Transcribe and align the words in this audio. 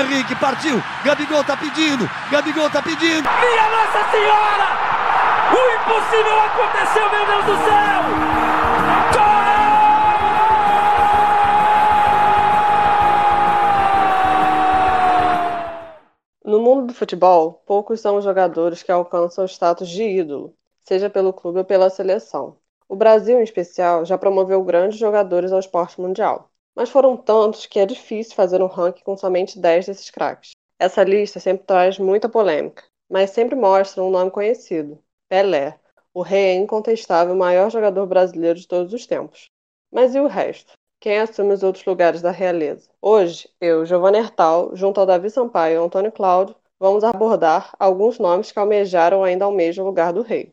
Henrique, 0.00 0.34
partiu. 0.36 0.82
Gabigol 1.04 1.44
tá 1.44 1.56
pedindo. 1.56 2.08
Gabigol 2.30 2.70
tá 2.70 2.80
pedindo. 2.80 3.28
Minha 3.40 3.68
Nossa 3.68 4.10
Senhora! 4.10 4.66
O 5.52 5.60
impossível 5.76 6.40
aconteceu, 6.40 7.10
meu 7.10 7.26
Deus 7.26 7.44
do 7.44 7.56
céu! 7.64 8.00
No 16.44 16.58
mundo 16.58 16.86
do 16.86 16.94
futebol, 16.94 17.62
poucos 17.66 18.00
são 18.00 18.16
os 18.16 18.24
jogadores 18.24 18.82
que 18.82 18.90
alcançam 18.90 19.44
o 19.44 19.48
status 19.48 19.88
de 19.88 20.02
ídolo, 20.02 20.54
seja 20.80 21.08
pelo 21.08 21.32
clube 21.32 21.58
ou 21.58 21.64
pela 21.64 21.90
seleção. 21.90 22.56
O 22.88 22.96
Brasil, 22.96 23.38
em 23.38 23.44
especial, 23.44 24.04
já 24.04 24.18
promoveu 24.18 24.64
grandes 24.64 24.98
jogadores 24.98 25.52
ao 25.52 25.60
esporte 25.60 26.00
mundial. 26.00 26.49
Mas 26.74 26.88
foram 26.88 27.16
tantos 27.16 27.66
que 27.66 27.78
é 27.78 27.86
difícil 27.86 28.34
fazer 28.34 28.62
um 28.62 28.66
ranking 28.66 29.02
com 29.02 29.16
somente 29.16 29.58
10 29.58 29.86
desses 29.86 30.10
craques. 30.10 30.52
Essa 30.78 31.04
lista 31.04 31.38
sempre 31.38 31.66
traz 31.66 31.98
muita 31.98 32.28
polêmica, 32.28 32.84
mas 33.08 33.30
sempre 33.30 33.54
mostra 33.54 34.02
um 34.02 34.10
nome 34.10 34.30
conhecido: 34.30 34.98
Pelé. 35.28 35.78
O 36.12 36.22
rei 36.22 36.46
é 36.46 36.54
incontestável 36.54 37.36
maior 37.36 37.70
jogador 37.70 38.04
brasileiro 38.06 38.58
de 38.58 38.66
todos 38.66 38.92
os 38.92 39.06
tempos. 39.06 39.48
Mas 39.92 40.14
e 40.14 40.20
o 40.20 40.26
resto? 40.26 40.72
Quem 40.98 41.18
assume 41.18 41.54
os 41.54 41.62
outros 41.62 41.84
lugares 41.84 42.20
da 42.20 42.30
realeza? 42.30 42.90
Hoje, 43.00 43.48
eu, 43.60 43.86
Giovanna 43.86 44.18
Hertal, 44.18 44.74
junto 44.74 45.00
ao 45.00 45.06
Davi 45.06 45.30
Sampaio 45.30 45.80
e 45.80 45.84
Antônio 45.84 46.12
Cláudio, 46.12 46.54
vamos 46.78 47.04
abordar 47.04 47.74
alguns 47.78 48.18
nomes 48.18 48.52
que 48.52 48.58
almejaram 48.58 49.22
ainda 49.22 49.44
ao 49.44 49.52
mesmo 49.52 49.84
lugar 49.84 50.12
do 50.12 50.22
rei. 50.22 50.52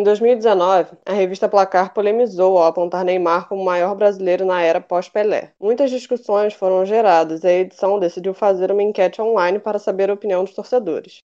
Em 0.00 0.02
2019, 0.02 0.92
a 1.04 1.12
revista 1.12 1.46
Placar 1.46 1.92
polemizou 1.92 2.56
ao 2.56 2.68
apontar 2.68 3.04
Neymar 3.04 3.46
como 3.46 3.60
o 3.60 3.64
maior 3.66 3.94
brasileiro 3.94 4.46
na 4.46 4.62
era 4.62 4.80
pós-Pelé. 4.80 5.52
Muitas 5.60 5.90
discussões 5.90 6.54
foram 6.54 6.86
geradas 6.86 7.44
e 7.44 7.46
a 7.46 7.52
edição 7.52 7.98
decidiu 7.98 8.32
fazer 8.32 8.72
uma 8.72 8.82
enquete 8.82 9.20
online 9.20 9.58
para 9.58 9.78
saber 9.78 10.08
a 10.08 10.14
opinião 10.14 10.42
dos 10.42 10.54
torcedores. 10.54 11.18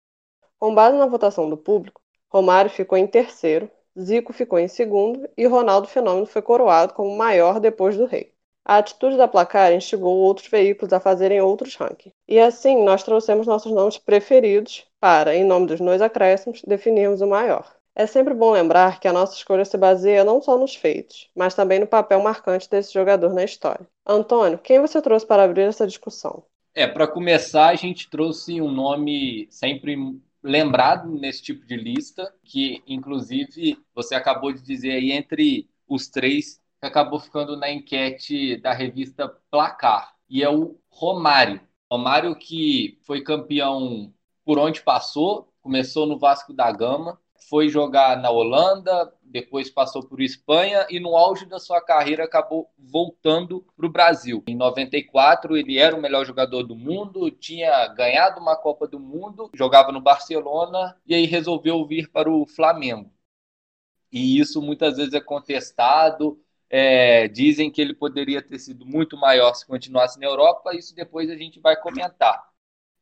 Com 0.59 0.75
base 0.75 0.99
na 0.99 1.07
votação 1.07 1.49
do 1.49 1.57
público, 1.57 2.01
Romário 2.29 2.69
ficou 2.69 2.99
em 2.99 3.07
terceiro, 3.07 3.71
Zico 3.97 4.33
ficou 4.33 4.59
em 4.59 4.67
segundo 4.67 5.29
e 5.37 5.47
Ronaldo 5.47 5.87
Fenômeno 5.87 6.27
foi 6.27 6.43
coroado 6.43 6.95
como 6.95 7.17
maior 7.17 7.61
depois 7.61 7.97
do 7.97 8.07
rei. 8.07 8.33
A 8.65 8.79
atitude 8.79 9.17
da 9.17 9.29
placar 9.29 9.73
instigou 9.73 10.17
outros 10.17 10.49
veículos 10.49 10.93
a 10.93 10.99
fazerem 10.99 11.41
outros 11.41 11.77
rankings. 11.77 12.13
E 12.27 12.41
assim, 12.41 12.83
nós 12.83 13.05
trouxemos 13.05 13.47
nossos 13.47 13.71
nomes 13.71 13.99
preferidos 13.99 14.85
para, 14.99 15.33
em 15.33 15.45
nome 15.45 15.69
dos 15.69 15.79
dois 15.79 16.03
acréscimos, 16.03 16.61
definirmos 16.67 17.21
o 17.21 17.29
maior. 17.29 17.73
É 17.97 18.07
sempre 18.07 18.35
bom 18.35 18.51
lembrar 18.51 18.99
que 18.99 19.07
a 19.07 19.13
nossa 19.13 19.37
escolha 19.37 19.65
se 19.65 19.79
baseia 19.79 20.25
não 20.25 20.43
só 20.43 20.59
nos 20.59 20.75
feitos, 20.75 21.29
mas 21.35 21.55
também 21.55 21.79
no 21.79 21.87
papel 21.87 22.21
marcante 22.21 22.69
desse 22.69 22.93
jogador 22.93 23.33
na 23.33 23.45
história. 23.45 23.87
Antônio, 24.05 24.59
quem 24.59 24.81
você 24.81 25.01
trouxe 25.01 25.25
para 25.25 25.45
abrir 25.45 25.63
essa 25.63 25.87
discussão? 25.87 26.45
É, 26.75 26.89
para 26.89 27.07
começar, 27.07 27.69
a 27.69 27.75
gente 27.77 28.11
trouxe 28.11 28.61
um 28.61 28.71
nome 28.71 29.47
sempre 29.49 29.97
lembrado 30.43 31.09
nesse 31.09 31.41
tipo 31.41 31.65
de 31.65 31.77
lista, 31.77 32.35
que 32.43 32.83
inclusive 32.87 33.79
você 33.95 34.17
acabou 34.17 34.53
de 34.53 34.61
dizer 34.61 34.91
aí 34.91 35.13
entre 35.13 35.71
os 35.89 36.09
três 36.09 36.61
que 36.81 36.87
acabou 36.87 37.21
ficando 37.21 37.57
na 37.57 37.71
enquete 37.71 38.57
da 38.57 38.73
revista 38.73 39.33
Placar, 39.51 40.15
e 40.29 40.43
é 40.43 40.51
o 40.51 40.77
Romário. 40.91 41.61
Romário 41.91 42.35
que 42.35 42.99
foi 43.03 43.23
campeão 43.23 44.13
por 44.45 44.59
onde 44.59 44.83
passou, 44.83 45.49
começou 45.63 46.07
no 46.07 46.19
Vasco 46.19 46.53
da 46.53 46.71
Gama, 46.73 47.19
foi 47.49 47.69
jogar 47.69 48.17
na 48.21 48.31
Holanda, 48.31 49.13
depois 49.23 49.71
passou 49.71 50.03
por 50.03 50.21
Espanha 50.21 50.87
e 50.89 51.01
no 51.01 51.17
auge 51.17 51.47
da 51.47 51.59
sua 51.59 51.81
carreira 51.81 52.25
acabou 52.25 52.71
voltando 52.79 53.65
para 53.77 53.87
o 53.87 53.91
Brasil. 53.91 54.43
Em 54.47 54.55
94 54.55 55.57
ele 55.57 55.79
era 55.79 55.97
o 55.97 56.01
melhor 56.01 56.25
jogador 56.25 56.63
do 56.63 56.77
mundo, 56.77 57.31
tinha 57.31 57.89
ganhado 57.89 58.41
uma 58.41 58.57
Copa 58.57 58.87
do 58.87 59.01
Mundo, 59.01 59.51
jogava 59.55 59.91
no 59.93 60.01
Barcelona 60.01 60.97
e 61.07 61.15
aí 61.15 61.27
resolveu 61.27 61.85
vir 61.87 62.11
para 62.11 62.31
o 62.31 62.47
Flamengo. 62.47 63.11
E 64.13 64.39
isso 64.39 64.63
muitas 64.63 64.97
vezes 64.97 65.13
é 65.13 65.21
contestado. 65.21 66.41
É, 66.71 67.29
dizem 67.29 67.71
que 67.71 67.81
ele 67.81 67.95
poderia 67.95 68.41
ter 68.41 68.59
sido 68.59 68.87
muito 68.87 69.17
maior 69.17 69.55
se 69.55 69.67
continuasse 69.67 70.19
na 70.21 70.27
Europa. 70.27 70.75
Isso 70.75 70.95
depois 70.95 71.29
a 71.29 71.37
gente 71.37 71.59
vai 71.59 71.77
comentar. 71.77 72.54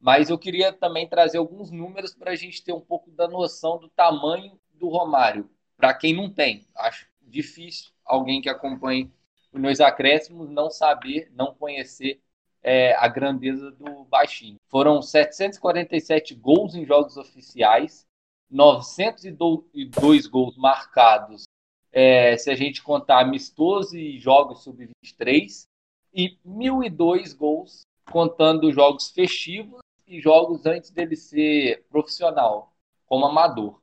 Mas 0.03 0.29
eu 0.29 0.37
queria 0.37 0.73
também 0.73 1.09
trazer 1.09 1.39
alguns 1.39 1.71
números 1.71 2.13
para 2.13 2.33
a 2.33 2.35
gente 2.35 2.63
ter 2.65 2.73
um 2.73 2.81
pouco 2.81 3.09
da 3.13 3.29
noção 3.29 3.79
do 3.79 3.89
tamanho 3.89 4.59
do 4.75 4.89
Romário. 4.89 5.49
Para 5.77 5.95
quem 5.95 6.13
não 6.13 6.29
tem, 6.29 6.67
acho 6.75 7.07
difícil 7.21 7.93
alguém 8.05 8.43
que 8.43 8.49
acompanhe 8.49 9.13
os 9.53 9.61
meus 9.61 9.81
acréscimos 9.81 10.51
não 10.51 10.69
saber, 10.71 11.31
não 11.37 11.55
conhecer 11.55 12.21
é, 12.65 12.97
a 12.97 13.07
grandeza 13.07 13.71
do 13.71 14.05
baixinho. 14.07 14.57
Foram 14.69 15.01
747 15.01 16.35
gols 16.35 16.75
em 16.75 16.85
jogos 16.85 17.17
oficiais, 17.17 18.05
902 18.51 20.27
gols 20.27 20.57
marcados, 20.57 21.45
é, 21.93 22.37
se 22.37 22.51
a 22.51 22.57
gente 22.57 22.83
contar 22.83 23.21
amistoso 23.21 23.97
e 23.97 24.19
jogos 24.19 24.65
sub-23, 24.65 25.65
e 26.13 26.37
1.002 26.45 27.37
gols 27.37 27.83
contando 28.11 28.73
jogos 28.73 29.11
festivos 29.11 29.81
jogos 30.21 30.67
antes 30.67 30.91
dele 30.91 31.17
ser 31.17 31.85
profissional, 31.89 32.75
como 33.07 33.27
amador. 33.27 33.81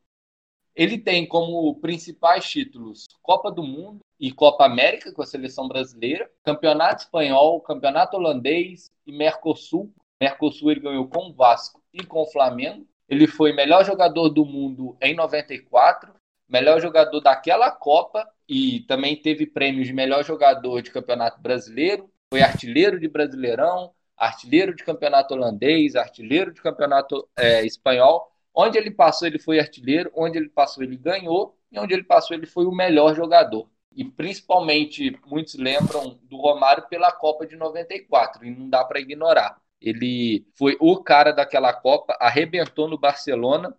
Ele 0.76 0.98
tem 0.98 1.28
como 1.28 1.76
principais 1.80 2.50
títulos 2.50 3.06
Copa 3.22 3.52
do 3.52 3.64
Mundo 3.64 4.00
e 4.20 4.32
Copa 4.32 4.66
América 4.66 5.12
com 5.12 5.22
a 5.22 5.26
seleção 5.26 5.68
brasileira, 5.68 6.30
Campeonato 6.44 7.04
Espanhol, 7.04 7.62
Campeonato 7.62 8.18
Holandês 8.18 8.92
e 9.06 9.12
Mercosul. 9.12 9.94
Mercosul 10.22 10.72
ele 10.72 10.82
ganhou 10.82 11.08
com 11.08 11.30
o 11.30 11.34
Vasco 11.34 11.82
e 11.94 12.04
com 12.04 12.22
o 12.22 12.32
Flamengo. 12.32 12.88
Ele 13.08 13.28
foi 13.28 13.54
melhor 13.54 13.84
jogador 13.84 14.30
do 14.30 14.46
mundo 14.46 14.96
em 15.02 15.16
94, 15.16 16.14
melhor 16.48 16.80
jogador 16.80 17.20
daquela 17.22 17.72
Copa 17.72 18.28
e 18.48 18.82
também 18.82 19.16
teve 19.16 19.46
prêmios 19.46 19.88
de 19.88 19.94
melhor 19.94 20.24
jogador 20.24 20.82
de 20.82 20.92
Campeonato 20.92 21.40
Brasileiro, 21.40 22.10
foi 22.34 22.42
artilheiro 22.42 23.00
de 23.00 23.08
Brasileirão, 23.08 23.92
artilheiro 24.20 24.76
de 24.76 24.84
campeonato 24.84 25.34
holandês, 25.34 25.96
artilheiro 25.96 26.54
de 26.54 26.62
campeonato 26.62 27.28
é, 27.38 27.66
espanhol. 27.66 28.30
Onde 28.54 28.78
ele 28.78 28.92
passou, 28.92 29.28
ele 29.28 29.40
foi 29.40 29.60
artilheiro, 29.60 30.12
onde 30.14 30.38
ele 30.38 30.50
passou, 30.50 30.84
ele 30.84 30.98
ganhou, 30.98 31.58
e 31.72 31.80
onde 31.80 31.94
ele 31.94 32.04
passou, 32.04 32.36
ele 32.36 32.46
foi 32.46 32.66
o 32.66 32.72
melhor 32.72 33.16
jogador. 33.16 33.70
E 33.96 34.04
principalmente, 34.04 35.18
muitos 35.26 35.56
lembram 35.56 36.20
do 36.24 36.38
Romário 36.38 36.88
pela 36.90 37.12
Copa 37.12 37.48
de 37.48 37.56
94, 37.56 38.46
e 38.46 38.52
não 38.52 38.70
dá 38.70 38.84
para 38.84 39.00
ignorar. 39.00 39.62
Ele 39.80 40.46
foi 40.56 40.76
o 40.80 41.02
cara 41.02 41.32
daquela 41.32 41.72
Copa, 41.72 42.18
arrebentou 42.20 42.90
no 42.90 42.98
Barcelona, 42.98 43.76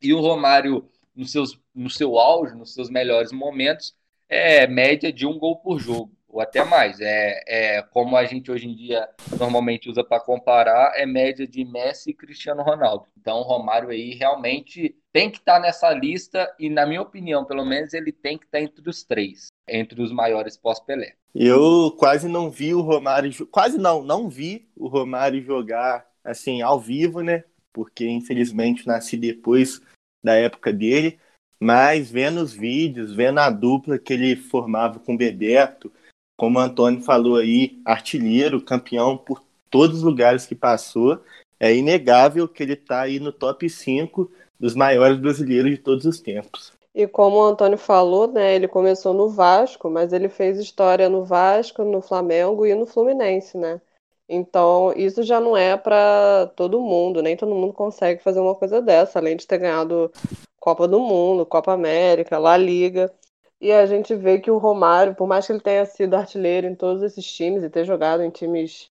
e 0.00 0.14
o 0.14 0.20
Romário, 0.20 0.88
no, 1.14 1.26
seus, 1.26 1.60
no 1.74 1.90
seu 1.90 2.18
auge, 2.18 2.54
nos 2.54 2.72
seus 2.72 2.88
melhores 2.88 3.32
momentos, 3.32 3.94
é 4.28 4.66
média 4.66 5.12
de 5.12 5.26
um 5.26 5.38
gol 5.38 5.56
por 5.56 5.78
jogo 5.78 6.15
ou 6.36 6.42
até 6.42 6.62
mais. 6.62 7.00
É, 7.00 7.42
é 7.46 7.82
como 7.82 8.14
a 8.14 8.24
gente 8.26 8.50
hoje 8.50 8.68
em 8.68 8.74
dia 8.74 9.08
normalmente 9.38 9.88
usa 9.88 10.04
para 10.04 10.20
comparar, 10.20 10.92
é 10.94 11.06
média 11.06 11.46
de 11.46 11.64
Messi 11.64 12.10
e 12.10 12.14
Cristiano 12.14 12.62
Ronaldo. 12.62 13.06
Então, 13.18 13.38
o 13.38 13.42
Romário 13.42 13.88
aí 13.88 14.14
realmente 14.14 14.94
tem 15.12 15.30
que 15.30 15.38
estar 15.38 15.54
tá 15.54 15.60
nessa 15.60 15.90
lista 15.94 16.54
e, 16.58 16.68
na 16.68 16.84
minha 16.86 17.00
opinião, 17.00 17.46
pelo 17.46 17.64
menos 17.64 17.94
ele 17.94 18.12
tem 18.12 18.36
que 18.36 18.44
estar 18.44 18.58
tá 18.58 18.64
entre 18.64 18.88
os 18.88 19.02
três, 19.02 19.46
entre 19.66 20.02
os 20.02 20.12
maiores 20.12 20.58
pós-Pelé. 20.58 21.14
Eu 21.34 21.94
quase 21.98 22.28
não 22.28 22.50
vi 22.50 22.74
o 22.74 22.82
Romário, 22.82 23.46
quase 23.46 23.78
não, 23.78 24.02
não 24.02 24.28
vi 24.28 24.68
o 24.76 24.88
Romário 24.88 25.42
jogar 25.42 26.06
assim 26.22 26.60
ao 26.60 26.78
vivo, 26.78 27.22
né? 27.22 27.44
Porque 27.72 28.06
infelizmente 28.06 28.86
nasci 28.86 29.16
depois 29.16 29.80
da 30.22 30.34
época 30.34 30.72
dele, 30.72 31.18
mas 31.58 32.10
vendo 32.10 32.40
os 32.40 32.52
vídeos, 32.52 33.14
vendo 33.14 33.38
a 33.38 33.48
dupla 33.48 33.98
que 33.98 34.12
ele 34.12 34.36
formava 34.36 34.98
com 34.98 35.14
o 35.14 35.16
Bebeto, 35.16 35.92
como 36.36 36.58
o 36.58 36.62
Antônio 36.62 37.02
falou 37.02 37.36
aí, 37.36 37.78
artilheiro, 37.84 38.60
campeão 38.60 39.16
por 39.16 39.42
todos 39.70 39.98
os 39.98 40.02
lugares 40.02 40.46
que 40.46 40.54
passou. 40.54 41.20
É 41.58 41.74
inegável 41.74 42.46
que 42.46 42.62
ele 42.62 42.74
está 42.74 43.00
aí 43.02 43.18
no 43.18 43.32
top 43.32 43.68
5 43.68 44.30
dos 44.60 44.74
maiores 44.74 45.18
brasileiros 45.18 45.70
de 45.70 45.78
todos 45.78 46.04
os 46.04 46.20
tempos. 46.20 46.72
E 46.94 47.06
como 47.06 47.36
o 47.36 47.44
Antônio 47.44 47.76
falou, 47.76 48.26
né, 48.26 48.54
ele 48.54 48.68
começou 48.68 49.12
no 49.12 49.28
Vasco, 49.28 49.90
mas 49.90 50.12
ele 50.12 50.28
fez 50.28 50.58
história 50.58 51.08
no 51.08 51.24
Vasco, 51.24 51.84
no 51.84 52.00
Flamengo 52.00 52.64
e 52.64 52.74
no 52.74 52.86
Fluminense, 52.86 53.58
né? 53.58 53.80
Então, 54.28 54.92
isso 54.96 55.22
já 55.22 55.38
não 55.38 55.56
é 55.56 55.76
para 55.76 56.50
todo 56.56 56.80
mundo, 56.80 57.22
nem 57.22 57.36
todo 57.36 57.54
mundo 57.54 57.72
consegue 57.72 58.22
fazer 58.22 58.40
uma 58.40 58.54
coisa 58.54 58.82
dessa, 58.82 59.18
além 59.18 59.36
de 59.36 59.46
ter 59.46 59.58
ganhado 59.58 60.10
Copa 60.58 60.88
do 60.88 60.98
Mundo, 60.98 61.46
Copa 61.46 61.72
América, 61.72 62.38
La 62.38 62.56
Liga. 62.56 63.12
E 63.60 63.72
a 63.72 63.86
gente 63.86 64.14
vê 64.14 64.38
que 64.38 64.50
o 64.50 64.58
Romário, 64.58 65.14
por 65.14 65.26
mais 65.26 65.46
que 65.46 65.52
ele 65.52 65.60
tenha 65.60 65.84
sido 65.86 66.14
artilheiro 66.14 66.66
em 66.66 66.74
todos 66.74 67.02
esses 67.02 67.24
times 67.24 67.62
e 67.62 67.70
ter 67.70 67.84
jogado 67.84 68.22
em 68.22 68.30
times 68.30 68.90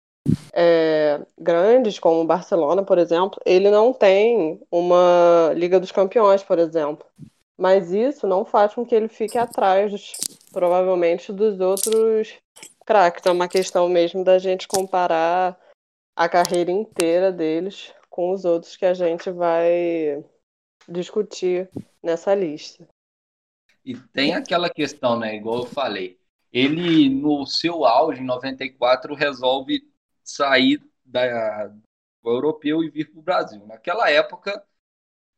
é, 0.53 1.21
grandes, 1.37 1.99
como 1.99 2.21
o 2.21 2.25
Barcelona, 2.25 2.83
por 2.83 2.97
exemplo, 2.97 3.39
ele 3.45 3.69
não 3.69 3.91
tem 3.91 4.61
uma 4.71 5.51
Liga 5.55 5.79
dos 5.79 5.91
Campeões, 5.91 6.43
por 6.43 6.59
exemplo. 6.59 7.05
Mas 7.57 7.91
isso 7.91 8.25
não 8.25 8.45
faz 8.45 8.73
com 8.73 8.85
que 8.85 8.95
ele 8.95 9.07
fique 9.07 9.37
atrás, 9.37 10.13
provavelmente, 10.51 11.31
dos 11.31 11.59
outros 11.59 12.37
craques. 12.85 13.25
É 13.25 13.31
uma 13.31 13.47
questão 13.47 13.87
mesmo 13.89 14.23
da 14.23 14.39
gente 14.39 14.67
comparar 14.67 15.59
a 16.15 16.29
carreira 16.29 16.71
inteira 16.71 17.31
deles 17.31 17.93
com 18.09 18.31
os 18.31 18.45
outros 18.45 18.77
que 18.77 18.85
a 18.85 18.93
gente 18.93 19.29
vai 19.31 20.23
discutir 20.87 21.69
nessa 22.01 22.33
lista. 22.33 22.87
E 23.83 23.95
tem 23.95 24.33
aquela 24.33 24.69
questão, 24.69 25.17
né? 25.19 25.35
Igual 25.35 25.59
eu 25.59 25.65
falei. 25.65 26.19
Ele, 26.51 27.09
no 27.09 27.45
seu 27.45 27.85
auge, 27.85 28.21
em 28.21 28.25
94, 28.25 29.13
resolve 29.15 29.83
sair 30.23 30.81
da, 31.03 31.67
do 31.67 32.29
europeu 32.29 32.83
e 32.83 32.89
vir 32.89 33.11
para 33.11 33.19
o 33.19 33.23
Brasil. 33.23 33.65
Naquela 33.65 34.09
época, 34.09 34.63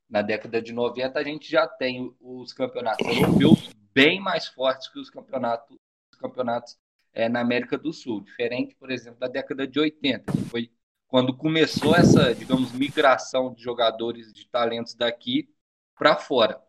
na 0.09 0.21
década 0.21 0.61
de 0.61 0.71
90, 0.71 1.17
a 1.17 1.23
gente 1.23 1.49
já 1.49 1.67
tem 1.67 2.13
os 2.19 2.53
campeonatos 2.53 3.07
europeus 3.07 3.69
bem 3.93 4.19
mais 4.19 4.47
fortes 4.47 4.89
que 4.89 4.99
os 4.99 5.09
campeonatos, 5.09 5.75
os 6.11 6.19
campeonatos 6.19 6.77
é, 7.13 7.29
na 7.29 7.39
América 7.39 7.77
do 7.77 7.93
Sul. 7.93 8.21
Diferente, 8.21 8.75
por 8.75 8.91
exemplo, 8.91 9.19
da 9.19 9.27
década 9.27 9.65
de 9.65 9.79
80, 9.79 10.31
que 10.31 10.43
foi 10.49 10.71
quando 11.07 11.35
começou 11.35 11.95
essa, 11.95 12.35
digamos, 12.35 12.73
migração 12.73 13.53
de 13.53 13.63
jogadores 13.63 14.33
de 14.33 14.47
talentos 14.49 14.95
daqui 14.95 15.49
para 15.97 16.17
fora. 16.17 16.61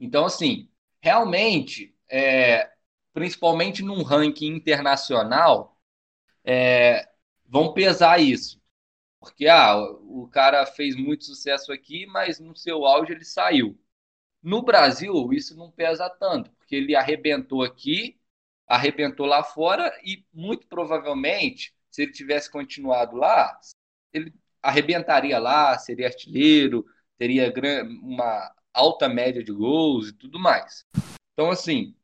Então, 0.00 0.26
assim, 0.26 0.68
realmente, 1.00 1.94
é, 2.08 2.72
principalmente 3.12 3.82
num 3.82 4.02
ranking 4.02 4.48
internacional, 4.54 5.78
é, 6.44 7.08
vão 7.46 7.72
pesar 7.72 8.20
isso. 8.20 8.62
Porque 9.20 9.46
ah, 9.48 9.76
o 9.78 10.28
cara 10.28 10.66
fez 10.66 10.96
muito 10.96 11.24
sucesso 11.24 11.72
aqui, 11.72 12.06
mas 12.06 12.38
no 12.38 12.54
seu 12.56 12.84
auge 12.84 13.12
ele 13.12 13.24
saiu. 13.24 13.78
No 14.42 14.62
Brasil, 14.62 15.32
isso 15.32 15.56
não 15.56 15.70
pesa 15.70 16.10
tanto, 16.10 16.50
porque 16.52 16.76
ele 16.76 16.94
arrebentou 16.94 17.62
aqui, 17.62 18.20
arrebentou 18.66 19.26
lá 19.26 19.42
fora 19.42 19.98
e 20.04 20.24
muito 20.32 20.66
provavelmente, 20.68 21.74
se 21.90 22.02
ele 22.02 22.12
tivesse 22.12 22.50
continuado 22.50 23.16
lá, 23.16 23.58
ele 24.12 24.34
arrebentaria 24.62 25.38
lá, 25.38 25.78
seria 25.78 26.08
artilheiro, 26.08 26.84
teria 27.16 27.52
uma 28.02 28.53
alta 28.74 29.08
média 29.08 29.42
de 29.42 29.52
gols 29.52 30.08
e 30.08 30.12
tudo 30.12 30.38
mais. 30.38 30.84
Então, 31.32 31.50
assim, 31.50 31.94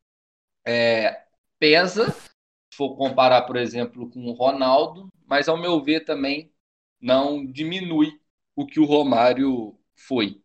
é, 0.67 1.25
pesa, 1.59 2.11
se 2.11 2.77
for 2.77 2.97
comparar, 2.97 3.43
por 3.43 3.57
exemplo, 3.57 4.09
com 4.11 4.25
o 4.27 4.33
Ronaldo, 4.33 5.09
mas 5.27 5.49
ao 5.49 5.61
meu 5.61 5.83
ver 5.83 6.05
também 6.05 6.53
não 7.01 7.45
diminui 7.45 8.21
o 8.55 8.67
que 8.67 8.79
o 8.79 8.85
Romário 8.85 9.79
foi. 9.95 10.41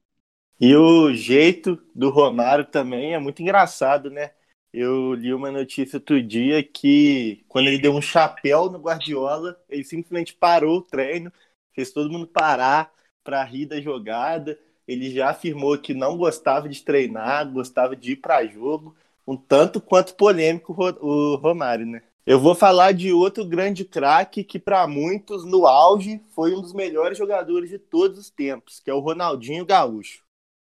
E 0.60 0.76
o 0.76 1.14
jeito 1.14 1.82
do 1.94 2.10
Romário 2.10 2.66
também 2.66 3.14
é 3.14 3.20
muito 3.20 3.42
engraçado, 3.42 4.10
né? 4.10 4.32
Eu 4.72 5.14
li 5.14 5.34
uma 5.34 5.52
notícia 5.52 5.98
outro 5.98 6.22
dia 6.22 6.64
que 6.64 7.44
quando 7.48 7.68
ele 7.68 7.80
deu 7.80 7.94
um 7.94 8.02
chapéu 8.02 8.70
no 8.70 8.80
Guardiola, 8.80 9.58
ele 9.70 9.84
simplesmente 9.84 10.34
parou 10.34 10.78
o 10.78 10.82
treino, 10.82 11.32
fez 11.74 11.92
todo 11.92 12.12
mundo 12.12 12.28
parar 12.28 12.92
para 13.24 13.44
rir 13.44 13.66
da 13.66 13.82
jogada. 13.82 14.60
Ele 14.88 15.10
já 15.10 15.30
afirmou 15.30 15.78
que 15.78 15.94
não 15.94 16.18
gostava 16.18 16.70
de 16.70 16.84
treinar, 16.84 17.52
gostava 17.52 17.96
de 17.96 18.12
ir 18.12 18.18
para 18.18 18.46
jogo, 18.46 18.96
um 19.28 19.36
tanto 19.36 19.82
quanto 19.82 20.16
polêmico 20.16 20.76
o 21.02 21.36
Romário, 21.36 21.86
né? 21.86 22.04
Eu 22.26 22.40
vou 22.40 22.56
falar 22.56 22.92
de 22.92 23.14
outro 23.14 23.46
grande 23.46 23.86
craque 23.86 24.44
que, 24.44 24.58
para 24.58 24.88
muitos, 24.88 25.46
no 25.46 25.68
auge, 25.68 26.20
foi 26.34 26.56
um 26.56 26.62
dos 26.62 26.74
melhores 26.74 27.18
jogadores 27.18 27.70
de 27.70 27.78
todos 27.78 28.18
os 28.18 28.30
tempos, 28.32 28.80
que 28.80 28.90
é 28.90 28.94
o 28.94 29.00
Ronaldinho 29.00 29.64
Gaúcho. 29.64 30.24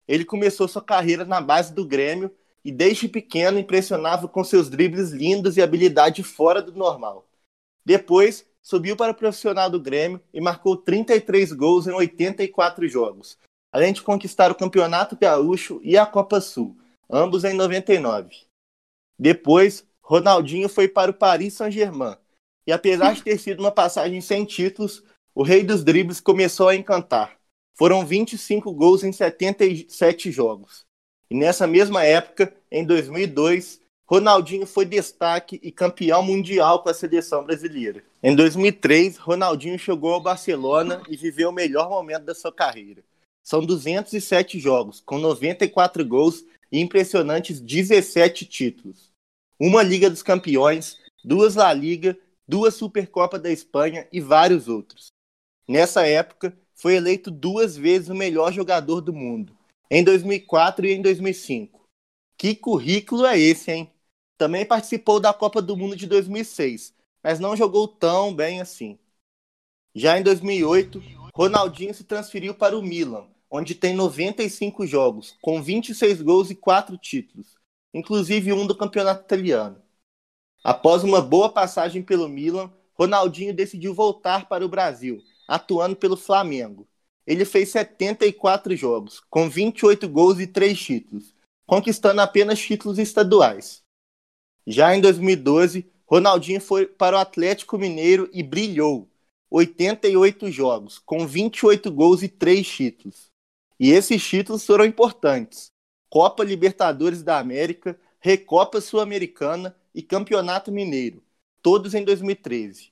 Ele 0.05 0.25
começou 0.25 0.67
sua 0.67 0.81
carreira 0.81 1.23
na 1.23 1.39
base 1.39 1.73
do 1.73 1.85
Grêmio 1.85 2.29
e, 2.65 2.71
desde 2.71 3.07
pequeno, 3.07 3.57
impressionava 3.57 4.27
com 4.27 4.43
seus 4.43 4.69
dribles 4.69 5.11
lindos 5.11 5.55
e 5.55 5.61
habilidade 5.61 6.21
fora 6.21 6.61
do 6.61 6.73
normal. 6.73 7.25
Depois, 7.85 8.45
subiu 8.61 8.97
para 8.97 9.13
o 9.13 9.15
profissional 9.15 9.69
do 9.69 9.79
Grêmio 9.79 10.19
e 10.33 10.41
marcou 10.41 10.75
33 10.75 11.53
gols 11.53 11.87
em 11.87 11.93
84 11.93 12.85
jogos, 12.89 13.37
além 13.71 13.93
de 13.93 14.01
conquistar 14.01 14.51
o 14.51 14.55
Campeonato 14.55 15.17
Gaúcho 15.17 15.79
e 15.83 15.97
a 15.97 16.05
Copa 16.05 16.41
Sul, 16.41 16.77
ambos 17.09 17.43
em 17.43 17.53
99. 17.53 18.35
Depois, 19.19 19.85
Ronaldinho 20.01 20.69
foi 20.69 20.87
para 20.87 21.11
o 21.11 21.13
Paris 21.13 21.55
Saint-Germain. 21.55 22.15
E 22.65 22.71
apesar 22.71 23.13
de 23.13 23.23
ter 23.23 23.37
sido 23.37 23.59
uma 23.59 23.71
passagem 23.71 24.19
sem 24.21 24.45
títulos, 24.45 25.03
o 25.33 25.43
rei 25.43 25.63
dos 25.63 25.83
dribles 25.83 26.19
começou 26.19 26.69
a 26.69 26.75
encantar. 26.75 27.37
Foram 27.77 28.05
25 28.05 28.73
gols 28.73 29.03
em 29.03 29.11
77 29.11 30.31
jogos. 30.31 30.85
E 31.29 31.35
nessa 31.35 31.67
mesma 31.67 32.03
época, 32.03 32.53
em 32.71 32.85
2002, 32.85 33.81
Ronaldinho 34.09 34.65
foi 34.65 34.85
destaque 34.85 35.59
e 35.61 35.71
campeão 35.71 36.23
mundial 36.23 36.81
com 36.81 36.89
a 36.89 36.93
seleção 36.93 37.43
brasileira. 37.43 38.01
Em 38.23 38.33
2003, 38.33 39.17
Ronaldinho 39.17 39.77
chegou 39.77 40.13
ao 40.13 40.21
Barcelona 40.21 41.01
e 41.09 41.17
viveu 41.17 41.49
o 41.49 41.53
melhor 41.53 41.89
momento 41.89 42.23
da 42.23 42.33
sua 42.33 42.51
carreira. 42.51 43.03
São 43.47 43.65
207 43.65 44.59
jogos, 44.59 44.99
com 44.99 45.17
94 45.17 46.05
gols 46.05 46.43
e 46.69 46.81
impressionantes 46.81 47.61
17 47.61 48.45
títulos 48.45 49.07
uma 49.57 49.81
Liga 49.81 50.09
dos 50.09 50.21
Campeões, 50.21 50.97
duas 51.23 51.55
La 51.55 51.73
Liga, 51.73 52.17
duas 52.45 52.75
Supercopa 52.75 53.39
da 53.39 53.49
Espanha 53.49 54.05
e 54.11 54.19
vários 54.19 54.67
outros. 54.67 55.07
Nessa 55.65 56.05
época, 56.05 56.57
foi 56.75 56.95
eleito 56.95 57.31
duas 57.31 57.75
vezes 57.75 58.09
o 58.09 58.15
melhor 58.15 58.51
jogador 58.51 58.99
do 58.99 59.13
mundo, 59.13 59.57
em 59.89 60.03
2004 60.03 60.85
e 60.85 60.91
em 60.91 61.01
2005. 61.01 61.87
Que 62.37 62.53
currículo 62.53 63.25
é 63.25 63.39
esse, 63.39 63.71
hein? 63.71 63.91
Também 64.37 64.65
participou 64.65 65.19
da 65.21 65.33
Copa 65.33 65.61
do 65.61 65.77
Mundo 65.77 65.95
de 65.95 66.05
2006, 66.05 66.93
mas 67.23 67.39
não 67.39 67.55
jogou 67.55 67.87
tão 67.87 68.35
bem 68.35 68.59
assim. 68.59 68.99
Já 69.95 70.19
em 70.19 70.23
2008, 70.23 71.01
Ronaldinho 71.33 71.93
se 71.93 72.03
transferiu 72.03 72.53
para 72.53 72.77
o 72.77 72.83
Milan, 72.83 73.27
onde 73.49 73.75
tem 73.75 73.93
95 73.93 74.85
jogos, 74.85 75.35
com 75.41 75.61
26 75.61 76.21
gols 76.21 76.49
e 76.49 76.55
4 76.55 76.97
títulos 76.97 77.57
inclusive 77.97 78.53
um 78.53 78.65
do 78.65 78.75
campeonato 78.75 79.23
italiano. 79.23 79.81
Após 80.63 81.03
uma 81.03 81.21
boa 81.21 81.49
passagem 81.49 82.03
pelo 82.03 82.27
Milan, 82.27 82.71
Ronaldinho 82.93 83.53
decidiu 83.53 83.93
voltar 83.93 84.47
para 84.47 84.65
o 84.65 84.69
Brasil, 84.69 85.21
atuando 85.47 85.95
pelo 85.95 86.17
Flamengo. 86.17 86.87
Ele 87.25 87.45
fez 87.45 87.69
74 87.69 88.75
jogos, 88.75 89.21
com 89.29 89.49
28 89.49 90.07
gols 90.07 90.39
e 90.39 90.47
3 90.47 90.79
títulos, 90.79 91.33
conquistando 91.65 92.21
apenas 92.21 92.59
títulos 92.59 92.99
estaduais. 92.99 93.81
Já 94.65 94.95
em 94.95 95.01
2012, 95.01 95.89
Ronaldinho 96.05 96.61
foi 96.61 96.85
para 96.85 97.17
o 97.17 97.19
Atlético 97.19 97.77
Mineiro 97.77 98.29
e 98.31 98.43
brilhou. 98.43 99.09
88 99.49 100.51
jogos, 100.51 100.99
com 100.99 101.25
28 101.25 101.89
gols 101.91 102.21
e 102.21 102.27
3 102.27 102.67
títulos. 102.67 103.26
E 103.79 103.91
esses 103.91 104.25
títulos 104.25 104.65
foram 104.65 104.85
importantes, 104.85 105.71
Copa 106.09 106.43
Libertadores 106.43 107.21
da 107.21 107.37
América, 107.37 107.99
Recopa 108.19 108.81
Sul-Americana 108.81 109.75
e 109.93 110.01
Campeonato 110.01 110.71
Mineiro, 110.71 111.23
todos 111.61 111.93
em 111.93 112.03
2013. 112.03 112.91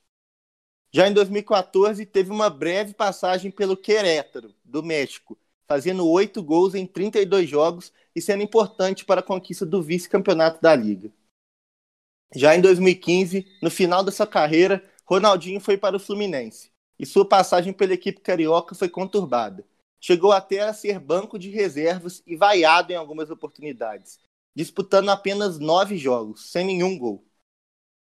Já 0.92 1.08
em 1.08 1.14
2014, 1.14 2.06
teve 2.06 2.30
uma 2.30 2.50
breve 2.50 2.94
passagem 2.94 3.50
pelo 3.50 3.76
Querétaro, 3.76 4.54
do 4.64 4.84
México, 4.84 5.38
fazendo 5.68 6.08
oito 6.08 6.44
gols 6.44 6.76
em 6.76 6.86
32 6.86 7.50
jogos 7.50 7.92
e 8.16 8.22
sendo 8.22 8.44
importante 8.44 9.04
para 9.04 9.22
a 9.22 9.24
conquista 9.24 9.66
do 9.66 9.82
vice-campeonato 9.82 10.62
da 10.62 10.76
Liga. 10.76 11.12
Já 12.36 12.56
em 12.56 12.62
2015, 12.62 13.46
no 13.62 13.72
final 13.72 14.04
da 14.04 14.12
sua 14.12 14.28
carreira, 14.28 14.84
Ronaldinho 15.04 15.60
foi 15.60 15.78
para 15.78 15.98
o 15.98 16.00
Fluminense 16.00 16.72
e 17.00 17.06
sua 17.06 17.28
passagem 17.28 17.74
pela 17.74 17.94
equipe 17.94 18.22
carioca 18.22 18.76
foi 18.76 18.88
conturbada 18.88 19.66
chegou 20.00 20.32
até 20.32 20.62
a 20.62 20.74
ser 20.74 21.00
banco 21.00 21.40
de 21.40 21.50
reservas 21.50 22.22
e 22.26 22.36
vaiado 22.36 22.92
em 22.92 22.96
algumas 22.96 23.30
oportunidades, 23.30 24.20
disputando 24.56 25.10
apenas 25.10 25.60
nove 25.60 25.98
jogos, 25.98 26.52
sem 26.52 26.66
nenhum 26.66 26.98
gol. 26.98 27.24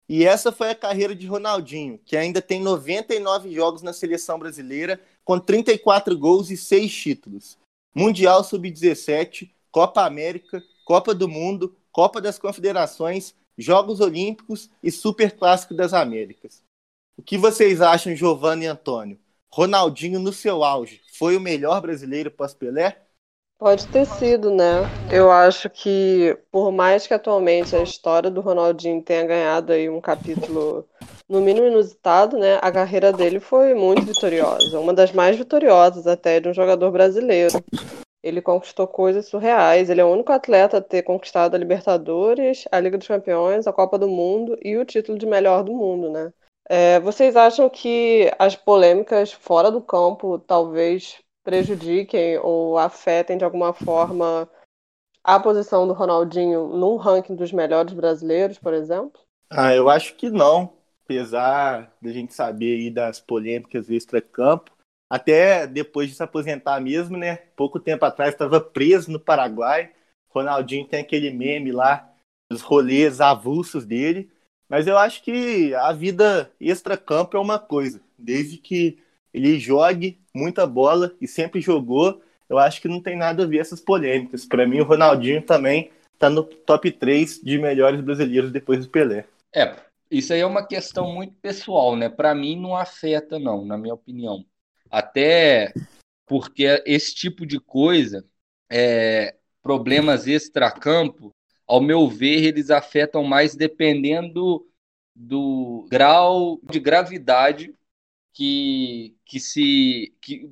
E 0.09 0.25
essa 0.25 0.51
foi 0.51 0.71
a 0.71 0.75
carreira 0.75 1.15
de 1.15 1.27
Ronaldinho, 1.27 2.01
que 2.05 2.17
ainda 2.17 2.43
tem 2.43 2.61
99 2.61 3.53
jogos 3.53 3.81
na 3.81 3.93
seleção 3.93 4.39
brasileira, 4.41 5.01
com 5.25 5.39
34 5.39 6.19
gols 6.19 6.51
e 6.51 6.57
6 6.57 6.93
títulos. 6.93 7.57
Mundial 7.95 8.43
Sub-17, 8.43 9.51
Copa 9.71 10.05
América, 10.05 10.63
Copa 10.85 11.15
do 11.15 11.29
Mundo, 11.29 11.77
Copa 11.93 12.21
das 12.21 12.39
Confederações, 12.39 13.35
Jogos 13.57 14.01
Olímpicos 14.01 14.69
e 14.83 14.91
Super 14.91 15.37
Clássico 15.37 15.75
das 15.75 15.93
Américas. 15.93 16.63
O 17.17 17.23
que 17.23 17.39
vocês 17.39 17.81
acham, 17.81 18.17
Giovanni 18.17 18.65
e 18.65 18.69
Antônio? 18.69 19.19
Ronaldinho 19.53 20.21
no 20.21 20.33
seu 20.33 20.63
auge, 20.63 21.01
foi 21.19 21.37
o 21.37 21.41
melhor 21.41 21.81
brasileiro 21.81 22.31
pós-Pelé? 22.31 22.97
Pode 23.59 23.87
ter 23.89 24.07
sido, 24.07 24.51
né? 24.51 24.83
Eu 25.13 25.31
acho 25.31 25.69
que, 25.69 26.39
por 26.51 26.71
mais 26.71 27.07
que 27.07 27.13
atualmente 27.13 27.75
a 27.75 27.83
história 27.83 28.31
do 28.31 28.41
Ronaldinho 28.41 29.03
tenha 29.03 29.27
ganhado 29.27 29.73
aí 29.73 29.91
um 29.91 30.01
capítulo, 30.01 30.89
no 31.29 31.41
mínimo 31.41 31.67
inusitado, 31.67 32.39
né? 32.39 32.59
A 32.63 32.71
carreira 32.71 33.13
dele 33.13 33.41
foi 33.41 33.75
muito 33.75 34.03
vitoriosa, 34.03 34.79
uma 34.79 34.95
das 34.95 35.13
mais 35.13 35.37
vitoriosas 35.37 36.07
até 36.07 36.41
de 36.41 36.49
um 36.49 36.55
jogador 36.55 36.91
brasileiro. 36.93 37.63
Ele 38.23 38.41
conquistou 38.41 38.87
coisas 38.87 39.27
surreais. 39.27 39.91
Ele 39.91 40.01
é 40.01 40.05
o 40.05 40.13
único 40.13 40.31
atleta 40.33 40.77
a 40.77 40.83
ter 40.83 41.03
conquistado 41.03 41.55
a 41.55 41.59
Libertadores, 41.59 42.65
a 42.71 42.79
Liga 42.79 42.97
dos 42.97 43.09
Campeões, 43.09 43.67
a 43.67 43.73
Copa 43.73 43.99
do 43.99 44.09
Mundo 44.09 44.59
e 44.63 44.77
o 44.77 44.85
título 44.85 45.19
de 45.19 45.27
melhor 45.27 45.65
do 45.65 45.73
mundo, 45.73 46.11
né? 46.11 46.33
É, 46.73 47.01
vocês 47.01 47.35
acham 47.35 47.69
que 47.69 48.31
as 48.39 48.55
polêmicas 48.55 49.33
fora 49.33 49.73
do 49.73 49.83
campo 49.83 50.39
talvez 50.39 51.19
prejudiquem 51.43 52.39
ou 52.39 52.79
afetem 52.79 53.37
de 53.37 53.45
alguma 53.45 53.73
forma 53.73 54.49
a 55.25 55.41
posição 55.41 55.85
do 55.85 55.93
Ronaldinho 55.93 56.69
num 56.69 56.95
ranking 56.95 57.35
dos 57.35 57.51
melhores 57.51 57.93
brasileiros, 57.93 58.57
por 58.57 58.73
exemplo? 58.73 59.21
Ah, 59.51 59.75
eu 59.75 59.91
acho 59.91 60.15
que 60.15 60.31
não. 60.31 60.73
Apesar 61.05 61.93
da 62.01 62.13
gente 62.13 62.33
saber 62.33 62.77
aí 62.77 62.89
das 62.89 63.19
polêmicas 63.19 63.91
extra-campo, 63.91 64.71
até 65.11 65.67
depois 65.67 66.09
de 66.09 66.15
se 66.15 66.23
aposentar 66.23 66.79
mesmo, 66.79 67.17
né? 67.17 67.39
Pouco 67.57 67.81
tempo 67.81 68.05
atrás 68.05 68.33
estava 68.33 68.61
preso 68.61 69.11
no 69.11 69.19
Paraguai. 69.19 69.93
Ronaldinho 70.29 70.87
tem 70.87 71.01
aquele 71.01 71.33
meme 71.33 71.73
lá, 71.73 72.09
os 72.49 72.63
rolês 72.63 73.21
avulsos 73.21 73.85
dele. 73.85 74.31
Mas 74.71 74.87
eu 74.87 74.97
acho 74.97 75.25
que 75.25 75.75
a 75.75 75.93
vida 75.93 76.49
extra-campo 76.61 77.37
é 77.37 77.41
uma 77.41 77.59
coisa. 77.59 78.01
Desde 78.17 78.57
que 78.57 79.01
ele 79.35 79.59
jogue 79.59 80.21
muita 80.33 80.65
bola 80.65 81.13
e 81.21 81.27
sempre 81.27 81.61
jogou, 81.61 82.23
eu 82.49 82.57
acho 82.57 82.81
que 82.81 82.87
não 82.87 83.03
tem 83.03 83.17
nada 83.17 83.43
a 83.43 83.47
ver 83.47 83.59
essas 83.59 83.81
polêmicas. 83.81 84.47
Para 84.47 84.65
mim, 84.65 84.79
o 84.79 84.85
Ronaldinho 84.85 85.43
também 85.43 85.91
está 86.15 86.31
no 86.31 86.45
top 86.45 86.89
3 86.93 87.41
de 87.43 87.59
melhores 87.59 88.01
brasileiros 88.01 88.53
depois 88.53 88.85
do 88.87 88.91
Pelé. 88.91 89.27
É, 89.53 89.75
isso 90.09 90.33
aí 90.33 90.41
é 90.41 90.47
uma 90.47 90.65
questão 90.65 91.13
muito 91.13 91.35
pessoal, 91.43 91.97
né? 91.97 92.09
Para 92.09 92.33
mim 92.33 92.55
não 92.61 92.77
afeta, 92.77 93.41
não, 93.41 93.65
na 93.65 93.77
minha 93.77 93.95
opinião. 93.95 94.45
Até 94.89 95.75
porque 96.27 96.81
esse 96.87 97.13
tipo 97.13 97.45
de 97.45 97.59
coisa, 97.59 98.25
é, 98.71 99.35
problemas 99.61 100.29
extra-campo, 100.29 101.33
ao 101.71 101.81
meu 101.81 102.09
ver, 102.09 102.43
eles 102.45 102.69
afetam 102.69 103.23
mais 103.23 103.55
dependendo 103.55 104.69
do 105.15 105.87
grau 105.89 106.59
de 106.65 106.81
gravidade 106.81 107.73
que, 108.33 109.17
que 109.25 109.39
se 109.39 110.13
que, 110.21 110.51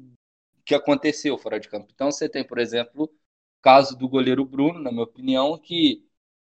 que 0.64 0.74
aconteceu 0.76 1.36
fora 1.36 1.58
de 1.58 1.68
campo. 1.68 1.88
Então 1.92 2.10
você 2.12 2.28
tem, 2.28 2.44
por 2.44 2.58
exemplo, 2.58 3.04
o 3.06 3.10
caso 3.60 3.98
do 3.98 4.08
goleiro 4.08 4.44
Bruno, 4.44 4.78
na 4.78 4.92
minha 4.92 5.02
opinião, 5.02 5.58
que 5.58 6.06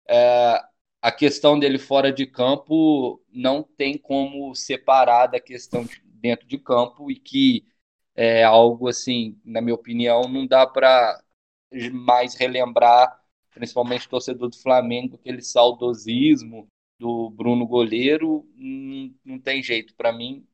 é, 0.08 0.62
a 1.02 1.10
questão 1.10 1.58
dele 1.58 1.78
fora 1.78 2.12
de 2.12 2.24
campo 2.26 3.20
não 3.28 3.64
tem 3.64 3.98
como 3.98 4.54
separar 4.54 5.26
da 5.26 5.40
questão 5.40 5.84
de 5.84 6.00
dentro 6.04 6.46
de 6.46 6.58
campo 6.58 7.10
e 7.10 7.16
que 7.16 7.66
é 8.14 8.44
algo 8.44 8.88
assim, 8.88 9.40
na 9.44 9.60
minha 9.60 9.74
opinião, 9.74 10.22
não 10.28 10.46
dá 10.46 10.66
para 10.66 11.20
mais 11.92 12.34
relembrar, 12.36 13.19
principalmente 13.54 14.08
torcedor 14.08 14.48
do 14.48 14.58
Flamengo, 14.58 15.16
aquele 15.16 15.42
saudosismo 15.42 16.66
do 16.98 17.30
Bruno 17.30 17.66
goleiro, 17.66 18.46
não, 18.54 19.14
não 19.24 19.38
tem 19.38 19.62
jeito. 19.62 19.94
Para 19.94 20.12
mim, 20.12 20.46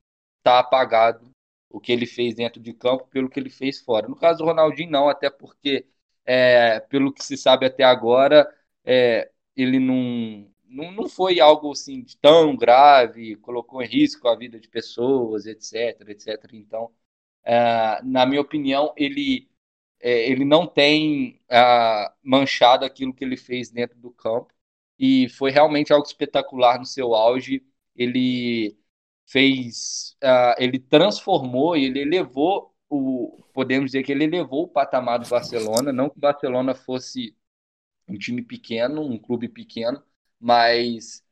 tá 0.43 0.61
apagado 0.61 1.31
o 1.69 1.81
que 1.81 1.93
ele 1.93 2.07
fez 2.07 2.35
dentro 2.35 2.61
de 2.61 2.73
campo 2.73 3.07
pelo 3.09 3.29
que 3.29 3.38
ele 3.41 3.50
fez 3.50 3.81
fora. 3.81 4.09
No 4.09 4.17
caso 4.17 4.38
do 4.38 4.45
Ronaldinho, 4.45 4.91
não, 4.91 5.09
até 5.09 5.29
porque, 5.29 5.87
é, 6.25 6.81
pelo 6.81 7.12
que 7.12 7.25
se 7.25 7.37
sabe 7.37 7.67
até 7.67 7.83
agora, 7.85 8.49
é, 8.85 9.31
ele 9.57 9.79
não, 9.81 10.49
não, 10.65 10.93
não 10.93 11.09
foi 11.09 11.41
algo 11.41 11.73
assim 11.73 12.05
tão 12.21 12.57
grave, 12.57 13.37
colocou 13.37 13.83
em 13.83 13.87
risco 13.87 14.29
a 14.29 14.37
vida 14.37 14.61
de 14.61 14.69
pessoas, 14.69 15.47
etc, 15.47 16.00
etc. 16.09 16.45
Então, 16.53 16.93
é, 17.45 18.00
na 18.03 18.26
minha 18.26 18.41
opinião, 18.41 18.93
ele, 18.97 19.49
é, 20.00 20.31
ele 20.31 20.45
não 20.45 20.67
tem 20.67 21.41
é, 21.49 22.12
manchado 22.23 22.85
aquilo 22.85 23.15
que 23.15 23.25
ele 23.25 23.37
fez 23.37 23.71
dentro 23.71 23.99
do 23.99 24.11
campo 24.11 24.53
e 24.99 25.29
foi 25.31 25.50
realmente 25.50 25.93
algo 25.93 26.07
espetacular 26.07 26.79
no 26.79 26.87
seu 26.87 27.15
auge. 27.15 27.65
Ele 27.95 28.76
fez, 29.26 30.17
ele 30.59 30.79
transformou 30.79 31.76
ele 31.76 32.00
elevou 32.00 32.75
o, 32.88 33.43
podemos 33.53 33.87
dizer 33.93 34.03
que 34.05 34.12
ele 34.12 34.25
elevou 34.25 34.65
o 34.65 34.69
patamar 34.69 35.19
do 35.19 35.29
Barcelona, 35.29 35.93
não 35.93 36.09
que 36.11 36.19
o 36.19 36.21
Barcelona 36.21 36.75
fosse 36.75 37.37
um 38.09 38.17
time 38.19 38.43
pequeno, 38.43 39.03
um 39.03 39.19
clube 39.19 39.49
pequeno, 39.49 40.03
mas 40.41 41.25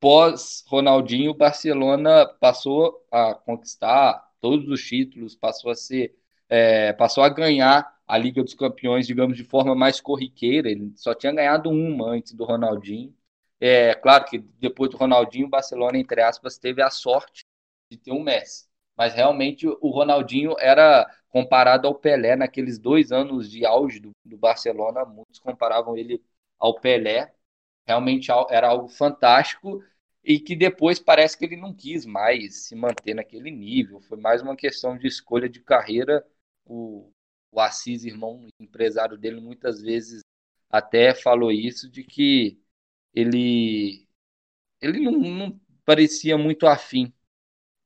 pós 0.00 0.64
Ronaldinho, 0.68 1.32
o 1.32 1.34
Barcelona 1.34 2.26
passou 2.26 3.04
a 3.10 3.34
conquistar 3.34 4.28
todos 4.40 4.68
os 4.68 4.82
títulos, 4.86 5.34
passou 5.36 5.70
a 5.70 5.74
ser, 5.74 6.16
é, 6.48 6.92
passou 6.94 7.22
a 7.24 7.28
ganhar 7.28 7.96
a 8.06 8.18
Liga 8.18 8.42
dos 8.42 8.54
Campeões, 8.54 9.06
digamos, 9.06 9.36
de 9.36 9.44
forma 9.44 9.74
mais 9.74 10.00
corriqueira. 10.00 10.70
Ele 10.70 10.92
só 10.96 11.14
tinha 11.14 11.32
ganhado 11.32 11.70
uma 11.70 12.10
antes 12.10 12.32
do 12.32 12.44
Ronaldinho. 12.44 13.14
É 13.60 13.94
claro 13.94 14.24
que 14.24 14.38
depois 14.38 14.90
do 14.90 14.96
Ronaldinho, 14.96 15.46
o 15.46 15.50
Barcelona, 15.50 15.98
entre 15.98 16.22
aspas, 16.22 16.58
teve 16.58 16.80
a 16.82 16.90
sorte 16.90 17.44
de 17.90 17.98
ter 17.98 18.12
um 18.12 18.22
Messi. 18.22 18.66
Mas 18.96 19.14
realmente 19.14 19.66
o 19.66 19.90
Ronaldinho 19.90 20.56
era 20.58 21.06
comparado 21.28 21.86
ao 21.86 21.94
Pelé 21.94 22.34
naqueles 22.36 22.78
dois 22.78 23.12
anos 23.12 23.50
de 23.50 23.64
auge 23.66 24.00
do, 24.00 24.10
do 24.24 24.36
Barcelona. 24.36 25.04
Muitos 25.04 25.38
comparavam 25.40 25.96
ele 25.96 26.22
ao 26.58 26.74
Pelé. 26.80 27.32
Realmente 27.86 28.30
era 28.50 28.68
algo 28.68 28.88
fantástico 28.88 29.82
e 30.22 30.38
que 30.38 30.54
depois 30.56 30.98
parece 30.98 31.38
que 31.38 31.44
ele 31.44 31.56
não 31.56 31.72
quis 31.74 32.04
mais 32.04 32.66
se 32.66 32.74
manter 32.76 33.14
naquele 33.14 33.50
nível. 33.50 34.00
Foi 34.00 34.18
mais 34.18 34.42
uma 34.42 34.56
questão 34.56 34.96
de 34.98 35.06
escolha 35.06 35.48
de 35.48 35.60
carreira. 35.60 36.24
O, 36.68 37.12
o 37.50 37.60
Assis, 37.60 38.04
irmão 38.04 38.46
empresário 38.60 39.16
dele, 39.16 39.40
muitas 39.40 39.80
vezes 39.82 40.22
até 40.70 41.14
falou 41.14 41.50
isso, 41.50 41.90
de 41.90 42.04
que 42.04 42.60
ele, 43.14 44.06
ele 44.80 45.00
não, 45.00 45.12
não 45.12 45.60
parecia 45.84 46.36
muito 46.38 46.66
afim 46.66 47.12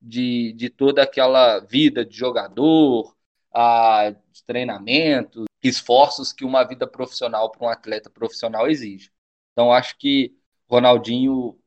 de, 0.00 0.52
de 0.54 0.68
toda 0.68 1.02
aquela 1.02 1.60
vida 1.60 2.04
de 2.04 2.16
jogador, 2.16 3.16
a, 3.52 4.10
de 4.10 4.44
treinamento, 4.44 5.44
esforços 5.62 6.32
que 6.32 6.44
uma 6.44 6.64
vida 6.64 6.86
profissional 6.86 7.50
para 7.50 7.66
um 7.66 7.68
atleta 7.68 8.10
profissional 8.10 8.68
exige. 8.68 9.10
Então, 9.52 9.72
acho 9.72 9.96
que 9.96 10.36
Ronaldinho 10.68 11.58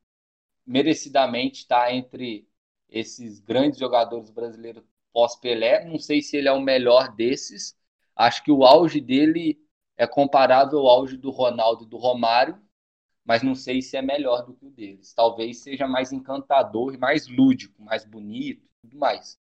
merecidamente 0.66 1.60
está 1.60 1.94
entre 1.94 2.48
esses 2.90 3.40
grandes 3.40 3.80
jogadores 3.80 4.30
brasileiros 4.30 4.84
pós-Pelé. 5.16 5.86
Não 5.86 5.98
sei 5.98 6.22
se 6.22 6.36
ele 6.36 6.50
é 6.50 6.52
o 6.52 6.60
melhor 6.60 7.16
desses. 7.16 7.74
Acho 8.14 8.44
que 8.44 8.52
o 8.52 8.66
auge 8.66 9.00
dele 9.00 9.58
é 9.96 10.06
comparável 10.06 10.80
ao 10.80 10.90
auge 10.90 11.16
do 11.16 11.32
Ronaldo 11.32 11.86
e 11.86 11.88
do 11.88 11.96
Romário, 11.96 12.62
mas 13.24 13.42
não 13.42 13.56
sei 13.56 13.82
se 13.82 13.96
é 13.96 14.02
melhor 14.02 14.46
do 14.46 14.54
que 14.54 14.66
o 14.66 14.70
deles. 14.70 15.14
Talvez 15.14 15.60
seja 15.60 15.88
mais 15.88 16.12
encantador 16.12 16.98
mais 17.00 17.28
lúdico, 17.30 17.82
mais 17.82 18.04
bonito, 18.06 18.68
tudo 18.82 18.98
mais. 18.98 19.40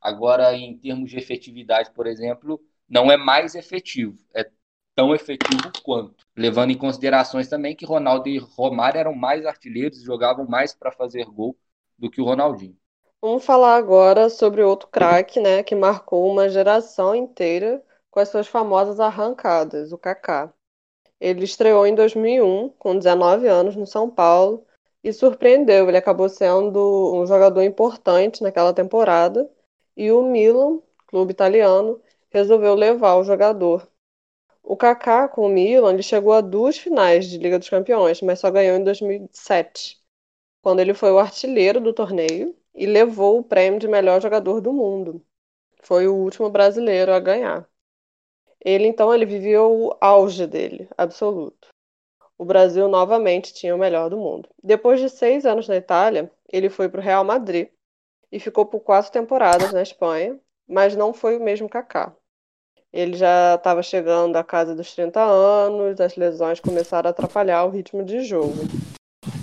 Agora, 0.00 0.56
em 0.56 0.76
termos 0.76 1.10
de 1.10 1.18
efetividade, 1.18 1.92
por 1.92 2.08
exemplo, 2.08 2.60
não 2.88 3.10
é 3.10 3.16
mais 3.16 3.54
efetivo. 3.54 4.18
É 4.34 4.50
tão 4.96 5.14
efetivo 5.14 5.70
quanto. 5.84 6.26
Levando 6.36 6.72
em 6.72 6.78
considerações 6.78 7.48
também 7.48 7.76
que 7.76 7.86
Ronaldo 7.86 8.28
e 8.28 8.38
Romário 8.38 8.98
eram 8.98 9.14
mais 9.14 9.46
artilheiros 9.46 10.00
e 10.02 10.04
jogavam 10.04 10.46
mais 10.46 10.74
para 10.74 10.90
fazer 10.90 11.24
gol 11.26 11.56
do 11.96 12.10
que 12.10 12.20
o 12.20 12.24
Ronaldinho. 12.24 12.76
Vamos 13.22 13.44
falar 13.44 13.76
agora 13.76 14.28
sobre 14.28 14.62
outro 14.62 14.88
craque, 14.88 15.40
né, 15.40 15.62
que 15.62 15.74
marcou 15.74 16.28
uma 16.30 16.48
geração 16.48 17.14
inteira 17.14 17.82
com 18.10 18.20
as 18.20 18.28
suas 18.28 18.48
famosas 18.48 18.98
arrancadas, 19.00 19.92
o 19.92 19.98
Kaká. 19.98 20.52
Ele 21.20 21.44
estreou 21.44 21.86
em 21.86 21.94
2001, 21.94 22.70
com 22.78 22.98
19 22.98 23.46
anos, 23.48 23.76
no 23.76 23.86
São 23.86 24.10
Paulo, 24.10 24.66
e 25.04 25.12
surpreendeu. 25.12 25.88
Ele 25.88 25.96
acabou 25.98 26.28
sendo 26.28 27.14
um 27.14 27.26
jogador 27.26 27.62
importante 27.62 28.42
naquela 28.42 28.74
temporada, 28.74 29.48
e 29.96 30.10
o 30.12 30.22
Milan, 30.22 30.80
clube 31.06 31.32
italiano, 31.32 32.02
resolveu 32.30 32.74
levar 32.74 33.16
o 33.16 33.24
jogador 33.24 33.88
o 34.62 34.76
Kaká 34.76 35.28
com 35.28 35.46
o 35.46 35.48
Milan, 35.48 35.92
ele 35.94 36.02
chegou 36.02 36.32
a 36.32 36.40
duas 36.40 36.78
finais 36.78 37.26
de 37.28 37.38
Liga 37.38 37.58
dos 37.58 37.68
Campeões, 37.68 38.22
mas 38.22 38.40
só 38.40 38.50
ganhou 38.50 38.76
em 38.76 38.84
2007, 38.84 40.00
quando 40.62 40.80
ele 40.80 40.94
foi 40.94 41.12
o 41.12 41.18
artilheiro 41.18 41.80
do 41.80 41.92
torneio 41.92 42.56
e 42.74 42.86
levou 42.86 43.38
o 43.38 43.44
prêmio 43.44 43.78
de 43.78 43.88
melhor 43.88 44.20
jogador 44.20 44.60
do 44.60 44.72
mundo. 44.72 45.24
Foi 45.82 46.06
o 46.06 46.14
último 46.14 46.48
brasileiro 46.48 47.12
a 47.12 47.20
ganhar. 47.20 47.68
Ele 48.64 48.86
então 48.86 49.12
ele 49.12 49.26
viveu 49.26 49.72
o 49.72 49.96
auge 50.00 50.46
dele, 50.46 50.88
absoluto. 50.96 51.68
O 52.38 52.44
Brasil 52.44 52.88
novamente 52.88 53.52
tinha 53.52 53.74
o 53.74 53.78
melhor 53.78 54.08
do 54.08 54.16
mundo. 54.16 54.48
Depois 54.62 55.00
de 55.00 55.08
seis 55.08 55.44
anos 55.44 55.68
na 55.68 55.76
Itália, 55.76 56.30
ele 56.48 56.68
foi 56.68 56.88
para 56.88 57.00
o 57.00 57.02
Real 57.02 57.24
Madrid 57.24 57.68
e 58.30 58.40
ficou 58.40 58.64
por 58.64 58.80
quatro 58.80 59.12
temporadas 59.12 59.72
na 59.72 59.82
Espanha, 59.82 60.38
mas 60.66 60.96
não 60.96 61.12
foi 61.12 61.36
o 61.36 61.42
mesmo 61.42 61.68
Kaká. 61.68 62.14
Ele 62.92 63.16
já 63.16 63.54
estava 63.54 63.82
chegando 63.82 64.36
à 64.36 64.44
casa 64.44 64.74
dos 64.74 64.94
30 64.94 65.20
anos, 65.20 66.00
as 66.00 66.14
lesões 66.14 66.60
começaram 66.60 67.08
a 67.08 67.10
atrapalhar 67.10 67.64
o 67.64 67.70
ritmo 67.70 68.04
de 68.04 68.22
jogo. 68.22 68.54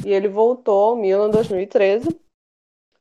E 0.05 0.11
ele 0.11 0.27
voltou 0.27 0.89
ao 0.89 0.95
Milan 0.95 1.27
em 1.27 1.31
2013 1.31 2.07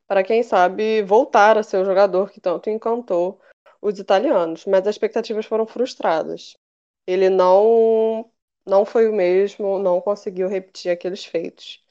para, 0.09 0.23
quem 0.23 0.41
sabe, 0.41 1.03
voltar 1.03 1.55
a 1.55 1.61
ser 1.61 1.77
o 1.77 1.85
jogador 1.85 2.31
que 2.31 2.41
tanto 2.41 2.67
encantou 2.67 3.39
os 3.79 3.99
italianos, 3.99 4.65
mas 4.65 4.81
as 4.87 4.95
expectativas 4.95 5.45
foram 5.45 5.67
frustradas. 5.67 6.57
Ele 7.05 7.29
não 7.29 8.29
não 8.65 8.85
foi 8.85 9.07
o 9.07 9.13
mesmo, 9.13 9.77
não 9.77 10.01
conseguiu 10.01 10.47
repetir 10.47 10.91
aqueles 10.91 11.23
feitos. 11.23 11.83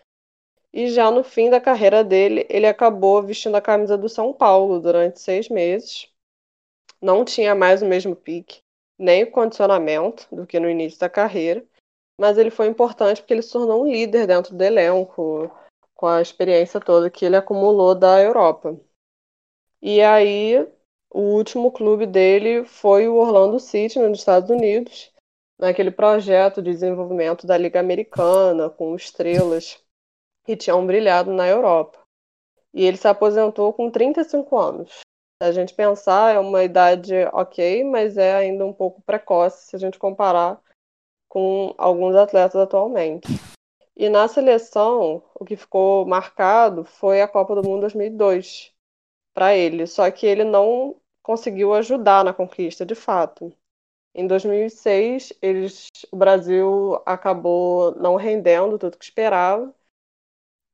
E 0.73 0.91
já 0.91 1.11
no 1.11 1.23
fim 1.23 1.49
da 1.49 1.61
carreira 1.61 2.05
dele, 2.05 2.45
ele 2.51 2.67
acabou 2.67 3.23
vestindo 3.23 3.57
a 3.57 3.61
camisa 3.61 3.97
do 3.97 4.09
São 4.09 4.33
Paulo 4.33 4.81
durante 4.81 5.21
seis 5.21 5.49
meses. 5.49 6.13
Não 7.01 7.25
tinha 7.25 7.55
mais 7.55 7.83
o 7.83 7.87
mesmo 7.87 8.17
pique, 8.17 8.61
nem 8.99 9.23
o 9.25 9.31
condicionamento 9.31 10.27
do 10.35 10.47
que 10.47 10.59
no 10.59 10.69
início 10.69 10.99
da 10.99 11.09
carreira, 11.09 11.65
mas 12.21 12.37
ele 12.37 12.51
foi 12.51 12.67
importante 12.67 13.21
porque 13.21 13.33
ele 13.33 13.43
se 13.43 13.53
tornou 13.53 13.85
um 13.85 13.91
líder 13.91 14.27
dentro 14.27 14.57
do 14.57 14.63
elenco, 14.63 15.51
com 15.99 16.07
a 16.07 16.23
experiência 16.23 16.81
toda 16.81 17.11
que 17.11 17.25
ele 17.25 17.35
acumulou 17.35 17.93
da 17.93 18.23
Europa. 18.23 18.79
E 19.83 20.01
aí, 20.01 20.65
o 21.11 21.21
último 21.21 21.73
clube 21.73 22.07
dele 22.07 22.65
foi 22.65 23.09
o 23.09 23.17
Orlando 23.17 23.59
City, 23.59 23.99
nos 23.99 24.21
Estados 24.21 24.49
Unidos, 24.49 25.13
naquele 25.59 25.91
projeto 25.91 26.63
de 26.63 26.71
desenvolvimento 26.71 27.49
da 27.49 27.59
Liga 27.59 27.81
Americana, 27.81 28.71
com 28.71 28.95
estrelas 28.95 29.83
que 30.45 30.57
tinham 30.57 30.87
brilhado 30.87 31.33
na 31.33 31.49
Europa. 31.49 31.99
E 32.73 32.85
ele 32.85 32.97
se 32.97 33.09
aposentou 33.09 33.73
com 33.73 33.91
35 33.91 34.57
anos. 34.57 35.01
Se 35.43 35.49
a 35.49 35.51
gente 35.51 35.75
pensar, 35.75 36.33
é 36.33 36.39
uma 36.39 36.63
idade 36.63 37.13
ok, 37.33 37.83
mas 37.83 38.17
é 38.17 38.37
ainda 38.37 38.65
um 38.65 38.73
pouco 38.73 39.03
precoce 39.03 39.67
se 39.67 39.75
a 39.75 39.79
gente 39.81 39.99
comparar 39.99 40.61
com 41.29 41.75
alguns 41.77 42.15
atletas 42.15 42.61
atualmente. 42.61 43.27
E 43.99 44.09
na 44.09 44.27
seleção, 44.29 45.23
o 45.35 45.45
que 45.45 45.55
ficou 45.57 46.07
marcado 46.07 46.85
foi 46.85 47.21
a 47.21 47.29
Copa 47.29 47.55
do 47.55 47.69
Mundo 47.69 47.81
2002 47.83 48.73
para 49.35 49.55
ele, 49.57 49.87
só 49.87 50.11
que 50.11 50.27
ele 50.27 50.45
não 50.45 50.97
conseguiu 51.23 51.75
ajudar 51.75 52.25
na 52.25 52.33
conquista 52.35 52.87
de 52.87 52.95
fato. 52.95 53.53
Em 54.15 54.27
2006, 54.27 55.33
eles, 55.43 55.89
o 56.13 56.17
Brasil 56.17 57.01
acabou 57.07 57.95
não 57.97 58.17
rendendo 58.17 58.79
tudo 58.79 58.99
que 58.99 59.05
esperava 59.05 59.75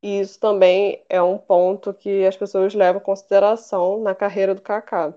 e 0.00 0.20
isso 0.20 0.38
também 0.38 1.04
é 1.08 1.20
um 1.20 1.36
ponto 1.36 1.92
que 1.92 2.24
as 2.24 2.36
pessoas 2.36 2.74
levam 2.74 3.00
em 3.00 3.04
consideração 3.04 4.00
na 4.00 4.14
carreira 4.14 4.54
do 4.54 4.62
Kaká. 4.62 5.12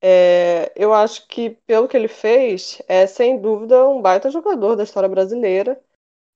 É, 0.00 0.72
eu 0.76 0.94
acho 0.94 1.26
que, 1.26 1.50
pelo 1.66 1.88
que 1.88 1.96
ele 1.96 2.08
fez, 2.08 2.80
é 2.88 3.06
sem 3.06 3.40
dúvida 3.40 3.86
um 3.88 4.00
baita 4.00 4.30
jogador 4.30 4.76
da 4.76 4.84
história 4.84 5.08
brasileira, 5.08 5.80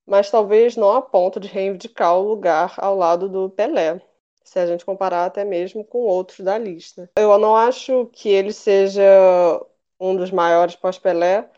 mas 0.07 0.31
talvez 0.31 0.77
não 0.77 0.93
a 0.93 1.03
ponto 1.03 1.39
de 1.39 1.49
reivindicar 1.49 2.19
o 2.19 2.29
lugar 2.29 2.75
ao 2.79 2.97
lado 2.97 3.29
do 3.29 3.51
Pelé, 3.51 4.01
se 4.45 4.59
a 4.59 4.67
gente 4.67 4.85
comparar 4.85 5.25
até 5.25 5.45
mesmo 5.45 5.85
com 5.85 5.99
outros 6.01 6.41
da 6.41 6.59
lista. 6.59 7.11
Eu 7.17 7.37
não 7.39 7.57
acho 7.57 8.07
que 8.13 8.29
ele 8.29 8.53
seja 8.53 9.03
um 9.99 10.17
dos 10.17 10.31
maiores 10.31 10.75
pós-Pelé, 10.77 11.49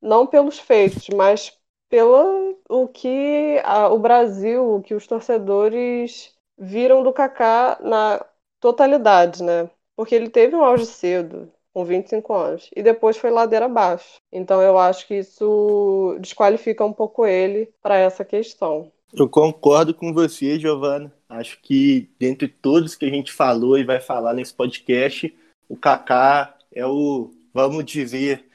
não 0.00 0.26
pelos 0.26 0.58
feitos, 0.58 1.08
mas 1.08 1.58
pelo 1.88 2.58
o 2.68 2.88
que 2.88 3.60
a, 3.64 3.88
o 3.88 3.98
Brasil, 3.98 4.76
o 4.76 4.82
que 4.82 4.94
os 4.94 5.06
torcedores 5.06 6.34
viram 6.58 7.02
do 7.02 7.12
Kaká 7.12 7.78
na 7.80 8.24
totalidade, 8.60 9.42
né? 9.42 9.70
Porque 9.94 10.14
ele 10.14 10.28
teve 10.28 10.54
um 10.54 10.62
auge 10.62 10.86
cedo, 10.86 11.50
com 11.76 11.84
25 11.84 12.32
anos, 12.32 12.70
e 12.74 12.82
depois 12.82 13.18
foi 13.18 13.30
ladeira 13.30 13.66
abaixo. 13.66 14.16
Então 14.32 14.62
eu 14.62 14.78
acho 14.78 15.06
que 15.06 15.16
isso 15.16 16.16
desqualifica 16.18 16.82
um 16.82 16.92
pouco 16.92 17.26
ele 17.26 17.68
para 17.82 17.98
essa 17.98 18.24
questão. 18.24 18.90
Eu 19.12 19.28
concordo 19.28 19.92
com 19.92 20.10
você, 20.10 20.58
Giovana. 20.58 21.12
Acho 21.28 21.60
que 21.60 22.08
dentre 22.18 22.48
todos 22.48 22.96
que 22.96 23.04
a 23.04 23.10
gente 23.10 23.30
falou 23.30 23.76
e 23.76 23.84
vai 23.84 24.00
falar 24.00 24.32
nesse 24.32 24.54
podcast, 24.54 25.36
o 25.68 25.76
Kaká 25.76 26.56
é 26.72 26.86
o, 26.86 27.30
vamos 27.52 27.84
dizer, 27.84 28.46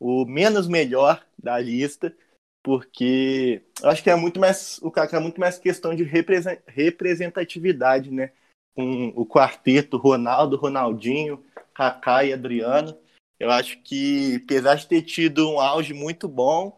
o 0.00 0.24
menos 0.24 0.66
melhor 0.66 1.24
da 1.40 1.60
lista 1.60 2.12
porque 2.60 3.62
eu 3.80 3.88
acho 3.88 4.02
que 4.02 4.10
é 4.10 4.16
muito 4.16 4.40
mais 4.40 4.80
o 4.82 4.90
Kaká 4.90 5.18
é 5.18 5.20
muito 5.20 5.40
mais 5.40 5.60
questão 5.60 5.94
de 5.94 6.02
representatividade, 6.02 8.10
né? 8.10 8.32
Com 8.74 9.12
o 9.14 9.24
quarteto 9.24 9.96
Ronaldo, 9.96 10.56
Ronaldinho, 10.56 11.40
Kaká 11.78 12.24
e 12.24 12.32
Adriano. 12.32 12.98
Eu 13.38 13.52
acho 13.52 13.80
que 13.82 14.40
apesar 14.42 14.74
de 14.74 14.88
ter 14.88 15.02
tido 15.02 15.48
um 15.48 15.60
auge 15.60 15.94
muito 15.94 16.26
bom, 16.26 16.76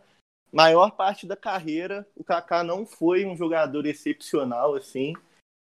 maior 0.52 0.90
parte 0.90 1.26
da 1.26 1.34
carreira 1.34 2.06
o 2.14 2.22
Kaká 2.22 2.62
não 2.62 2.84
foi 2.84 3.24
um 3.24 3.34
jogador 3.34 3.86
excepcional 3.86 4.74
assim. 4.74 5.14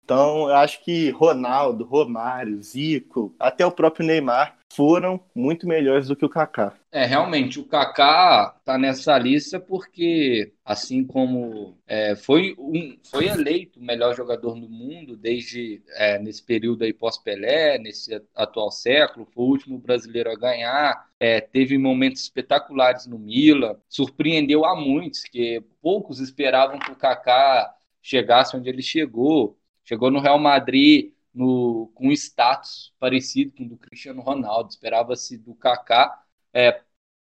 Então, 0.03 0.49
eu 0.49 0.55
acho 0.55 0.83
que 0.83 1.09
Ronaldo, 1.11 1.85
Romário, 1.85 2.61
Zico, 2.61 3.33
até 3.39 3.65
o 3.65 3.71
próprio 3.71 4.05
Neymar 4.05 4.57
foram 4.73 5.19
muito 5.35 5.67
melhores 5.67 6.07
do 6.07 6.15
que 6.15 6.25
o 6.25 6.29
Kaká. 6.29 6.73
É, 6.91 7.05
realmente, 7.05 7.59
o 7.59 7.65
Kaká 7.65 8.55
tá 8.63 8.77
nessa 8.77 9.17
lista 9.17 9.59
porque, 9.59 10.53
assim 10.63 11.05
como 11.05 11.77
é, 11.87 12.15
foi, 12.15 12.55
um, 12.57 12.97
foi 13.03 13.27
eleito 13.27 13.79
o 13.79 13.83
melhor 13.83 14.15
jogador 14.15 14.53
do 14.53 14.69
mundo 14.69 15.15
desde 15.15 15.81
é, 15.95 16.19
nesse 16.19 16.43
período 16.43 16.83
aí 16.83 16.93
pós-Pelé, 16.93 17.77
nesse 17.77 18.21
atual 18.35 18.71
século, 18.71 19.27
foi 19.33 19.43
o 19.43 19.47
último 19.47 19.77
brasileiro 19.77 20.31
a 20.31 20.35
ganhar, 20.35 21.09
é, 21.19 21.39
teve 21.39 21.77
momentos 21.77 22.21
espetaculares 22.21 23.05
no 23.05 23.19
Milan, 23.19 23.77
surpreendeu 23.87 24.65
a 24.65 24.75
muitos, 24.75 25.23
que 25.23 25.63
poucos 25.81 26.19
esperavam 26.19 26.79
que 26.79 26.91
o 26.91 26.95
Kaká 26.95 27.73
chegasse 28.01 28.57
onde 28.57 28.69
ele 28.69 28.81
chegou. 28.81 29.57
Chegou 29.83 30.11
no 30.11 30.19
Real 30.19 30.39
Madrid 30.39 31.13
no, 31.33 31.91
com 31.95 32.07
um 32.07 32.11
status 32.11 32.93
parecido 32.99 33.53
com 33.55 33.63
o 33.63 33.69
do 33.69 33.77
Cristiano 33.77 34.21
Ronaldo. 34.21 34.69
Esperava-se 34.69 35.37
do 35.37 35.55
Kaká 35.55 36.23
é, 36.53 36.81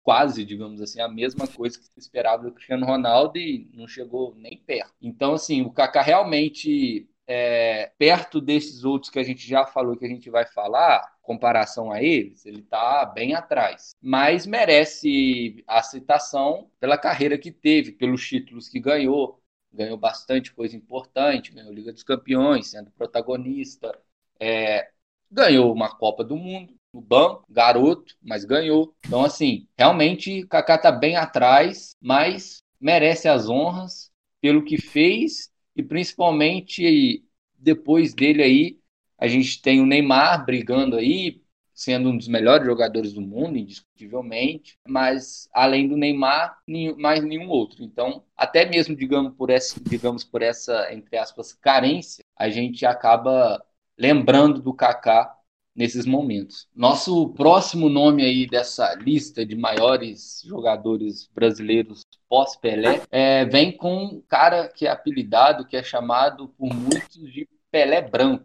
quase, 0.02 0.44
digamos 0.44 0.80
assim, 0.80 1.00
a 1.00 1.08
mesma 1.08 1.46
coisa 1.46 1.78
que 1.78 1.86
se 1.86 1.98
esperava 1.98 2.42
do 2.44 2.52
Cristiano 2.52 2.84
Ronaldo 2.86 3.38
e 3.38 3.70
não 3.72 3.86
chegou 3.86 4.34
nem 4.36 4.58
perto. 4.58 4.92
Então, 5.00 5.34
assim, 5.34 5.62
o 5.62 5.70
Kaká 5.70 6.02
realmente, 6.02 7.08
é, 7.26 7.92
perto 7.98 8.40
desses 8.40 8.84
outros 8.84 9.10
que 9.10 9.18
a 9.18 9.22
gente 9.22 9.46
já 9.48 9.64
falou, 9.64 9.96
que 9.96 10.04
a 10.04 10.08
gente 10.08 10.28
vai 10.28 10.44
falar, 10.46 11.12
comparação 11.22 11.92
a 11.92 12.02
eles, 12.02 12.44
ele 12.44 12.60
está 12.60 13.06
bem 13.06 13.34
atrás. 13.34 13.92
Mas 14.02 14.44
merece 14.44 15.62
a 15.66 15.82
citação 15.82 16.68
pela 16.80 16.98
carreira 16.98 17.38
que 17.38 17.52
teve, 17.52 17.92
pelos 17.92 18.26
títulos 18.26 18.68
que 18.68 18.80
ganhou, 18.80 19.40
ganhou 19.72 19.96
bastante 19.96 20.52
coisa 20.52 20.76
importante, 20.76 21.52
ganhou 21.52 21.72
Liga 21.72 21.92
dos 21.92 22.02
Campeões, 22.02 22.68
sendo 22.68 22.90
protagonista, 22.90 23.98
é, 24.38 24.90
ganhou 25.30 25.72
uma 25.72 25.94
Copa 25.96 26.22
do 26.22 26.36
Mundo 26.36 26.74
no 26.92 27.00
banco, 27.00 27.44
garoto, 27.48 28.14
mas 28.22 28.44
ganhou. 28.44 28.94
Então, 29.06 29.24
assim, 29.24 29.66
realmente 29.76 30.46
Kaká 30.46 30.76
tá 30.76 30.92
bem 30.92 31.16
atrás, 31.16 31.96
mas 32.00 32.62
merece 32.80 33.28
as 33.28 33.48
honras 33.48 34.10
pelo 34.40 34.64
que 34.64 34.76
fez 34.76 35.50
e 35.74 35.82
principalmente 35.82 37.24
depois 37.58 38.12
dele 38.12 38.42
aí, 38.42 38.78
a 39.16 39.28
gente 39.28 39.62
tem 39.62 39.80
o 39.80 39.86
Neymar 39.86 40.44
brigando 40.44 40.96
aí 40.96 41.41
sendo 41.74 42.10
um 42.10 42.16
dos 42.16 42.28
melhores 42.28 42.66
jogadores 42.66 43.12
do 43.12 43.20
mundo, 43.20 43.56
indiscutivelmente, 43.56 44.78
mas 44.86 45.48
além 45.52 45.88
do 45.88 45.96
Neymar, 45.96 46.58
mais 46.98 47.24
nenhum 47.24 47.48
outro. 47.48 47.82
Então, 47.82 48.22
até 48.36 48.64
mesmo, 48.64 48.94
digamos 48.94 49.34
por 49.34 49.50
essa, 49.50 49.80
digamos 49.80 50.24
por 50.24 50.42
essa 50.42 50.92
entre 50.92 51.16
aspas, 51.16 51.52
carência, 51.52 52.24
a 52.36 52.48
gente 52.48 52.84
acaba 52.84 53.64
lembrando 53.98 54.60
do 54.60 54.74
Kaká 54.74 55.36
nesses 55.74 56.04
momentos. 56.04 56.68
Nosso 56.74 57.30
próximo 57.30 57.88
nome 57.88 58.22
aí 58.22 58.46
dessa 58.46 58.94
lista 58.94 59.44
de 59.44 59.56
maiores 59.56 60.42
jogadores 60.44 61.28
brasileiros 61.34 62.02
pós-Pelé 62.28 63.02
é, 63.10 63.44
vem 63.46 63.72
com 63.72 64.04
um 64.04 64.20
cara 64.28 64.68
que 64.68 64.86
é 64.86 64.90
apelidado, 64.90 65.66
que 65.66 65.76
é 65.76 65.82
chamado 65.82 66.48
por 66.48 66.72
muitos 66.74 67.32
de 67.32 67.48
Pelé 67.70 68.02
Branco, 68.02 68.44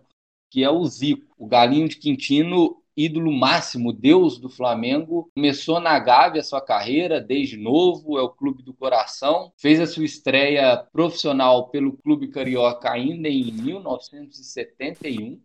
que 0.49 0.63
é 0.63 0.69
o 0.69 0.85
Zico. 0.85 1.33
O 1.37 1.47
Galinho 1.47 1.89
de 1.89 1.97
Quintino 1.97 2.81
ídolo 2.97 3.31
máximo, 3.31 3.93
deus 3.93 4.39
do 4.39 4.49
Flamengo. 4.49 5.29
Começou 5.35 5.79
na 5.79 5.99
Gávea 5.99 6.41
a 6.41 6.43
sua 6.43 6.59
carreira 6.59 7.21
desde 7.21 7.55
novo, 7.55 8.17
é 8.17 8.21
o 8.21 8.29
clube 8.29 8.63
do 8.63 8.73
coração. 8.73 9.53
Fez 9.55 9.79
a 9.79 9.85
sua 9.85 10.03
estreia 10.03 10.77
profissional 10.91 11.69
pelo 11.69 11.95
clube 11.95 12.29
carioca 12.29 12.91
ainda 12.91 13.29
em 13.29 13.51
1971. 13.51 15.39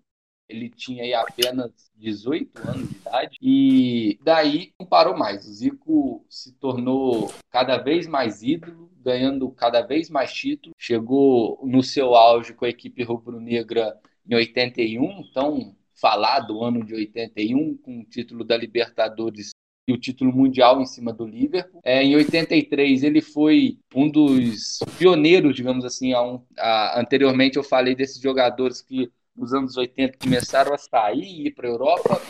Ele 0.48 0.68
tinha 0.68 1.04
aí 1.04 1.14
apenas 1.14 1.70
18 1.96 2.68
anos 2.68 2.88
de 2.88 2.96
idade 2.96 3.38
e 3.40 4.18
daí 4.22 4.72
não 4.78 4.86
parou 4.86 5.16
mais. 5.16 5.46
O 5.46 5.52
Zico 5.52 6.26
se 6.28 6.52
tornou 6.54 7.32
cada 7.50 7.78
vez 7.78 8.06
mais 8.06 8.42
ídolo, 8.42 8.90
ganhando 8.98 9.50
cada 9.50 9.80
vez 9.82 10.10
mais 10.10 10.32
títulos. 10.32 10.74
Chegou 10.78 11.58
no 11.64 11.82
seu 11.82 12.14
auge 12.14 12.54
com 12.54 12.64
a 12.64 12.68
equipe 12.68 13.02
rubro-negra 13.02 13.98
em 14.28 14.34
81, 14.34 15.20
então 15.20 15.74
falar 16.02 16.40
do 16.40 16.64
ano 16.64 16.84
de 16.84 16.94
81, 16.94 17.76
com 17.76 18.00
o 18.00 18.04
título 18.04 18.42
da 18.42 18.56
Libertadores 18.56 19.50
e 19.86 19.92
o 19.92 19.98
título 19.98 20.32
mundial 20.32 20.80
em 20.80 20.86
cima 20.86 21.12
do 21.12 21.24
Liverpool. 21.24 21.80
É, 21.84 22.02
em 22.02 22.16
83 22.16 23.04
ele 23.04 23.20
foi 23.20 23.78
um 23.94 24.10
dos 24.10 24.80
pioneiros, 24.98 25.54
digamos 25.54 25.84
assim, 25.84 26.12
a 26.12 26.20
um, 26.20 26.44
a, 26.58 27.00
anteriormente 27.00 27.56
eu 27.56 27.62
falei 27.62 27.94
desses 27.94 28.20
jogadores 28.20 28.82
que 28.82 29.12
nos 29.34 29.54
anos 29.54 29.76
80 29.76 30.18
começaram 30.18 30.74
a 30.74 30.78
sair 30.78 31.22
e 31.22 31.46
ir 31.46 31.50
para 31.52 31.68
a 31.68 31.70
Europa. 31.70 32.20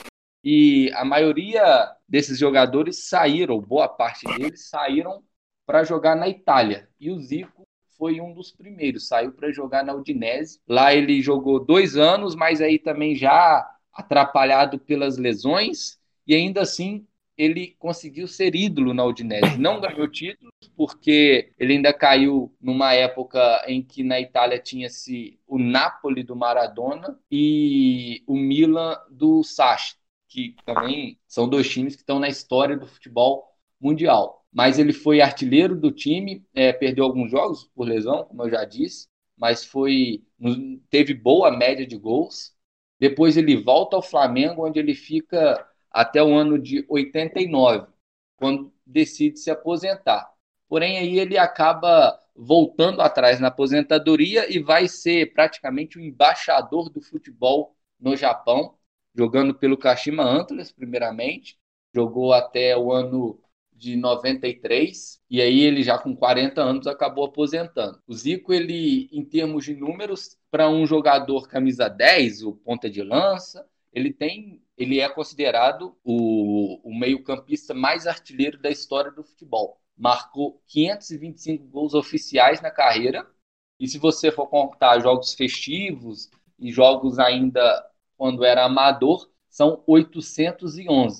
E 0.44 0.90
a 0.94 1.04
maioria 1.04 1.90
desses 2.06 2.38
jogadores 2.38 3.08
saíram, 3.08 3.58
boa 3.60 3.88
parte 3.88 4.26
deles 4.36 4.68
saíram 4.68 5.22
para 5.64 5.84
jogar 5.84 6.14
na 6.14 6.28
Itália. 6.28 6.88
E 7.00 7.10
o 7.10 7.18
Zico 7.20 7.66
foi 8.02 8.20
um 8.20 8.34
dos 8.34 8.50
primeiros, 8.50 9.06
saiu 9.06 9.30
para 9.30 9.52
jogar 9.52 9.84
na 9.84 9.94
Udinese. 9.94 10.58
Lá 10.66 10.92
ele 10.92 11.22
jogou 11.22 11.64
dois 11.64 11.96
anos, 11.96 12.34
mas 12.34 12.60
aí 12.60 12.76
também 12.76 13.14
já 13.14 13.64
atrapalhado 13.92 14.76
pelas 14.76 15.16
lesões, 15.16 16.00
e 16.26 16.34
ainda 16.34 16.62
assim 16.62 17.06
ele 17.38 17.76
conseguiu 17.78 18.26
ser 18.26 18.56
ídolo 18.56 18.92
na 18.92 19.04
Udinese. 19.04 19.56
Não 19.56 19.80
ganhou 19.80 20.08
títulos, 20.08 20.52
porque 20.76 21.52
ele 21.56 21.74
ainda 21.74 21.94
caiu 21.94 22.52
numa 22.60 22.92
época 22.92 23.62
em 23.68 23.80
que 23.80 24.02
na 24.02 24.20
Itália 24.20 24.58
tinha-se 24.58 25.38
o 25.46 25.56
Napoli 25.56 26.24
do 26.24 26.34
Maradona 26.34 27.16
e 27.30 28.20
o 28.26 28.34
Milan 28.34 28.96
do 29.12 29.44
Sachi, 29.44 29.94
que 30.26 30.56
também 30.66 31.20
são 31.28 31.48
dois 31.48 31.70
times 31.70 31.94
que 31.94 32.02
estão 32.02 32.18
na 32.18 32.28
história 32.28 32.76
do 32.76 32.84
futebol 32.88 33.44
mundial. 33.80 34.41
Mas 34.52 34.78
ele 34.78 34.92
foi 34.92 35.20
artilheiro 35.20 35.74
do 35.74 35.90
time, 35.90 36.44
é, 36.54 36.72
perdeu 36.72 37.04
alguns 37.04 37.30
jogos 37.30 37.64
por 37.74 37.86
lesão, 37.88 38.24
como 38.24 38.42
eu 38.42 38.50
já 38.50 38.64
disse, 38.64 39.08
mas 39.36 39.64
foi 39.64 40.22
teve 40.90 41.14
boa 41.14 41.50
média 41.50 41.86
de 41.86 41.96
gols. 41.96 42.54
Depois 42.98 43.36
ele 43.36 43.56
volta 43.56 43.96
ao 43.96 44.02
Flamengo, 44.02 44.66
onde 44.66 44.78
ele 44.78 44.94
fica 44.94 45.66
até 45.90 46.22
o 46.22 46.34
ano 46.34 46.58
de 46.58 46.84
89, 46.88 47.86
quando 48.36 48.72
decide 48.86 49.38
se 49.38 49.50
aposentar. 49.50 50.30
Porém, 50.68 50.98
aí 50.98 51.18
ele 51.18 51.36
acaba 51.38 52.18
voltando 52.34 53.00
atrás 53.02 53.38
na 53.40 53.48
aposentadoria 53.48 54.50
e 54.50 54.58
vai 54.58 54.88
ser 54.88 55.32
praticamente 55.34 55.98
o 55.98 56.00
embaixador 56.00 56.88
do 56.90 57.00
futebol 57.00 57.76
no 58.00 58.16
Japão, 58.16 58.74
jogando 59.14 59.54
pelo 59.54 59.76
Kashima 59.76 60.24
Antlers, 60.24 60.72
primeiramente, 60.72 61.58
jogou 61.94 62.32
até 62.32 62.76
o 62.76 62.90
ano 62.90 63.38
de 63.82 63.96
93, 63.96 65.20
e 65.28 65.42
aí 65.42 65.60
ele 65.62 65.82
já 65.82 65.98
com 65.98 66.14
40 66.14 66.62
anos 66.62 66.86
acabou 66.86 67.24
aposentando. 67.24 68.00
O 68.06 68.14
Zico, 68.14 68.52
ele, 68.52 69.08
em 69.10 69.24
termos 69.24 69.64
de 69.64 69.74
números, 69.74 70.38
para 70.52 70.70
um 70.70 70.86
jogador 70.86 71.48
camisa 71.48 71.88
10, 71.88 72.44
o 72.44 72.52
ponta 72.52 72.88
de 72.88 73.02
lança, 73.02 73.66
ele 73.92 74.12
tem, 74.12 74.62
ele 74.78 75.00
é 75.00 75.08
considerado 75.08 75.96
o, 76.04 76.80
o 76.88 76.96
meio-campista 76.96 77.74
mais 77.74 78.06
artilheiro 78.06 78.56
da 78.56 78.70
história 78.70 79.10
do 79.10 79.24
futebol. 79.24 79.80
Marcou 79.96 80.62
525 80.68 81.64
gols 81.64 81.92
oficiais 81.92 82.60
na 82.60 82.70
carreira. 82.70 83.26
E 83.80 83.88
se 83.88 83.98
você 83.98 84.30
for 84.30 84.46
contar 84.46 85.00
jogos 85.00 85.34
festivos 85.34 86.30
e 86.56 86.70
jogos 86.70 87.18
ainda 87.18 87.84
quando 88.16 88.44
era 88.44 88.64
amador, 88.64 89.28
são 89.50 89.82
811. 89.88 91.18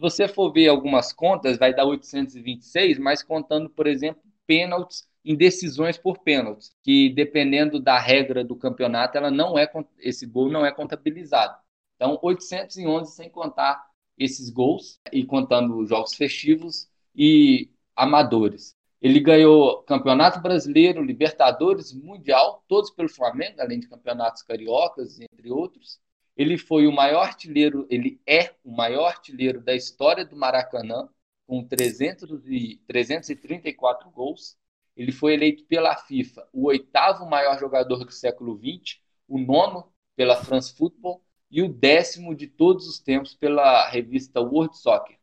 Se 0.00 0.02
você 0.02 0.26
for 0.26 0.50
ver 0.50 0.66
algumas 0.66 1.12
contas, 1.12 1.58
vai 1.58 1.74
dar 1.74 1.84
826, 1.84 2.98
mas 2.98 3.22
contando, 3.22 3.68
por 3.68 3.86
exemplo, 3.86 4.22
pênaltis 4.46 5.06
em 5.22 5.36
decisões 5.36 5.98
por 5.98 6.20
pênaltis, 6.20 6.74
que 6.82 7.10
dependendo 7.10 7.78
da 7.78 7.98
regra 7.98 8.42
do 8.42 8.56
campeonato, 8.56 9.18
ela 9.18 9.30
não 9.30 9.58
é 9.58 9.70
esse 9.98 10.24
gol 10.24 10.50
não 10.50 10.64
é 10.64 10.72
contabilizado. 10.72 11.54
Então, 11.96 12.18
811 12.22 13.14
sem 13.14 13.28
contar 13.28 13.90
esses 14.16 14.48
gols 14.48 14.98
e 15.12 15.22
contando 15.22 15.76
os 15.76 15.90
jogos 15.90 16.14
festivos 16.14 16.88
e 17.14 17.70
amadores. 17.94 18.74
Ele 19.02 19.20
ganhou 19.20 19.82
Campeonato 19.82 20.40
Brasileiro, 20.40 21.04
Libertadores, 21.04 21.92
Mundial, 21.92 22.64
todos 22.66 22.90
pelo 22.90 23.10
Flamengo, 23.10 23.60
além 23.60 23.80
de 23.80 23.88
campeonatos 23.88 24.42
cariocas, 24.42 25.20
entre 25.20 25.50
outros. 25.50 26.00
Ele 26.40 26.56
foi 26.56 26.86
o 26.86 26.92
maior 26.92 27.24
artilheiro, 27.24 27.86
ele 27.90 28.18
é 28.26 28.54
o 28.64 28.70
maior 28.70 29.08
artilheiro 29.08 29.60
da 29.60 29.74
história 29.74 30.24
do 30.24 30.34
Maracanã, 30.34 31.06
com 31.46 31.62
300 31.62 32.46
e, 32.46 32.80
334 32.86 34.08
gols. 34.10 34.56
Ele 34.96 35.12
foi 35.12 35.34
eleito 35.34 35.66
pela 35.66 35.94
FIFA 35.94 36.48
o 36.50 36.68
oitavo 36.68 37.28
maior 37.28 37.60
jogador 37.60 38.06
do 38.06 38.10
século 38.10 38.58
XX, 38.58 39.02
o 39.28 39.36
nono 39.36 39.92
pela 40.16 40.42
France 40.42 40.72
Football 40.74 41.22
e 41.50 41.60
o 41.60 41.68
décimo 41.68 42.34
de 42.34 42.46
todos 42.46 42.88
os 42.88 42.98
tempos 42.98 43.34
pela 43.34 43.86
revista 43.90 44.40
World 44.40 44.78
Soccer. 44.78 45.18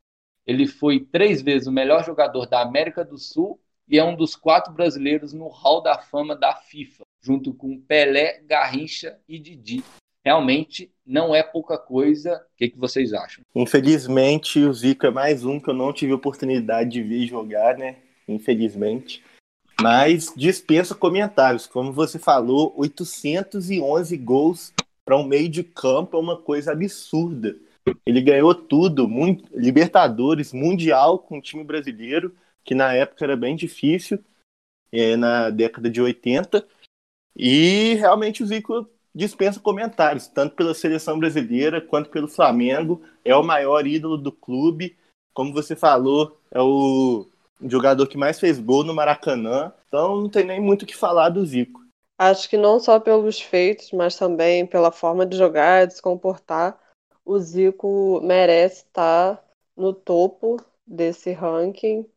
Ele 0.46 0.68
foi 0.68 1.00
três 1.00 1.42
vezes 1.42 1.68
o 1.68 1.72
melhor 1.72 2.06
jogador 2.06 2.46
da 2.46 2.62
América 2.62 3.04
do 3.04 3.18
Sul 3.18 3.60
e 3.88 3.98
é 3.98 4.04
um 4.04 4.16
dos 4.16 4.36
quatro 4.36 4.72
brasileiros 4.72 5.34
no 5.34 5.48
Hall 5.48 5.82
da 5.82 5.98
Fama 5.98 6.36
da 6.36 6.56
FIFA, 6.56 7.06
junto 7.20 7.56
com 7.56 7.82
Pelé, 7.82 8.40
Garrincha 8.44 9.20
e 9.28 9.40
Didi. 9.40 9.84
Realmente 10.28 10.92
não 11.06 11.34
é 11.34 11.42
pouca 11.42 11.78
coisa. 11.78 12.36
O 12.36 12.58
que, 12.58 12.68
que 12.68 12.78
vocês 12.78 13.14
acham? 13.14 13.46
Infelizmente, 13.56 14.60
o 14.60 14.74
Zico 14.74 15.06
é 15.06 15.10
mais 15.10 15.46
um 15.46 15.58
que 15.58 15.70
eu 15.70 15.74
não 15.74 15.94
tive 15.94 16.12
oportunidade 16.12 16.90
de 16.90 17.02
ver 17.02 17.26
jogar, 17.26 17.78
né? 17.78 17.96
Infelizmente. 18.28 19.24
Mas 19.82 20.34
dispensa 20.36 20.94
comentários. 20.94 21.66
Como 21.66 21.94
você 21.94 22.20
falou, 22.20 22.74
811 22.76 24.18
gols 24.18 24.74
para 25.06 25.16
um 25.16 25.24
meio 25.24 25.48
de 25.48 25.64
campo 25.64 26.18
é 26.18 26.20
uma 26.20 26.36
coisa 26.36 26.74
absurda. 26.74 27.56
Ele 28.06 28.20
ganhou 28.20 28.54
tudo, 28.54 29.08
muito, 29.08 29.50
Libertadores, 29.58 30.52
Mundial 30.52 31.20
com 31.20 31.38
o 31.38 31.42
time 31.42 31.64
brasileiro, 31.64 32.36
que 32.66 32.76
na 32.76 32.92
época 32.94 33.24
era 33.24 33.38
bem 33.38 33.56
difícil, 33.56 34.22
é, 34.92 35.16
na 35.16 35.50
década 35.50 35.90
de 35.90 36.02
80. 36.02 36.68
E 37.34 37.94
realmente 37.94 38.44
o 38.44 38.46
Zico 38.46 38.90
dispensa 39.18 39.60
comentários, 39.60 40.28
tanto 40.28 40.56
pela 40.56 40.74
seleção 40.74 41.20
brasileira 41.20 41.82
quanto 41.82 42.10
pelo 42.10 42.28
Flamengo. 42.28 43.02
É 43.26 43.36
o 43.36 43.44
maior 43.44 43.86
ídolo 43.86 44.18
do 44.18 44.32
clube. 44.32 44.96
Como 45.34 45.52
você 45.52 45.76
falou, 45.76 46.38
é 46.52 46.62
o 46.62 47.28
jogador 47.64 48.08
que 48.08 48.18
mais 48.18 48.40
fez 48.40 48.60
gol 48.60 48.84
no 48.84 48.94
Maracanã. 48.94 49.74
Então 49.88 50.22
não 50.22 50.30
tem 50.30 50.46
nem 50.46 50.62
muito 50.62 50.84
o 50.84 50.86
que 50.86 50.96
falar 50.96 51.30
do 51.30 51.46
Zico. 51.46 51.82
Acho 52.20 52.50
que 52.50 52.58
não 52.58 52.80
só 52.80 53.00
pelos 53.00 53.40
feitos, 53.40 53.92
mas 53.92 54.16
também 54.16 54.66
pela 54.66 54.92
forma 54.92 55.26
de 55.26 55.38
jogar, 55.38 55.86
de 55.86 55.96
se 55.96 56.02
comportar, 56.02 56.80
o 57.24 57.38
Zico 57.40 58.20
merece 58.24 58.86
estar 58.86 59.44
no 59.76 59.94
topo 59.94 60.58
desse 60.86 61.32
ranking, 61.32 62.10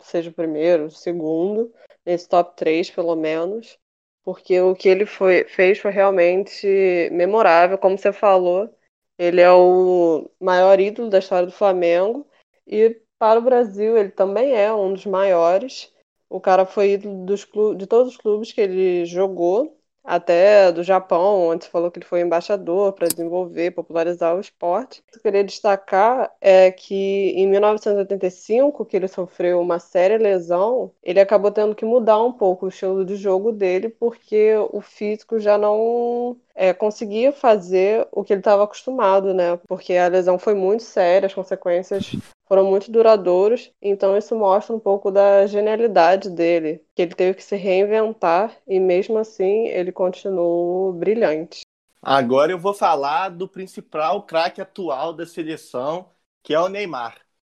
seja 0.00 0.30
o 0.30 0.32
primeiro, 0.34 0.86
o 0.86 0.90
segundo, 0.90 1.72
nesse 2.06 2.28
top 2.28 2.54
3 2.56 2.90
pelo 2.90 3.16
menos, 3.16 3.78
porque 4.24 4.60
o 4.60 4.74
que 4.74 4.88
ele 4.88 5.06
foi, 5.06 5.44
fez 5.44 5.78
foi 5.78 5.90
realmente 5.90 6.66
memorável, 7.12 7.78
como 7.78 7.98
você 7.98 8.12
falou, 8.12 8.72
ele 9.18 9.40
é 9.40 9.50
o 9.52 10.30
maior 10.40 10.80
ídolo 10.80 11.10
da 11.10 11.18
história 11.18 11.46
do 11.46 11.52
Flamengo. 11.52 12.26
E 12.66 13.00
para 13.18 13.38
o 13.38 13.42
Brasil 13.42 13.96
ele 13.96 14.10
também 14.10 14.54
é 14.54 14.72
um 14.72 14.92
dos 14.92 15.06
maiores. 15.06 15.92
O 16.28 16.40
cara 16.40 16.66
foi 16.66 16.92
ídolo 16.92 17.24
dos 17.26 17.44
clubes, 17.44 17.78
de 17.78 17.86
todos 17.86 18.12
os 18.12 18.16
clubes 18.16 18.52
que 18.52 18.60
ele 18.60 19.04
jogou, 19.06 19.78
até 20.04 20.72
do 20.72 20.82
Japão, 20.82 21.48
onde 21.48 21.68
falou 21.68 21.90
que 21.90 21.98
ele 21.98 22.06
foi 22.06 22.20
embaixador 22.20 22.92
para 22.92 23.08
desenvolver, 23.08 23.70
popularizar 23.70 24.36
o 24.36 24.40
esporte. 24.40 25.00
O 25.00 25.12
que 25.12 25.18
eu 25.18 25.22
queria 25.22 25.44
destacar 25.44 26.30
é 26.40 26.70
que 26.72 27.30
em 27.36 27.46
1985, 27.46 28.84
que 28.84 28.96
ele 28.96 29.08
sofreu 29.08 29.60
uma 29.60 29.78
séria 29.78 30.18
lesão, 30.18 30.92
ele 31.02 31.20
acabou 31.20 31.50
tendo 31.50 31.74
que 31.74 31.84
mudar 31.84 32.22
um 32.22 32.32
pouco 32.32 32.66
o 32.66 32.68
estilo 32.68 33.04
de 33.04 33.16
jogo 33.16 33.52
dele, 33.52 33.88
porque 33.88 34.54
o 34.72 34.80
físico 34.80 35.38
já 35.38 35.56
não 35.56 36.36
é, 36.54 36.72
conseguia 36.72 37.32
fazer 37.32 38.06
o 38.12 38.22
que 38.22 38.32
ele 38.32 38.40
estava 38.40 38.64
acostumado, 38.64 39.32
né? 39.32 39.58
Porque 39.68 39.94
a 39.94 40.08
lesão 40.08 40.38
foi 40.38 40.54
muito 40.54 40.82
séria, 40.82 41.26
as 41.26 41.34
consequências 41.34 42.12
foram 42.46 42.64
muito 42.64 42.90
duradouros, 42.90 43.72
então 43.80 44.16
isso 44.16 44.36
mostra 44.36 44.74
um 44.76 44.78
pouco 44.78 45.10
da 45.10 45.46
genialidade 45.46 46.28
dele, 46.28 46.84
que 46.94 47.02
ele 47.02 47.14
teve 47.14 47.34
que 47.34 47.42
se 47.42 47.56
reinventar 47.56 48.54
e 48.66 48.78
mesmo 48.78 49.18
assim 49.18 49.68
ele 49.68 49.90
continuou 49.90 50.92
brilhante. 50.92 51.62
Agora 52.02 52.52
eu 52.52 52.58
vou 52.58 52.74
falar 52.74 53.28
do 53.28 53.48
principal 53.48 54.24
craque 54.24 54.60
atual 54.60 55.12
da 55.12 55.24
seleção, 55.24 56.10
que 56.42 56.52
é 56.52 56.60
o 56.60 56.68
Neymar. 56.68 57.16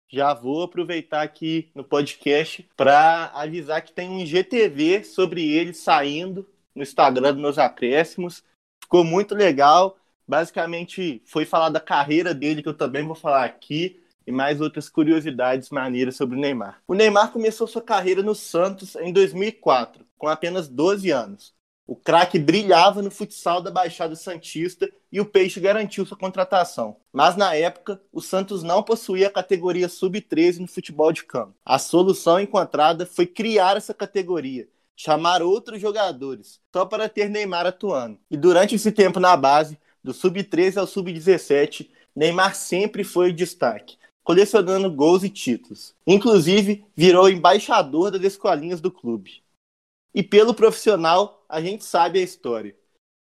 Já 0.10 0.32
vou 0.32 0.62
aproveitar 0.62 1.24
aqui 1.24 1.72
no 1.74 1.84
podcast 1.84 2.70
para 2.76 3.32
avisar 3.34 3.82
que 3.82 3.94
tem 3.94 4.10
um 4.10 4.20
IGTV 4.20 5.04
sobre 5.06 5.50
ele 5.50 5.74
saindo 5.74 6.48
no 6.76 6.84
Instagram 6.84 7.34
dos 7.34 7.42
meus 7.42 7.58
acréscimos. 7.58 8.44
Ficou 8.94 9.04
muito 9.04 9.34
legal. 9.34 9.98
Basicamente, 10.28 11.20
foi 11.26 11.46
falar 11.46 11.70
da 11.70 11.80
carreira 11.80 12.32
dele, 12.32 12.62
que 12.62 12.70
eu 12.70 12.78
também 12.78 13.04
vou 13.04 13.16
falar 13.16 13.44
aqui 13.44 14.00
e 14.28 14.32
mais 14.32 14.62
outras 14.62 14.88
curiosidades 14.88 15.72
maneiras 15.72 16.16
sobre 16.16 16.38
o 16.38 16.40
Neymar. 16.40 16.80
O 16.88 16.94
Neymar 16.94 17.32
começou 17.32 17.66
sua 17.66 17.82
carreira 17.82 18.22
no 18.22 18.36
Santos 18.36 18.96
em 18.98 19.12
2004, 19.12 20.06
com 20.16 20.28
apenas 20.28 20.68
12 20.68 21.10
anos. 21.10 21.56
O 21.88 21.96
craque 21.96 22.38
brilhava 22.38 23.02
no 23.02 23.10
futsal 23.10 23.62
da 23.62 23.72
Baixada 23.72 24.16
Santista 24.16 24.88
e 25.12 25.20
o 25.20 25.26
Peixe 25.26 25.60
garantiu 25.60 26.06
sua 26.06 26.16
contratação. 26.16 26.98
Mas 27.12 27.36
na 27.36 27.56
época, 27.56 28.00
o 28.12 28.22
Santos 28.22 28.62
não 28.62 28.84
possuía 28.84 29.26
a 29.26 29.32
categoria 29.32 29.90
sub-13 29.90 30.60
no 30.60 30.68
futebol 30.68 31.12
de 31.12 31.24
campo. 31.26 31.56
A 31.66 31.80
solução 31.80 32.40
encontrada 32.40 33.08
foi 33.08 33.26
criar 33.26 33.76
essa 33.76 33.94
categoria, 33.94 34.68
chamar 34.96 35.42
outros 35.42 35.82
jogadores, 35.82 36.60
só 36.72 36.86
para 36.86 37.10
ter 37.10 37.30
Neymar 37.30 37.66
atuando. 37.66 38.20
E 38.30 38.38
durante 38.38 38.76
esse 38.76 38.92
tempo 38.92 39.20
na 39.20 39.36
base, 39.36 39.78
do 40.04 40.14
sub-13 40.14 40.78
ao 40.78 40.88
sub-17, 40.88 41.90
Neymar 42.16 42.56
sempre 42.56 43.04
foi 43.04 43.30
o 43.30 43.34
destaque, 43.34 43.98
colecionando 44.24 44.92
gols 44.92 45.24
e 45.24 45.30
títulos. 45.30 45.96
Inclusive, 46.06 46.86
virou 46.96 47.30
embaixador 47.30 48.12
das 48.12 48.22
escolinhas 48.22 48.82
do 48.82 48.92
clube. 48.92 49.42
E 50.14 50.22
pelo 50.22 50.54
profissional, 50.54 51.44
a 51.50 51.60
gente 51.62 51.84
sabe 51.84 52.20
a 52.20 52.24
história. 52.24 52.76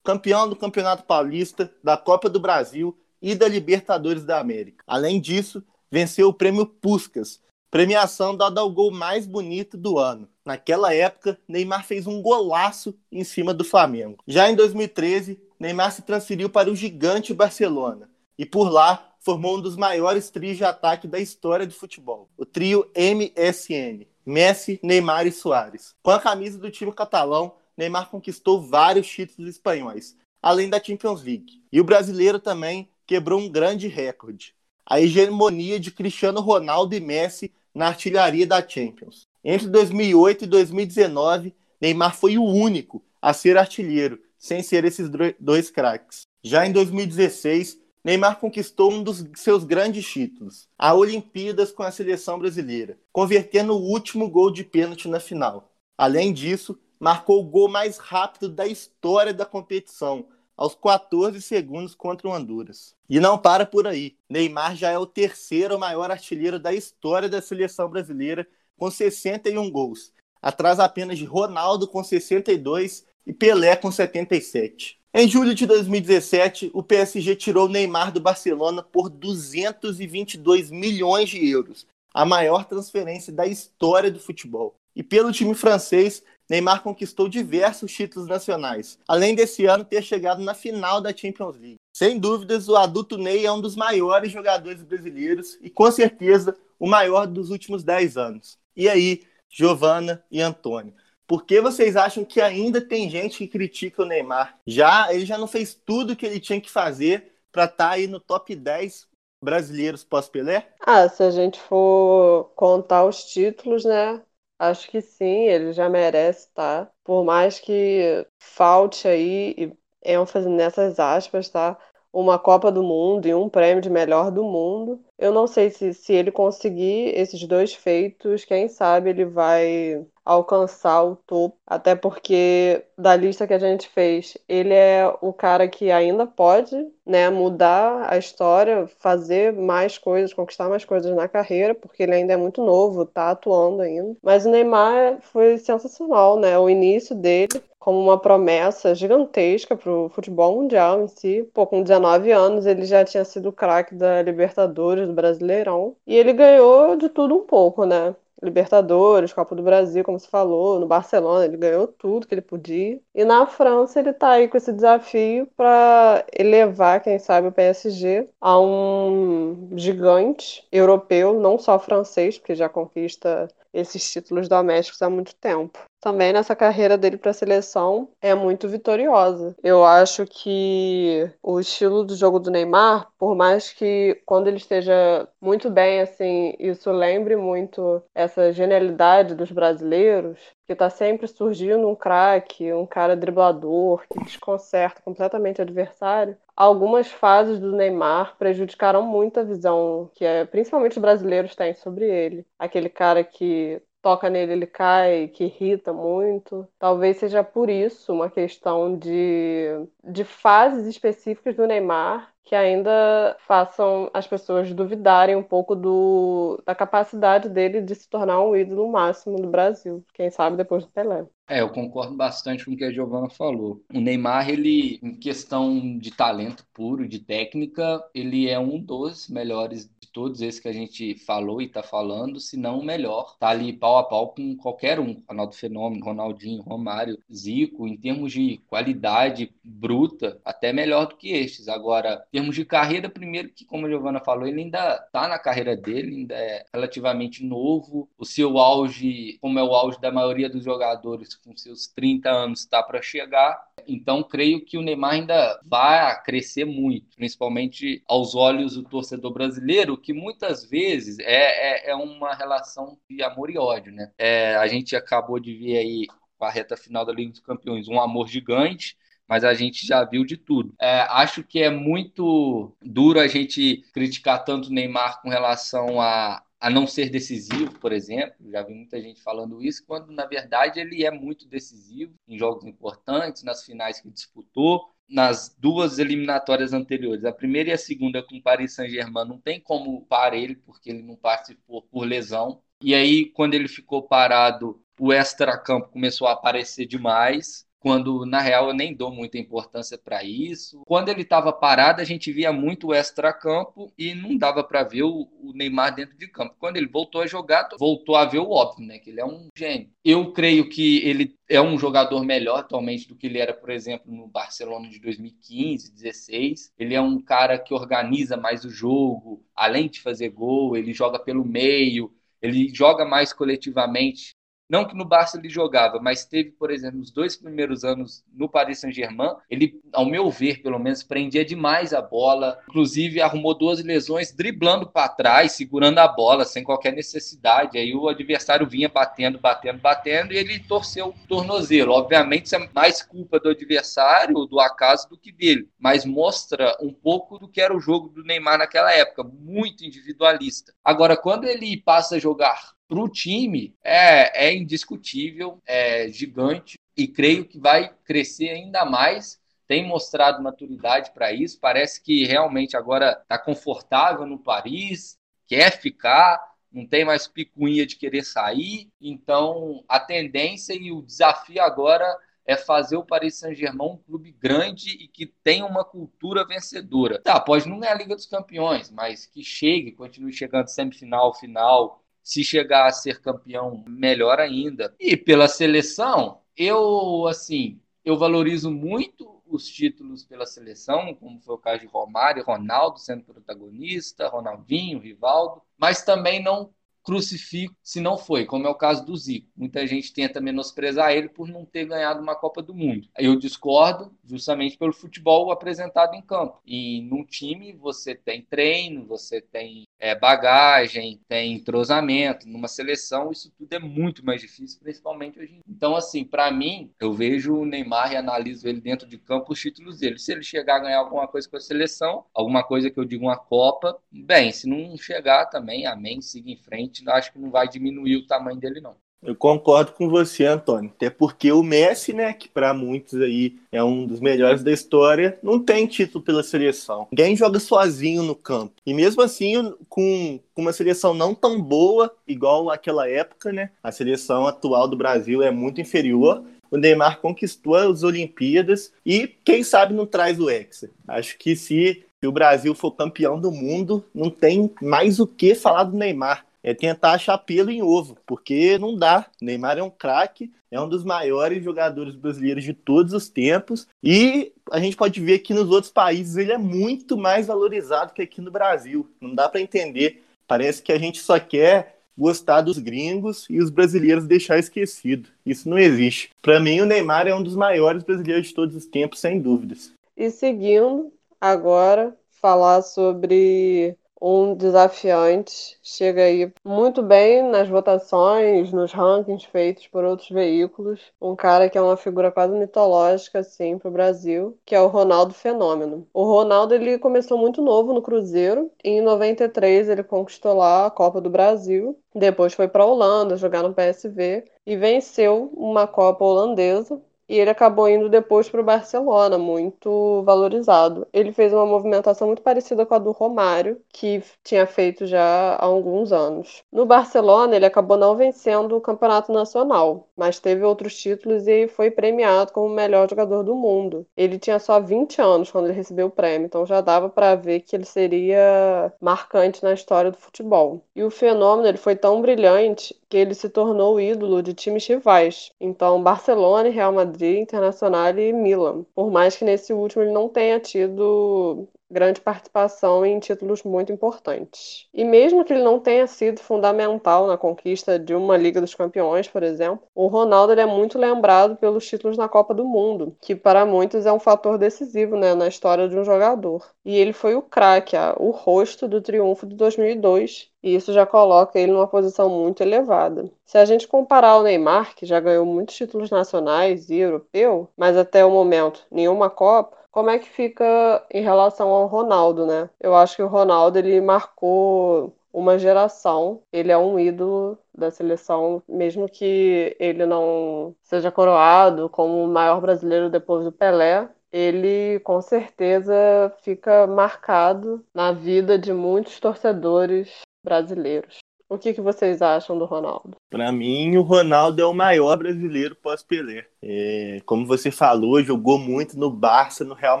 Campeão 0.04 0.48
do 0.48 0.54
Campeonato 0.54 1.02
Paulista, 1.02 1.72
da 1.82 1.96
Copa 1.96 2.28
do 2.28 2.38
Brasil 2.38 2.96
e 3.20 3.34
da 3.34 3.48
Libertadores 3.48 4.24
da 4.24 4.38
América. 4.38 4.84
Além 4.86 5.20
disso, 5.20 5.64
venceu 5.90 6.28
o 6.28 6.34
prêmio 6.34 6.64
Puskas, 6.66 7.40
premiação 7.76 8.34
dada 8.34 8.62
ao 8.62 8.70
gol 8.70 8.90
mais 8.90 9.26
bonito 9.26 9.76
do 9.76 9.98
ano. 9.98 10.26
Naquela 10.42 10.94
época, 10.94 11.38
Neymar 11.46 11.84
fez 11.84 12.06
um 12.06 12.22
golaço 12.22 12.94
em 13.12 13.22
cima 13.22 13.52
do 13.52 13.64
Flamengo. 13.64 14.16
Já 14.26 14.50
em 14.50 14.56
2013, 14.56 15.38
Neymar 15.60 15.92
se 15.92 16.00
transferiu 16.00 16.48
para 16.48 16.70
o 16.70 16.74
gigante 16.74 17.34
Barcelona 17.34 18.08
e 18.38 18.46
por 18.46 18.70
lá 18.70 19.12
formou 19.20 19.58
um 19.58 19.60
dos 19.60 19.76
maiores 19.76 20.30
trios 20.30 20.56
de 20.56 20.64
ataque 20.64 21.06
da 21.06 21.20
história 21.20 21.66
do 21.66 21.74
futebol, 21.74 22.30
o 22.38 22.46
trio 22.46 22.90
MSN, 22.96 24.06
Messi, 24.24 24.80
Neymar 24.82 25.26
e 25.26 25.32
Soares. 25.32 25.94
Com 26.02 26.12
a 26.12 26.18
camisa 26.18 26.58
do 26.58 26.70
time 26.70 26.92
catalão, 26.92 27.56
Neymar 27.76 28.08
conquistou 28.08 28.58
vários 28.58 29.06
títulos 29.06 29.50
espanhóis, 29.50 30.16
além 30.40 30.70
da 30.70 30.82
Champions 30.82 31.22
League. 31.22 31.62
E 31.70 31.78
o 31.78 31.84
brasileiro 31.84 32.38
também 32.38 32.88
quebrou 33.06 33.38
um 33.38 33.50
grande 33.50 33.86
recorde: 33.86 34.54
a 34.86 34.98
hegemonia 34.98 35.78
de 35.78 35.90
Cristiano 35.90 36.40
Ronaldo 36.40 36.94
e 36.94 37.00
Messi 37.00 37.52
na 37.76 37.88
artilharia 37.88 38.46
da 38.46 38.66
Champions. 38.66 39.28
Entre 39.44 39.68
2008 39.68 40.44
e 40.44 40.46
2019, 40.46 41.54
Neymar 41.78 42.16
foi 42.16 42.38
o 42.38 42.42
único 42.42 43.04
a 43.20 43.34
ser 43.34 43.58
artilheiro, 43.58 44.18
sem 44.38 44.62
ser 44.62 44.86
esses 44.86 45.10
dois 45.38 45.70
craques. 45.70 46.26
Já 46.42 46.66
em 46.66 46.72
2016, 46.72 47.78
Neymar 48.02 48.40
conquistou 48.40 48.90
um 48.90 49.02
dos 49.02 49.22
seus 49.34 49.62
grandes 49.62 50.06
títulos, 50.06 50.66
a 50.78 50.94
Olimpíadas 50.94 51.70
com 51.70 51.82
a 51.82 51.90
seleção 51.90 52.38
brasileira, 52.38 52.98
convertendo 53.12 53.74
o 53.74 53.82
último 53.82 54.26
gol 54.30 54.50
de 54.50 54.64
pênalti 54.64 55.06
na 55.06 55.20
final. 55.20 55.70
Além 55.98 56.32
disso, 56.32 56.78
marcou 56.98 57.40
o 57.40 57.44
gol 57.44 57.68
mais 57.68 57.98
rápido 57.98 58.48
da 58.48 58.66
história 58.66 59.34
da 59.34 59.44
competição, 59.44 60.24
aos 60.56 60.74
14 60.74 61.40
segundos 61.42 61.94
contra 61.94 62.26
o 62.26 62.30
Honduras. 62.30 62.94
E 63.08 63.20
não 63.20 63.36
para 63.36 63.66
por 63.66 63.86
aí. 63.86 64.16
Neymar 64.28 64.74
já 64.74 64.90
é 64.90 64.98
o 64.98 65.06
terceiro 65.06 65.78
maior 65.78 66.10
artilheiro 66.10 66.58
da 66.58 66.72
história 66.72 67.28
da 67.28 67.42
seleção 67.42 67.88
brasileira, 67.88 68.46
com 68.78 68.90
61 68.90 69.70
gols, 69.70 70.12
atrás 70.40 70.78
apenas 70.78 71.18
de 71.18 71.24
Ronaldo 71.24 71.86
com 71.88 72.02
62 72.02 73.04
e 73.26 73.32
Pelé 73.32 73.76
com 73.76 73.90
77. 73.90 74.98
Em 75.18 75.26
julho 75.26 75.54
de 75.54 75.66
2017, 75.66 76.70
o 76.74 76.82
PSG 76.82 77.36
tirou 77.36 77.68
Neymar 77.68 78.12
do 78.12 78.20
Barcelona 78.20 78.82
por 78.82 79.08
222 79.08 80.70
milhões 80.70 81.30
de 81.30 81.48
euros, 81.48 81.86
a 82.12 82.24
maior 82.24 82.66
transferência 82.66 83.32
da 83.32 83.46
história 83.46 84.10
do 84.10 84.20
futebol. 84.20 84.74
E 84.94 85.02
pelo 85.02 85.32
time 85.32 85.54
francês, 85.54 86.22
Neymar 86.48 86.82
conquistou 86.82 87.28
diversos 87.28 87.92
títulos 87.92 88.28
nacionais, 88.28 88.98
além 89.06 89.34
desse 89.34 89.66
ano 89.66 89.84
ter 89.84 90.02
chegado 90.02 90.42
na 90.42 90.54
final 90.54 91.00
da 91.00 91.16
Champions 91.16 91.56
League. 91.56 91.76
Sem 91.92 92.18
dúvidas, 92.18 92.68
o 92.68 92.76
adulto 92.76 93.16
Ney 93.16 93.46
é 93.46 93.52
um 93.52 93.60
dos 93.60 93.74
maiores 93.74 94.30
jogadores 94.30 94.82
brasileiros 94.82 95.58
e, 95.60 95.70
com 95.70 95.90
certeza, 95.90 96.56
o 96.78 96.86
maior 96.86 97.26
dos 97.26 97.50
últimos 97.50 97.82
10 97.82 98.16
anos. 98.16 98.58
E 98.76 98.88
aí, 98.88 99.22
Giovana 99.48 100.22
e 100.30 100.40
Antônio, 100.40 100.94
por 101.26 101.44
que 101.44 101.60
vocês 101.60 101.96
acham 101.96 102.24
que 102.24 102.40
ainda 102.40 102.80
tem 102.80 103.10
gente 103.10 103.38
que 103.38 103.48
critica 103.48 104.02
o 104.02 104.06
Neymar? 104.06 104.58
Já 104.66 105.12
ele 105.12 105.26
já 105.26 105.36
não 105.36 105.48
fez 105.48 105.74
tudo 105.74 106.12
o 106.12 106.16
que 106.16 106.26
ele 106.26 106.38
tinha 106.38 106.60
que 106.60 106.70
fazer 106.70 107.32
para 107.50 107.64
estar 107.64 107.88
tá 107.88 107.90
aí 107.90 108.06
no 108.06 108.20
top 108.20 108.54
10 108.54 109.08
brasileiros 109.42 110.04
pós-Pelé? 110.04 110.68
Ah, 110.80 111.08
se 111.08 111.22
a 111.22 111.30
gente 111.30 111.58
for 111.60 112.52
contar 112.54 113.04
os 113.04 113.24
títulos, 113.24 113.84
né? 113.84 114.20
Acho 114.58 114.90
que 114.90 115.00
sim, 115.02 115.24
ele 115.46 115.72
já 115.72 115.88
merece, 115.88 116.48
tá? 116.54 116.90
Por 117.04 117.24
mais 117.24 117.58
que 117.60 118.26
falte 118.38 119.06
aí 119.06 119.72
ênfase 120.02 120.48
nessas 120.48 120.98
aspas, 120.98 121.48
tá? 121.50 121.78
Uma 122.18 122.38
Copa 122.38 122.72
do 122.72 122.82
Mundo 122.82 123.26
e 123.26 123.34
um 123.34 123.46
prêmio 123.46 123.82
de 123.82 123.90
melhor 123.90 124.30
do 124.30 124.42
mundo. 124.42 124.98
Eu 125.18 125.32
não 125.32 125.46
sei 125.46 125.68
se, 125.68 125.92
se 125.92 126.14
ele 126.14 126.30
conseguir 126.30 127.12
esses 127.14 127.46
dois 127.46 127.74
feitos, 127.74 128.42
quem 128.42 128.68
sabe 128.68 129.10
ele 129.10 129.26
vai 129.26 130.02
alcançar 130.24 131.04
o 131.04 131.14
topo, 131.14 131.56
até 131.66 131.94
porque 131.94 132.82
da 132.98 133.14
lista 133.14 133.46
que 133.46 133.54
a 133.54 133.58
gente 133.58 133.88
fez, 133.88 134.36
ele 134.48 134.72
é 134.72 135.06
o 135.20 135.32
cara 135.32 135.68
que 135.68 135.90
ainda 135.90 136.26
pode, 136.26 136.74
né, 137.06 137.28
mudar 137.30 138.12
a 138.12 138.18
história, 138.18 138.88
fazer 138.98 139.52
mais 139.52 139.98
coisas, 139.98 140.32
conquistar 140.32 140.68
mais 140.68 140.84
coisas 140.84 141.14
na 141.14 141.28
carreira, 141.28 141.74
porque 141.74 142.02
ele 142.02 142.14
ainda 142.14 142.32
é 142.32 142.36
muito 142.36 142.64
novo, 142.64 143.06
tá 143.06 143.30
atuando 143.30 143.82
ainda. 143.82 144.16
Mas 144.22 144.46
o 144.46 144.50
Neymar 144.50 145.18
foi 145.20 145.58
sensacional, 145.58 146.40
né? 146.40 146.58
O 146.58 146.68
início 146.68 147.14
dele 147.14 147.62
como 147.86 148.00
uma 148.00 148.18
promessa 148.18 148.96
gigantesca 148.96 149.76
para 149.76 149.92
o 149.92 150.08
futebol 150.08 150.56
mundial 150.56 151.04
em 151.04 151.06
si. 151.06 151.48
Pô, 151.54 151.64
com 151.68 151.84
19 151.84 152.32
anos 152.32 152.66
ele 152.66 152.84
já 152.84 153.04
tinha 153.04 153.24
sido 153.24 153.52
craque 153.52 153.94
da 153.94 154.20
Libertadores, 154.22 155.06
do 155.06 155.12
Brasileirão, 155.12 155.94
e 156.04 156.16
ele 156.16 156.32
ganhou 156.32 156.96
de 156.96 157.08
tudo 157.08 157.36
um 157.36 157.46
pouco, 157.46 157.84
né? 157.84 158.16
Libertadores, 158.42 159.32
Copa 159.32 159.54
do 159.54 159.62
Brasil, 159.62 160.02
como 160.02 160.18
se 160.18 160.26
falou, 160.26 160.80
no 160.80 160.86
Barcelona 160.88 161.44
ele 161.44 161.56
ganhou 161.56 161.86
tudo 161.86 162.26
que 162.26 162.34
ele 162.34 162.42
podia. 162.42 163.00
E 163.14 163.24
na 163.24 163.46
França 163.46 164.00
ele 164.00 164.12
tá 164.12 164.30
aí 164.30 164.48
com 164.48 164.56
esse 164.56 164.72
desafio 164.72 165.46
para 165.56 166.24
elevar, 166.36 167.00
quem 167.00 167.20
sabe, 167.20 167.46
o 167.46 167.52
PSG 167.52 168.28
a 168.40 168.58
um 168.58 169.68
gigante 169.76 170.66
europeu, 170.72 171.38
não 171.38 171.56
só 171.56 171.78
francês, 171.78 172.36
porque 172.36 172.56
já 172.56 172.68
conquista 172.68 173.46
esses 173.72 174.10
títulos 174.10 174.48
domésticos 174.48 175.00
há 175.02 175.08
muito 175.08 175.36
tempo. 175.36 175.78
Também 176.00 176.32
nessa 176.32 176.54
carreira 176.54 176.96
dele 176.96 177.16
para 177.16 177.30
a 177.30 177.34
seleção 177.34 178.08
é 178.20 178.34
muito 178.34 178.68
vitoriosa. 178.68 179.56
Eu 179.62 179.84
acho 179.84 180.24
que 180.26 181.30
o 181.42 181.58
estilo 181.58 182.04
do 182.04 182.14
jogo 182.14 182.38
do 182.38 182.50
Neymar, 182.50 183.08
por 183.18 183.34
mais 183.34 183.72
que 183.72 184.20
quando 184.24 184.46
ele 184.46 184.58
esteja 184.58 185.28
muito 185.40 185.70
bem, 185.70 186.00
assim, 186.00 186.54
isso 186.58 186.90
lembre 186.92 187.36
muito 187.36 188.02
essa 188.14 188.52
genialidade 188.52 189.34
dos 189.34 189.50
brasileiros, 189.50 190.38
que 190.66 190.72
está 190.72 190.90
sempre 190.90 191.28
surgindo 191.28 191.88
um 191.88 191.94
craque, 191.94 192.72
um 192.72 192.86
cara 192.86 193.16
driblador 193.16 194.02
que 194.10 194.24
desconcerta 194.24 195.00
completamente 195.02 195.60
o 195.60 195.62
adversário. 195.62 196.36
Algumas 196.56 197.08
fases 197.08 197.60
do 197.60 197.72
Neymar 197.72 198.36
prejudicaram 198.38 199.02
muito 199.02 199.38
a 199.38 199.44
visão 199.44 200.10
que 200.14 200.24
é, 200.24 200.44
principalmente 200.44 200.92
os 200.92 200.98
brasileiros 200.98 201.54
têm 201.54 201.74
sobre 201.74 202.06
ele. 202.06 202.46
Aquele 202.58 202.88
cara 202.88 203.22
que 203.22 203.80
toca 204.06 204.30
nele, 204.30 204.52
ele 204.52 204.66
cai, 204.68 205.26
que 205.26 205.46
irrita 205.46 205.92
muito. 205.92 206.64
Talvez 206.78 207.16
seja 207.16 207.42
por 207.42 207.68
isso 207.68 208.12
uma 208.12 208.30
questão 208.30 208.96
de, 208.96 209.66
de 210.04 210.22
fases 210.22 210.86
específicas 210.86 211.56
do 211.56 211.66
Neymar 211.66 212.32
que 212.44 212.54
ainda 212.54 213.36
façam 213.40 214.08
as 214.14 214.24
pessoas 214.24 214.72
duvidarem 214.72 215.34
um 215.34 215.42
pouco 215.42 215.74
do, 215.74 216.62
da 216.64 216.76
capacidade 216.76 217.48
dele 217.48 217.82
de 217.82 217.92
se 217.96 218.08
tornar 218.08 218.40
um 218.40 218.54
ídolo 218.54 218.88
máximo 218.88 219.42
do 219.42 219.48
Brasil. 219.48 220.04
Quem 220.14 220.30
sabe 220.30 220.56
depois 220.56 220.84
do 220.84 220.90
Pelé. 220.92 221.26
É, 221.48 221.60
eu 221.60 221.68
concordo 221.68 222.16
bastante 222.16 222.64
com 222.64 222.72
o 222.72 222.76
que 222.76 222.84
a 222.84 222.92
Giovana 222.92 223.28
falou. 223.28 223.82
O 223.92 224.00
Neymar, 224.00 224.48
ele, 224.48 225.00
em 225.02 225.14
questão 225.14 225.98
de 225.98 226.12
talento 226.12 226.64
puro, 226.72 227.08
de 227.08 227.18
técnica, 227.18 228.00
ele 228.14 228.48
é 228.48 228.58
um 228.58 228.80
dos 228.80 229.28
melhores 229.28 229.90
todos 230.16 230.40
esses 230.40 230.58
que 230.58 230.66
a 230.66 230.72
gente 230.72 231.14
falou 231.14 231.60
e 231.60 231.66
está 231.66 231.82
falando, 231.82 232.40
se 232.40 232.56
não 232.56 232.78
o 232.78 232.82
melhor. 232.82 233.36
Tá 233.38 233.48
ali 233.48 233.70
pau 233.70 233.98
a 233.98 234.04
pau 234.04 234.28
com 234.28 234.56
qualquer 234.56 234.98
um. 234.98 235.22
Ronaldo 235.28 235.54
Fenômeno, 235.54 236.02
Ronaldinho, 236.02 236.62
Romário, 236.62 237.18
Zico, 237.30 237.86
em 237.86 237.98
termos 237.98 238.32
de 238.32 238.58
qualidade 238.66 239.52
bruta, 239.62 240.40
até 240.42 240.72
melhor 240.72 241.08
do 241.08 241.16
que 241.16 241.32
estes. 241.32 241.68
Agora, 241.68 242.24
em 242.32 242.38
termos 242.38 242.56
de 242.56 242.64
carreira, 242.64 243.10
primeiro 243.10 243.50
que, 243.50 243.66
como 243.66 243.84
a 243.84 243.90
Giovana 243.90 244.18
falou, 244.18 244.46
ele 244.46 244.62
ainda 244.62 244.94
está 245.04 245.28
na 245.28 245.38
carreira 245.38 245.76
dele, 245.76 246.16
ainda 246.16 246.34
é 246.34 246.64
relativamente 246.72 247.44
novo. 247.44 248.08
O 248.16 248.24
seu 248.24 248.56
auge, 248.56 249.36
como 249.42 249.58
é 249.58 249.62
o 249.62 249.74
auge 249.74 250.00
da 250.00 250.10
maioria 250.10 250.48
dos 250.48 250.64
jogadores, 250.64 251.34
com 251.34 251.54
seus 251.54 251.88
30 251.88 252.30
anos, 252.30 252.60
está 252.60 252.82
para 252.82 253.02
chegar. 253.02 253.62
Então, 253.86 254.22
creio 254.22 254.64
que 254.64 254.78
o 254.78 254.82
Neymar 254.82 255.12
ainda 255.12 255.60
vai 255.62 256.22
crescer 256.22 256.64
muito, 256.64 257.14
principalmente 257.16 258.02
aos 258.08 258.34
olhos 258.34 258.76
do 258.76 258.82
torcedor 258.82 259.32
brasileiro, 259.32 259.96
que 260.06 260.12
muitas 260.12 260.64
vezes 260.64 261.18
é, 261.18 261.88
é, 261.88 261.90
é 261.90 261.94
uma 261.96 262.32
relação 262.32 262.96
de 263.10 263.24
amor 263.24 263.50
e 263.50 263.58
ódio, 263.58 263.92
né? 263.92 264.12
É, 264.16 264.54
a 264.54 264.68
gente 264.68 264.94
acabou 264.94 265.40
de 265.40 265.52
ver 265.52 265.78
aí 265.78 266.06
a 266.40 266.48
reta 266.48 266.76
final 266.76 267.04
da 267.04 267.12
Liga 267.12 267.32
dos 267.32 267.40
Campeões 267.40 267.88
um 267.88 268.00
amor 268.00 268.28
gigante, 268.28 268.96
mas 269.26 269.42
a 269.42 269.52
gente 269.52 269.84
já 269.84 270.04
viu 270.04 270.24
de 270.24 270.36
tudo. 270.36 270.72
É, 270.80 271.00
acho 271.10 271.42
que 271.42 271.60
é 271.60 271.68
muito 271.70 272.72
duro 272.80 273.18
a 273.18 273.26
gente 273.26 273.82
criticar 273.92 274.44
tanto 274.44 274.68
o 274.68 274.72
Neymar 274.72 275.20
com 275.20 275.28
relação 275.28 276.00
a, 276.00 276.40
a 276.60 276.70
não 276.70 276.86
ser 276.86 277.10
decisivo, 277.10 277.76
por 277.80 277.92
exemplo. 277.92 278.36
Já 278.48 278.62
vi 278.62 278.74
muita 278.74 279.00
gente 279.02 279.20
falando 279.20 279.60
isso, 279.60 279.84
quando 279.84 280.12
na 280.12 280.24
verdade 280.24 280.78
ele 280.78 281.04
é 281.04 281.10
muito 281.10 281.48
decisivo 281.48 282.14
em 282.28 282.38
jogos 282.38 282.64
importantes, 282.64 283.42
nas 283.42 283.64
finais 283.64 284.00
que 284.00 284.08
disputou. 284.08 284.88
Nas 285.08 285.54
duas 285.58 285.98
eliminatórias 285.98 286.72
anteriores, 286.72 287.24
a 287.24 287.32
primeira 287.32 287.70
e 287.70 287.72
a 287.72 287.78
segunda 287.78 288.22
com 288.22 288.36
o 288.36 288.42
Paris 288.42 288.74
Saint-Germain, 288.74 289.26
não 289.26 289.38
tem 289.38 289.60
como 289.60 290.04
parar 290.06 290.36
ele, 290.36 290.56
porque 290.56 290.90
ele 290.90 291.02
não 291.02 291.16
participou 291.16 291.82
por 291.82 292.04
lesão. 292.04 292.62
E 292.82 292.94
aí, 292.94 293.26
quando 293.26 293.54
ele 293.54 293.68
ficou 293.68 294.02
parado, 294.02 294.82
o 294.98 295.12
extra-campo 295.12 295.88
começou 295.88 296.26
a 296.26 296.32
aparecer 296.32 296.86
demais 296.86 297.65
quando 297.86 298.26
na 298.26 298.40
real 298.40 298.66
eu 298.66 298.74
nem 298.74 298.92
dou 298.92 299.12
muita 299.12 299.38
importância 299.38 299.96
para 299.96 300.24
isso. 300.24 300.82
Quando 300.84 301.08
ele 301.08 301.22
estava 301.22 301.52
parado, 301.52 302.00
a 302.00 302.04
gente 302.04 302.32
via 302.32 302.52
muito 302.52 302.88
o 302.88 302.92
extra-campo 302.92 303.92
e 303.96 304.12
não 304.12 304.36
dava 304.36 304.64
para 304.64 304.82
ver 304.82 305.04
o, 305.04 305.28
Neymar 305.54 305.94
dentro 305.94 306.18
de 306.18 306.26
campo. 306.26 306.56
Quando 306.58 306.78
ele 306.78 306.88
voltou 306.88 307.20
a 307.20 307.28
jogar, 307.28 307.68
voltou 307.78 308.16
a 308.16 308.24
ver 308.24 308.40
o 308.40 308.50
óbvio, 308.50 308.84
né? 308.84 308.98
Que 308.98 309.10
ele 309.10 309.20
é 309.20 309.24
um 309.24 309.46
gênio. 309.56 309.88
Eu 310.04 310.32
creio 310.32 310.68
que 310.68 310.98
ele 311.06 311.36
é 311.48 311.60
um 311.60 311.78
jogador 311.78 312.24
melhor 312.24 312.58
atualmente 312.58 313.06
do 313.06 313.14
que 313.14 313.28
ele 313.28 313.38
era, 313.38 313.54
por 313.54 313.70
exemplo, 313.70 314.12
no 314.12 314.26
Barcelona 314.26 314.88
de 314.88 314.98
2015, 314.98 315.92
16. 315.92 316.72
Ele 316.76 316.92
é 316.92 317.00
um 317.00 317.20
cara 317.20 317.56
que 317.56 317.72
organiza 317.72 318.36
mais 318.36 318.64
o 318.64 318.68
jogo, 318.68 319.44
além 319.54 319.88
de 319.88 320.00
fazer 320.00 320.30
gol, 320.30 320.76
ele 320.76 320.92
joga 320.92 321.20
pelo 321.20 321.44
meio, 321.44 322.12
ele 322.42 322.68
joga 322.74 323.04
mais 323.04 323.32
coletivamente 323.32 324.34
não 324.68 324.84
que 324.84 324.96
no 324.96 325.04
Barça 325.04 325.38
ele 325.38 325.48
jogava, 325.48 326.00
mas 326.00 326.24
teve, 326.24 326.50
por 326.50 326.70
exemplo, 326.70 326.98
nos 326.98 327.10
dois 327.10 327.36
primeiros 327.36 327.84
anos 327.84 328.24
no 328.34 328.48
Paris 328.48 328.80
Saint-Germain, 328.80 329.36
ele, 329.48 329.80
ao 329.92 330.04
meu 330.04 330.28
ver, 330.28 330.60
pelo 330.60 330.78
menos, 330.78 331.02
prendia 331.02 331.44
demais 331.44 331.94
a 331.94 332.02
bola. 332.02 332.58
Inclusive, 332.68 333.20
arrumou 333.20 333.56
duas 333.56 333.82
lesões 333.82 334.32
driblando 334.32 334.86
para 334.86 335.08
trás, 335.08 335.52
segurando 335.52 335.98
a 335.98 336.08
bola, 336.08 336.44
sem 336.44 336.64
qualquer 336.64 336.92
necessidade. 336.92 337.78
Aí 337.78 337.94
o 337.94 338.08
adversário 338.08 338.66
vinha 338.66 338.88
batendo, 338.88 339.38
batendo, 339.38 339.78
batendo, 339.78 340.32
e 340.32 340.36
ele 340.36 340.58
torceu 340.58 341.08
o 341.08 341.26
tornozelo. 341.28 341.92
Obviamente, 341.92 342.46
isso 342.46 342.56
é 342.56 342.68
mais 342.74 343.02
culpa 343.02 343.38
do 343.38 343.50
adversário, 343.50 344.46
do 344.46 344.58
acaso, 344.58 345.08
do 345.08 345.16
que 345.16 345.30
dele. 345.30 345.68
Mas 345.78 346.04
mostra 346.04 346.76
um 346.80 346.92
pouco 346.92 347.38
do 347.38 347.48
que 347.48 347.60
era 347.60 347.76
o 347.76 347.80
jogo 347.80 348.08
do 348.08 348.24
Neymar 348.24 348.58
naquela 348.58 348.92
época, 348.92 349.22
muito 349.22 349.84
individualista. 349.84 350.72
Agora, 350.84 351.16
quando 351.16 351.44
ele 351.44 351.76
passa 351.76 352.16
a 352.16 352.18
jogar 352.18 352.75
para 352.88 353.00
o 353.00 353.08
time 353.08 353.74
é, 353.82 354.46
é 354.46 354.54
indiscutível, 354.54 355.60
é 355.66 356.08
gigante 356.08 356.78
e 356.96 357.06
creio 357.06 357.44
que 357.44 357.58
vai 357.58 357.92
crescer 358.04 358.50
ainda 358.50 358.84
mais. 358.84 359.40
Tem 359.66 359.86
mostrado 359.86 360.42
maturidade 360.42 361.10
para 361.12 361.32
isso. 361.32 361.58
Parece 361.60 362.02
que 362.02 362.24
realmente 362.24 362.76
agora 362.76 363.18
está 363.20 363.38
confortável 363.38 364.24
no 364.24 364.38
Paris, 364.38 365.18
quer 365.46 365.72
ficar, 365.80 366.40
não 366.72 366.86
tem 366.86 367.04
mais 367.04 367.26
picuinha 367.26 367.84
de 367.84 367.96
querer 367.96 368.22
sair. 368.22 368.88
Então 369.00 369.84
a 369.88 369.98
tendência 369.98 370.72
e 370.72 370.92
o 370.92 371.02
desafio 371.02 371.60
agora 371.62 372.06
é 372.46 372.56
fazer 372.56 372.96
o 372.96 373.04
Paris 373.04 373.38
Saint-Germain 373.38 373.88
um 373.88 373.96
clube 373.96 374.30
grande 374.30 374.90
e 374.90 375.08
que 375.08 375.26
tenha 375.42 375.66
uma 375.66 375.84
cultura 375.84 376.46
vencedora. 376.46 377.20
Tá, 377.20 377.40
pode 377.40 377.68
não 377.68 377.80
ganhar 377.80 377.94
a 377.94 377.98
Liga 377.98 378.14
dos 378.14 378.26
Campeões, 378.26 378.88
mas 378.88 379.26
que 379.26 379.42
chegue, 379.42 379.90
continue 379.90 380.32
chegando 380.32 380.68
semifinal, 380.68 381.34
final, 381.34 382.04
se 382.26 382.42
chegar 382.42 382.88
a 382.88 382.90
ser 382.90 383.20
campeão, 383.20 383.84
melhor 383.86 384.40
ainda. 384.40 384.92
E 384.98 385.16
pela 385.16 385.46
seleção, 385.46 386.40
eu 386.56 387.24
assim, 387.28 387.80
eu 388.04 388.18
valorizo 388.18 388.68
muito 388.68 389.40
os 389.46 389.68
títulos 389.68 390.24
pela 390.24 390.44
seleção, 390.44 391.14
como 391.14 391.40
foi 391.40 391.54
o 391.54 391.58
caso 391.58 391.82
de 391.82 391.86
Romário, 391.86 392.42
Ronaldo 392.42 392.98
sendo 392.98 393.22
protagonista, 393.22 394.26
Ronaldinho, 394.26 394.98
Rivaldo, 394.98 395.62
mas 395.78 396.02
também 396.02 396.42
não 396.42 396.74
crucifico 397.06 397.76
se 397.80 398.00
não 398.00 398.18
foi, 398.18 398.44
como 398.44 398.66
é 398.66 398.70
o 398.70 398.74
caso 398.74 399.06
do 399.06 399.16
Zico. 399.16 399.48
Muita 399.56 399.86
gente 399.86 400.12
tenta 400.12 400.40
menosprezar 400.40 401.12
ele 401.12 401.28
por 401.28 401.46
não 401.46 401.64
ter 401.64 401.84
ganhado 401.84 402.20
uma 402.20 402.34
Copa 402.34 402.60
do 402.60 402.74
Mundo. 402.74 403.08
Eu 403.16 403.36
discordo 403.36 404.12
justamente 404.24 404.76
pelo 404.76 404.92
futebol 404.92 405.52
apresentado 405.52 406.14
em 406.16 406.22
campo. 406.22 406.60
E 406.66 407.02
num 407.02 407.24
time 407.24 407.72
você 407.72 408.16
tem 408.16 408.42
treino, 408.42 409.06
você 409.06 409.40
tem 409.40 409.84
é, 409.98 410.14
bagagem, 410.14 411.20
tem 411.28 411.54
entrosamento. 411.54 412.48
Numa 412.48 412.68
seleção 412.68 413.30
isso 413.30 413.50
tudo 413.56 413.72
é 413.72 413.78
muito 413.78 414.24
mais 414.24 414.40
difícil, 414.40 414.80
principalmente 414.80 415.38
hoje 415.38 415.52
em 415.52 415.54
dia. 415.54 415.64
Então, 415.68 415.96
assim, 415.96 416.24
para 416.24 416.50
mim, 416.50 416.92
eu 417.00 417.12
vejo 417.12 417.54
o 417.54 417.64
Neymar 417.64 418.12
e 418.12 418.16
analiso 418.16 418.68
ele 418.68 418.80
dentro 418.80 419.08
de 419.08 419.18
campo 419.18 419.52
os 419.52 419.60
títulos 419.60 419.98
dele. 419.98 420.18
Se 420.18 420.32
ele 420.32 420.42
chegar 420.42 420.76
a 420.76 420.80
ganhar 420.80 420.98
alguma 420.98 421.26
coisa 421.26 421.48
com 421.48 421.56
a 421.56 421.60
seleção, 421.60 422.24
alguma 422.34 422.62
coisa 422.62 422.90
que 422.90 422.98
eu 422.98 423.04
digo 423.04 423.24
uma 423.24 423.36
Copa, 423.36 423.98
bem, 424.10 424.52
se 424.52 424.68
não 424.68 424.96
chegar 424.96 425.46
também, 425.46 425.86
amém, 425.86 426.20
siga 426.20 426.50
em 426.50 426.56
frente 426.56 427.02
acho 427.08 427.32
que 427.32 427.38
não 427.38 427.50
vai 427.50 427.68
diminuir 427.68 428.16
o 428.16 428.26
tamanho 428.26 428.58
dele, 428.58 428.80
não. 428.80 428.96
Eu 429.26 429.34
concordo 429.34 429.90
com 429.92 430.08
você, 430.08 430.46
Antônio. 430.46 430.92
Até 430.94 431.10
porque 431.10 431.50
o 431.50 431.62
Messi, 431.62 432.12
né, 432.12 432.32
que 432.32 432.48
para 432.48 432.72
muitos 432.72 433.20
aí 433.20 433.56
é 433.72 433.82
um 433.82 434.06
dos 434.06 434.20
melhores 434.20 434.62
da 434.62 434.70
história, 434.70 435.36
não 435.42 435.58
tem 435.58 435.84
título 435.86 436.22
pela 436.22 436.44
seleção. 436.44 437.08
Ninguém 437.10 437.36
joga 437.36 437.58
sozinho 437.58 438.22
no 438.22 438.36
campo. 438.36 438.74
E 438.86 438.94
mesmo 438.94 439.20
assim, 439.22 439.74
com, 439.88 440.38
com 440.54 440.62
uma 440.62 440.72
seleção 440.72 441.12
não 441.12 441.34
tão 441.34 441.60
boa, 441.60 442.14
igual 442.26 442.70
aquela 442.70 443.08
época, 443.08 443.52
né, 443.52 443.70
a 443.82 443.90
seleção 443.90 444.46
atual 444.46 444.86
do 444.86 444.96
Brasil 444.96 445.42
é 445.42 445.50
muito 445.50 445.80
inferior. 445.80 446.44
O 446.70 446.76
Neymar 446.76 447.20
conquistou 447.20 447.74
as 447.74 448.04
Olimpíadas 448.04 448.92
e 449.04 449.26
quem 449.44 449.64
sabe 449.64 449.92
não 449.92 450.06
traz 450.06 450.38
o 450.38 450.48
Hexa. 450.48 450.90
Acho 451.08 451.36
que 451.36 451.56
se 451.56 452.04
o 452.24 452.32
Brasil 452.32 452.74
for 452.74 452.92
campeão 452.92 453.40
do 453.40 453.52
mundo, 453.52 454.04
não 454.14 454.30
tem 454.30 454.70
mais 454.80 455.20
o 455.20 455.26
que 455.26 455.54
falar 455.54 455.84
do 455.84 455.96
Neymar 455.96 456.45
é 456.66 456.74
tentar 456.74 457.12
achar 457.12 457.38
pelo 457.38 457.70
em 457.70 457.80
ovo, 457.80 458.18
porque 458.26 458.76
não 458.76 458.96
dá. 458.96 459.26
Neymar 459.40 459.78
é 459.78 459.82
um 459.84 459.88
craque, 459.88 460.50
é 460.68 460.80
um 460.80 460.88
dos 460.88 461.04
maiores 461.04 461.62
jogadores 461.62 462.16
brasileiros 462.16 462.64
de 462.64 462.74
todos 462.74 463.12
os 463.12 463.28
tempos 463.28 463.86
e 464.02 464.52
a 464.72 464.80
gente 464.80 464.96
pode 464.96 465.20
ver 465.20 465.38
que 465.38 465.54
nos 465.54 465.70
outros 465.70 465.92
países 465.92 466.36
ele 466.36 466.50
é 466.50 466.58
muito 466.58 467.16
mais 467.16 467.46
valorizado 467.46 468.12
que 468.12 468.20
aqui 468.20 468.40
no 468.40 468.50
Brasil. 468.50 469.08
Não 469.20 469.32
dá 469.32 469.48
para 469.48 469.60
entender. 469.60 470.24
Parece 470.48 470.82
que 470.82 470.90
a 470.90 470.98
gente 470.98 471.20
só 471.20 471.38
quer 471.38 472.00
gostar 472.18 472.62
dos 472.62 472.78
gringos 472.78 473.46
e 473.48 473.60
os 473.60 473.70
brasileiros 473.70 474.24
deixar 474.24 474.58
esquecido. 474.58 475.28
Isso 475.44 475.68
não 475.68 475.78
existe. 475.78 476.30
Para 476.42 476.58
mim, 476.58 476.80
o 476.80 476.86
Neymar 476.86 477.28
é 477.28 477.34
um 477.34 477.44
dos 477.44 477.54
maiores 477.54 478.02
brasileiros 478.02 478.48
de 478.48 478.54
todos 478.54 478.74
os 478.74 478.86
tempos, 478.86 479.20
sem 479.20 479.40
dúvidas. 479.40 479.92
E 480.16 480.32
seguindo, 480.32 481.12
agora 481.40 482.16
falar 482.40 482.82
sobre 482.82 483.96
um 484.20 484.54
desafiante, 484.54 485.78
chega 485.82 486.22
aí 486.22 486.52
muito 486.64 487.02
bem 487.02 487.42
nas 487.42 487.68
votações, 487.68 488.72
nos 488.72 488.92
rankings 488.92 489.46
feitos 489.46 489.86
por 489.88 490.04
outros 490.04 490.28
veículos, 490.30 491.00
um 491.20 491.36
cara 491.36 491.68
que 491.68 491.76
é 491.76 491.80
uma 491.80 491.96
figura 491.96 492.32
quase 492.32 492.54
mitológica 492.54 493.40
assim 493.40 493.78
para 493.78 493.88
o 493.88 493.92
Brasil, 493.92 494.58
que 494.64 494.74
é 494.74 494.80
o 494.80 494.88
Ronaldo 494.88 495.34
Fenômeno. 495.34 496.06
O 496.12 496.24
Ronaldo 496.24 496.74
ele 496.74 496.98
começou 496.98 497.38
muito 497.38 497.62
novo 497.62 497.92
no 497.92 498.02
Cruzeiro, 498.02 498.70
em 498.82 499.00
93 499.00 499.88
ele 499.88 500.02
conquistou 500.02 500.54
lá 500.54 500.86
a 500.86 500.90
Copa 500.90 501.20
do 501.20 501.30
Brasil, 501.30 501.98
depois 502.14 502.54
foi 502.54 502.68
para 502.68 502.82
a 502.82 502.86
Holanda 502.86 503.36
jogar 503.36 503.62
no 503.62 503.74
PSV 503.74 504.44
e 504.66 504.76
venceu 504.76 505.50
uma 505.54 505.86
Copa 505.86 506.24
holandesa 506.24 507.00
e 507.28 507.38
ele 507.38 507.50
acabou 507.50 507.88
indo 507.88 508.08
depois 508.08 508.48
para 508.48 508.60
o 508.60 508.64
Barcelona, 508.64 509.38
muito 509.38 510.22
valorizado. 510.24 511.06
Ele 511.12 511.32
fez 511.32 511.52
uma 511.52 511.66
movimentação 511.66 512.26
muito 512.26 512.42
parecida 512.42 512.86
com 512.86 512.94
a 512.94 512.98
do 512.98 513.10
Romário, 513.12 513.80
que 513.92 514.22
tinha 514.42 514.66
feito 514.66 515.06
já 515.06 515.22
há 515.54 515.64
alguns 515.64 516.12
anos. 516.12 516.62
No 516.72 516.86
Barcelona, 516.86 517.56
ele 517.56 517.66
acabou 517.66 517.96
não 517.96 518.16
vencendo 518.16 518.76
o 518.76 518.80
campeonato 518.80 519.32
nacional, 519.32 520.08
mas 520.16 520.38
teve 520.38 520.64
outros 520.64 520.96
títulos 520.96 521.46
e 521.46 521.68
foi 521.68 521.90
premiado 521.90 522.52
como 522.52 522.66
o 522.66 522.74
melhor 522.74 523.08
jogador 523.08 523.42
do 523.42 523.54
mundo. 523.54 524.06
Ele 524.16 524.38
tinha 524.38 524.58
só 524.58 524.80
20 524.80 525.20
anos 525.20 525.50
quando 525.50 525.66
ele 525.66 525.74
recebeu 525.74 526.06
o 526.06 526.10
prêmio, 526.10 526.46
então 526.46 526.66
já 526.66 526.80
dava 526.80 527.08
para 527.08 527.34
ver 527.34 527.60
que 527.60 527.74
ele 527.74 527.84
seria 527.84 528.92
marcante 529.00 529.62
na 529.62 529.72
história 529.72 530.10
do 530.10 530.16
futebol. 530.18 530.82
E 530.94 531.02
o 531.02 531.10
fenômeno 531.10 531.68
ele 531.68 531.78
foi 531.78 531.96
tão 531.96 532.20
brilhante 532.20 532.94
que 533.08 533.16
ele 533.16 533.34
se 533.34 533.48
tornou 533.48 533.94
o 533.94 534.00
ídolo 534.00 534.42
de 534.42 534.54
times 534.54 534.86
rivais. 534.86 535.52
Então, 535.60 536.02
Barcelona 536.02 536.68
e 536.68 536.72
Real 536.72 536.92
Madrid, 536.92 537.15
Internacional 537.24 538.18
e 538.18 538.32
Milan. 538.32 538.84
Por 538.94 539.10
mais 539.10 539.36
que 539.36 539.44
nesse 539.44 539.72
último 539.72 540.02
ele 540.02 540.12
não 540.12 540.28
tenha 540.28 540.60
tido 540.60 541.68
grande 541.90 542.20
participação 542.20 543.04
em 543.06 543.18
títulos 543.18 543.62
muito 543.62 543.92
importantes. 543.92 544.86
E 544.92 545.04
mesmo 545.04 545.44
que 545.44 545.52
ele 545.52 545.62
não 545.62 545.78
tenha 545.78 546.06
sido 546.06 546.40
fundamental 546.40 547.26
na 547.26 547.36
conquista 547.36 547.98
de 547.98 548.14
uma 548.14 548.36
Liga 548.36 548.60
dos 548.60 548.74
Campeões, 548.74 549.28
por 549.28 549.42
exemplo, 549.42 549.86
o 549.94 550.06
Ronaldo 550.06 550.52
é 550.52 550.66
muito 550.66 550.98
lembrado 550.98 551.56
pelos 551.56 551.86
títulos 551.86 552.16
na 552.16 552.28
Copa 552.28 552.52
do 552.54 552.64
Mundo, 552.64 553.16
que 553.20 553.36
para 553.36 553.64
muitos 553.64 554.06
é 554.06 554.12
um 554.12 554.18
fator 554.18 554.58
decisivo 554.58 555.16
né, 555.16 555.34
na 555.34 555.48
história 555.48 555.88
de 555.88 555.96
um 555.96 556.04
jogador. 556.04 556.66
E 556.84 556.96
ele 556.96 557.12
foi 557.12 557.34
o 557.34 557.42
craque, 557.42 557.96
o 558.18 558.30
rosto 558.30 558.88
do 558.88 559.00
triunfo 559.00 559.46
de 559.46 559.54
2002, 559.54 560.50
e 560.62 560.74
isso 560.74 560.92
já 560.92 561.06
coloca 561.06 561.58
ele 561.58 561.72
numa 561.72 561.86
posição 561.86 562.28
muito 562.28 562.60
elevada. 562.60 563.30
Se 563.44 563.56
a 563.56 563.64
gente 563.64 563.86
comparar 563.86 564.36
o 564.36 564.42
Neymar, 564.42 564.96
que 564.96 565.06
já 565.06 565.20
ganhou 565.20 565.46
muitos 565.46 565.76
títulos 565.76 566.10
nacionais 566.10 566.90
e 566.90 566.96
europeu, 566.96 567.68
mas 567.76 567.96
até 567.96 568.24
o 568.24 568.30
momento 568.30 568.84
nenhuma 568.90 569.30
Copa, 569.30 569.76
como 569.96 570.10
é 570.10 570.18
que 570.18 570.28
fica 570.28 571.02
em 571.10 571.22
relação 571.22 571.70
ao 571.70 571.86
Ronaldo, 571.86 572.44
né? 572.44 572.68
Eu 572.78 572.94
acho 572.94 573.16
que 573.16 573.22
o 573.22 573.28
Ronaldo 573.28 573.78
ele 573.78 573.98
marcou 573.98 575.16
uma 575.32 575.58
geração. 575.58 576.42
Ele 576.52 576.70
é 576.70 576.76
um 576.76 576.98
ídolo 577.00 577.58
da 577.74 577.90
seleção, 577.90 578.62
mesmo 578.68 579.08
que 579.08 579.74
ele 579.80 580.04
não 580.04 580.76
seja 580.82 581.10
coroado 581.10 581.88
como 581.88 582.22
o 582.22 582.28
maior 582.28 582.60
brasileiro 582.60 583.08
depois 583.08 583.46
do 583.46 583.50
Pelé. 583.50 584.06
ele 584.30 585.00
com 585.00 585.22
certeza 585.22 585.94
fica 586.42 586.86
marcado 586.86 587.82
na 587.94 588.12
vida 588.12 588.58
de 588.58 588.74
muitos 588.74 589.18
torcedores 589.18 590.20
brasileiros. 590.44 591.20
O 591.48 591.56
que, 591.56 591.72
que 591.72 591.80
vocês 591.80 592.20
acham 592.22 592.58
do 592.58 592.64
Ronaldo? 592.64 593.16
Para 593.30 593.52
mim, 593.52 593.96
o 593.96 594.02
Ronaldo 594.02 594.60
é 594.60 594.66
o 594.66 594.74
maior 594.74 595.16
brasileiro 595.16 595.76
pós-Pelé. 595.76 596.44
É, 596.60 597.20
como 597.24 597.46
você 597.46 597.70
falou, 597.70 598.20
jogou 598.22 598.58
muito 598.58 598.98
no 598.98 599.08
Barça, 599.08 599.64
no 599.64 599.74
Real 599.74 600.00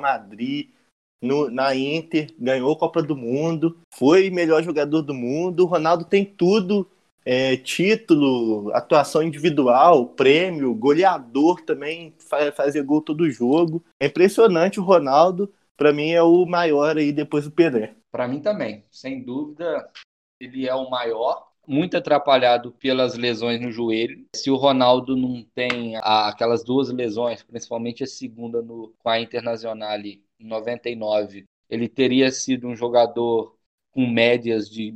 Madrid, 0.00 0.70
no, 1.22 1.48
na 1.48 1.74
Inter, 1.74 2.34
ganhou 2.36 2.72
a 2.72 2.78
Copa 2.78 3.00
do 3.00 3.16
Mundo, 3.16 3.78
foi 3.94 4.28
melhor 4.28 4.62
jogador 4.64 5.02
do 5.02 5.14
mundo. 5.14 5.60
O 5.60 5.66
Ronaldo 5.66 6.04
tem 6.04 6.24
tudo: 6.24 6.90
é, 7.24 7.56
título, 7.56 8.72
atuação 8.74 9.22
individual, 9.22 10.06
prêmio, 10.06 10.74
goleador 10.74 11.60
também, 11.62 12.12
faz, 12.28 12.54
fazer 12.56 12.82
gol 12.82 13.00
todo 13.00 13.30
jogo. 13.30 13.84
É 14.00 14.06
impressionante 14.06 14.80
o 14.80 14.84
Ronaldo. 14.84 15.52
Para 15.76 15.92
mim, 15.92 16.10
é 16.10 16.22
o 16.22 16.44
maior 16.44 16.96
aí 16.96 17.12
depois 17.12 17.44
do 17.44 17.52
Pelé. 17.52 17.94
Para 18.10 18.26
mim 18.26 18.40
também, 18.40 18.84
sem 18.90 19.22
dúvida 19.22 19.88
ele 20.40 20.68
é 20.68 20.74
o 20.74 20.88
maior, 20.90 21.46
muito 21.66 21.96
atrapalhado 21.96 22.72
pelas 22.72 23.16
lesões 23.16 23.60
no 23.60 23.72
joelho. 23.72 24.24
Se 24.34 24.50
o 24.50 24.56
Ronaldo 24.56 25.16
não 25.16 25.42
tem 25.54 25.96
aquelas 25.96 26.62
duas 26.62 26.90
lesões, 26.90 27.42
principalmente 27.42 28.04
a 28.04 28.06
segunda 28.06 28.62
no, 28.62 28.94
com 28.98 29.08
a 29.08 29.20
Internacional 29.20 29.98
em 29.98 30.22
99, 30.38 31.44
ele 31.68 31.88
teria 31.88 32.30
sido 32.30 32.68
um 32.68 32.76
jogador 32.76 33.56
com 33.90 34.06
médias 34.06 34.68
de, 34.68 34.92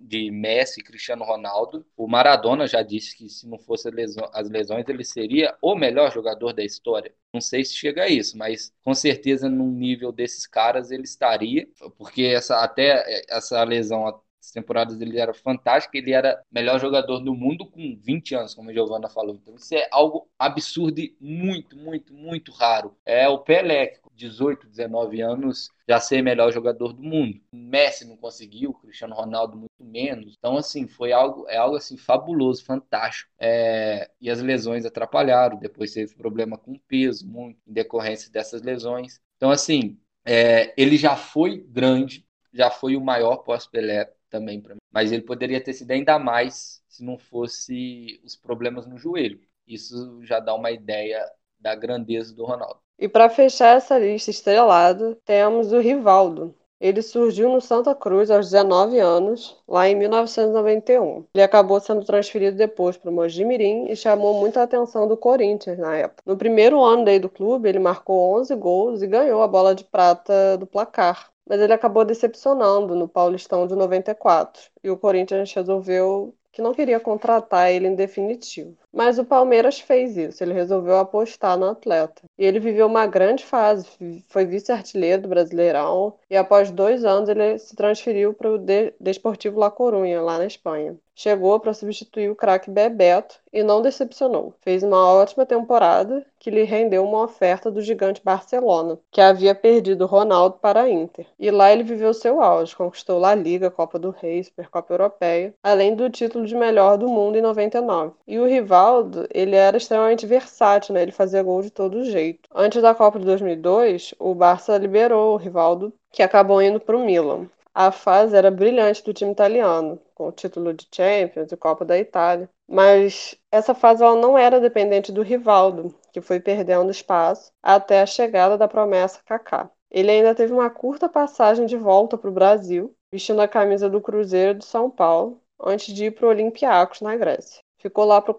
de 0.00 0.30
Messi 0.32 0.82
Cristiano 0.82 1.24
Ronaldo. 1.24 1.86
O 1.96 2.08
Maradona 2.08 2.66
já 2.66 2.82
disse 2.82 3.16
que 3.16 3.28
se 3.28 3.48
não 3.48 3.56
fosse 3.56 3.88
as 4.32 4.50
lesões, 4.50 4.84
ele 4.88 5.04
seria 5.04 5.56
o 5.62 5.76
melhor 5.76 6.12
jogador 6.12 6.52
da 6.52 6.64
história. 6.64 7.14
Não 7.32 7.40
sei 7.40 7.64
se 7.64 7.74
chega 7.74 8.02
a 8.02 8.08
isso, 8.08 8.36
mas 8.36 8.74
com 8.84 8.92
certeza 8.94 9.48
num 9.48 9.70
nível 9.70 10.10
desses 10.10 10.44
caras 10.44 10.90
ele 10.90 11.04
estaria, 11.04 11.68
porque 11.96 12.22
essa, 12.22 12.64
até 12.64 13.22
essa 13.28 13.62
lesão 13.62 14.20
as 14.42 14.50
temporadas 14.50 14.98
dele 14.98 15.20
era 15.20 15.32
fantástica, 15.32 15.96
ele 15.96 16.12
era 16.12 16.42
melhor 16.50 16.80
jogador 16.80 17.20
do 17.20 17.32
mundo 17.34 17.64
com 17.70 17.96
20 17.96 18.34
anos, 18.34 18.54
como 18.54 18.70
a 18.70 18.72
Giovana 18.72 19.08
falou. 19.08 19.36
Então 19.36 19.54
isso 19.54 19.72
é 19.74 19.86
algo 19.92 20.28
absurdo 20.36 20.98
e 20.98 21.16
muito, 21.20 21.76
muito, 21.76 22.12
muito 22.12 22.50
raro. 22.50 22.96
É 23.06 23.28
o 23.28 23.38
Pelé, 23.38 24.00
18, 24.14 24.66
19 24.66 25.20
anos, 25.20 25.68
já 25.88 26.00
ser 26.00 26.22
melhor 26.22 26.52
jogador 26.52 26.92
do 26.92 27.02
mundo. 27.02 27.40
Messi 27.52 28.04
não 28.04 28.16
conseguiu, 28.16 28.74
Cristiano 28.74 29.14
Ronaldo 29.14 29.56
muito 29.56 29.72
menos. 29.84 30.34
Então, 30.36 30.56
assim, 30.56 30.88
foi 30.88 31.12
algo, 31.12 31.46
é 31.48 31.56
algo 31.56 31.76
assim 31.76 31.96
fabuloso, 31.96 32.64
fantástico. 32.64 33.30
É, 33.38 34.10
e 34.20 34.28
as 34.28 34.42
lesões 34.42 34.84
atrapalharam. 34.84 35.58
Depois 35.58 35.92
teve 35.92 36.14
problema 36.16 36.58
com 36.58 36.78
peso, 36.88 37.26
muito 37.28 37.58
em 37.66 37.72
decorrência 37.72 38.30
dessas 38.30 38.62
lesões. 38.62 39.20
Então, 39.36 39.50
assim, 39.50 39.98
é, 40.24 40.72
ele 40.76 40.96
já 40.96 41.16
foi 41.16 41.58
grande, 41.58 42.26
já 42.52 42.70
foi 42.70 42.96
o 42.96 43.00
maior 43.00 43.38
pós-Pelé 43.38 44.12
também 44.32 44.60
para 44.60 44.74
mim. 44.74 44.80
Mas 44.90 45.12
ele 45.12 45.22
poderia 45.22 45.62
ter 45.62 45.74
sido 45.74 45.90
ainda 45.90 46.18
mais 46.18 46.82
se 46.88 47.04
não 47.04 47.18
fosse 47.18 48.20
os 48.24 48.34
problemas 48.34 48.86
no 48.86 48.96
joelho. 48.98 49.38
Isso 49.68 50.24
já 50.24 50.40
dá 50.40 50.54
uma 50.54 50.70
ideia 50.70 51.24
da 51.60 51.74
grandeza 51.74 52.34
do 52.34 52.44
Ronaldo. 52.44 52.80
E 52.98 53.08
para 53.08 53.28
fechar 53.28 53.76
essa 53.76 53.98
lista 53.98 54.30
estrelada, 54.30 55.16
temos 55.24 55.72
o 55.72 55.78
Rivaldo. 55.78 56.54
Ele 56.80 57.00
surgiu 57.00 57.48
no 57.48 57.60
Santa 57.60 57.94
Cruz 57.94 58.28
aos 58.28 58.50
19 58.50 58.98
anos, 58.98 59.56
lá 59.68 59.88
em 59.88 59.94
1991. 59.94 61.24
Ele 61.32 61.44
acabou 61.44 61.78
sendo 61.78 62.04
transferido 62.04 62.56
depois 62.56 62.96
para 62.96 63.08
o 63.08 63.12
Mojimirim 63.12 63.86
e 63.88 63.94
chamou 63.94 64.40
muita 64.40 64.64
atenção 64.64 65.06
do 65.06 65.16
Corinthians 65.16 65.78
na 65.78 65.96
época. 65.96 66.22
No 66.26 66.36
primeiro 66.36 66.82
ano 66.82 67.04
daí 67.04 67.20
do 67.20 67.28
clube, 67.28 67.68
ele 67.68 67.78
marcou 67.78 68.36
11 68.36 68.56
gols 68.56 69.02
e 69.02 69.06
ganhou 69.06 69.42
a 69.42 69.48
bola 69.48 69.76
de 69.76 69.84
prata 69.84 70.58
do 70.58 70.66
placar 70.66 71.31
mas 71.52 71.60
ele 71.60 71.74
acabou 71.74 72.02
decepcionando 72.02 72.94
no 72.94 73.06
Paulistão 73.06 73.66
de 73.66 73.74
94 73.74 74.70
e 74.82 74.88
o 74.88 74.96
Corinthians 74.96 75.52
resolveu 75.52 76.34
que 76.50 76.62
não 76.62 76.72
queria 76.72 76.98
contratar 76.98 77.70
ele 77.70 77.88
em 77.88 77.94
definitivo. 77.94 78.74
Mas 78.92 79.18
o 79.18 79.24
Palmeiras 79.24 79.80
fez 79.80 80.16
isso, 80.16 80.42
ele 80.42 80.52
resolveu 80.52 80.98
apostar 80.98 81.56
no 81.56 81.70
atleta. 81.70 82.22
E 82.38 82.44
ele 82.44 82.60
viveu 82.60 82.86
uma 82.86 83.06
grande 83.06 83.44
fase, 83.44 83.88
foi 84.28 84.44
vice-artilheiro 84.44 85.22
do 85.22 85.28
Brasileirão 85.28 86.14
e 86.28 86.36
após 86.36 86.70
dois 86.70 87.04
anos 87.04 87.28
ele 87.28 87.58
se 87.58 87.74
transferiu 87.74 88.34
para 88.34 88.50
o 88.50 88.58
Desportivo 89.00 89.58
La 89.58 89.70
Coruña, 89.70 90.20
lá 90.20 90.38
na 90.38 90.46
Espanha. 90.46 90.96
Chegou 91.14 91.60
para 91.60 91.74
substituir 91.74 92.30
o 92.30 92.34
craque 92.34 92.70
Bebeto 92.70 93.38
e 93.52 93.62
não 93.62 93.82
decepcionou. 93.82 94.54
Fez 94.62 94.82
uma 94.82 95.06
ótima 95.12 95.44
temporada 95.44 96.24
que 96.38 96.50
lhe 96.50 96.64
rendeu 96.64 97.04
uma 97.04 97.22
oferta 97.22 97.70
do 97.70 97.82
gigante 97.82 98.22
Barcelona, 98.24 98.98
que 99.10 99.20
havia 99.20 99.54
perdido 99.54 100.06
Ronaldo 100.06 100.56
para 100.60 100.82
a 100.82 100.90
Inter. 100.90 101.26
E 101.38 101.50
lá 101.50 101.70
ele 101.70 101.84
viveu 101.84 102.12
seu 102.14 102.40
auge, 102.40 102.74
conquistou 102.74 103.18
La 103.18 103.34
Liga, 103.34 103.70
Copa 103.70 103.98
do 103.98 104.10
Rei, 104.10 104.42
Supercopa 104.42 104.94
Europeia, 104.94 105.54
além 105.62 105.94
do 105.94 106.10
título 106.10 106.46
de 106.46 106.56
melhor 106.56 106.96
do 106.96 107.08
mundo 107.08 107.36
em 107.36 107.42
99. 107.42 108.14
E 108.26 108.38
o 108.38 108.46
Rivaldo, 108.82 109.28
ele 109.32 109.54
era 109.54 109.76
extremamente 109.76 110.26
versátil, 110.26 110.92
né? 110.92 111.02
ele 111.02 111.12
fazia 111.12 111.42
gol 111.42 111.62
de 111.62 111.70
todo 111.70 112.04
jeito. 112.04 112.48
Antes 112.52 112.82
da 112.82 112.92
Copa 112.92 113.16
de 113.16 113.24
2002, 113.24 114.12
o 114.18 114.34
Barça 114.34 114.76
liberou 114.76 115.34
o 115.34 115.36
Rivaldo, 115.36 115.94
que 116.10 116.20
acabou 116.20 116.60
indo 116.60 116.80
para 116.80 116.96
o 116.96 117.04
Milan. 117.04 117.48
A 117.72 117.92
fase 117.92 118.36
era 118.36 118.50
brilhante 118.50 119.04
do 119.04 119.14
time 119.14 119.30
italiano, 119.30 120.00
com 120.16 120.26
o 120.26 120.32
título 120.32 120.74
de 120.74 120.88
Champions 120.92 121.52
e 121.52 121.56
Copa 121.56 121.84
da 121.84 121.96
Itália. 121.96 122.50
Mas 122.68 123.36
essa 123.52 123.72
fase 123.72 124.02
ela 124.02 124.16
não 124.16 124.36
era 124.36 124.58
dependente 124.58 125.12
do 125.12 125.22
Rivaldo, 125.22 125.94
que 126.12 126.20
foi 126.20 126.40
perdendo 126.40 126.90
espaço 126.90 127.52
até 127.62 128.00
a 128.00 128.06
chegada 128.06 128.58
da 128.58 128.66
promessa 128.66 129.20
Kaká. 129.24 129.70
Ele 129.92 130.10
ainda 130.10 130.34
teve 130.34 130.52
uma 130.52 130.68
curta 130.68 131.08
passagem 131.08 131.66
de 131.66 131.76
volta 131.76 132.18
para 132.18 132.28
o 132.30 132.34
Brasil, 132.34 132.92
vestindo 133.12 133.40
a 133.40 133.48
camisa 133.48 133.88
do 133.88 134.00
Cruzeiro 134.00 134.58
de 134.58 134.64
São 134.64 134.90
Paulo, 134.90 135.40
antes 135.62 135.94
de 135.94 136.06
ir 136.06 136.10
para 136.10 136.26
o 136.26 136.30
Olympiacos, 136.30 137.00
na 137.00 137.14
Grécia. 137.14 137.62
Ficou 137.82 138.04
lá 138.04 138.22
por 138.22 138.34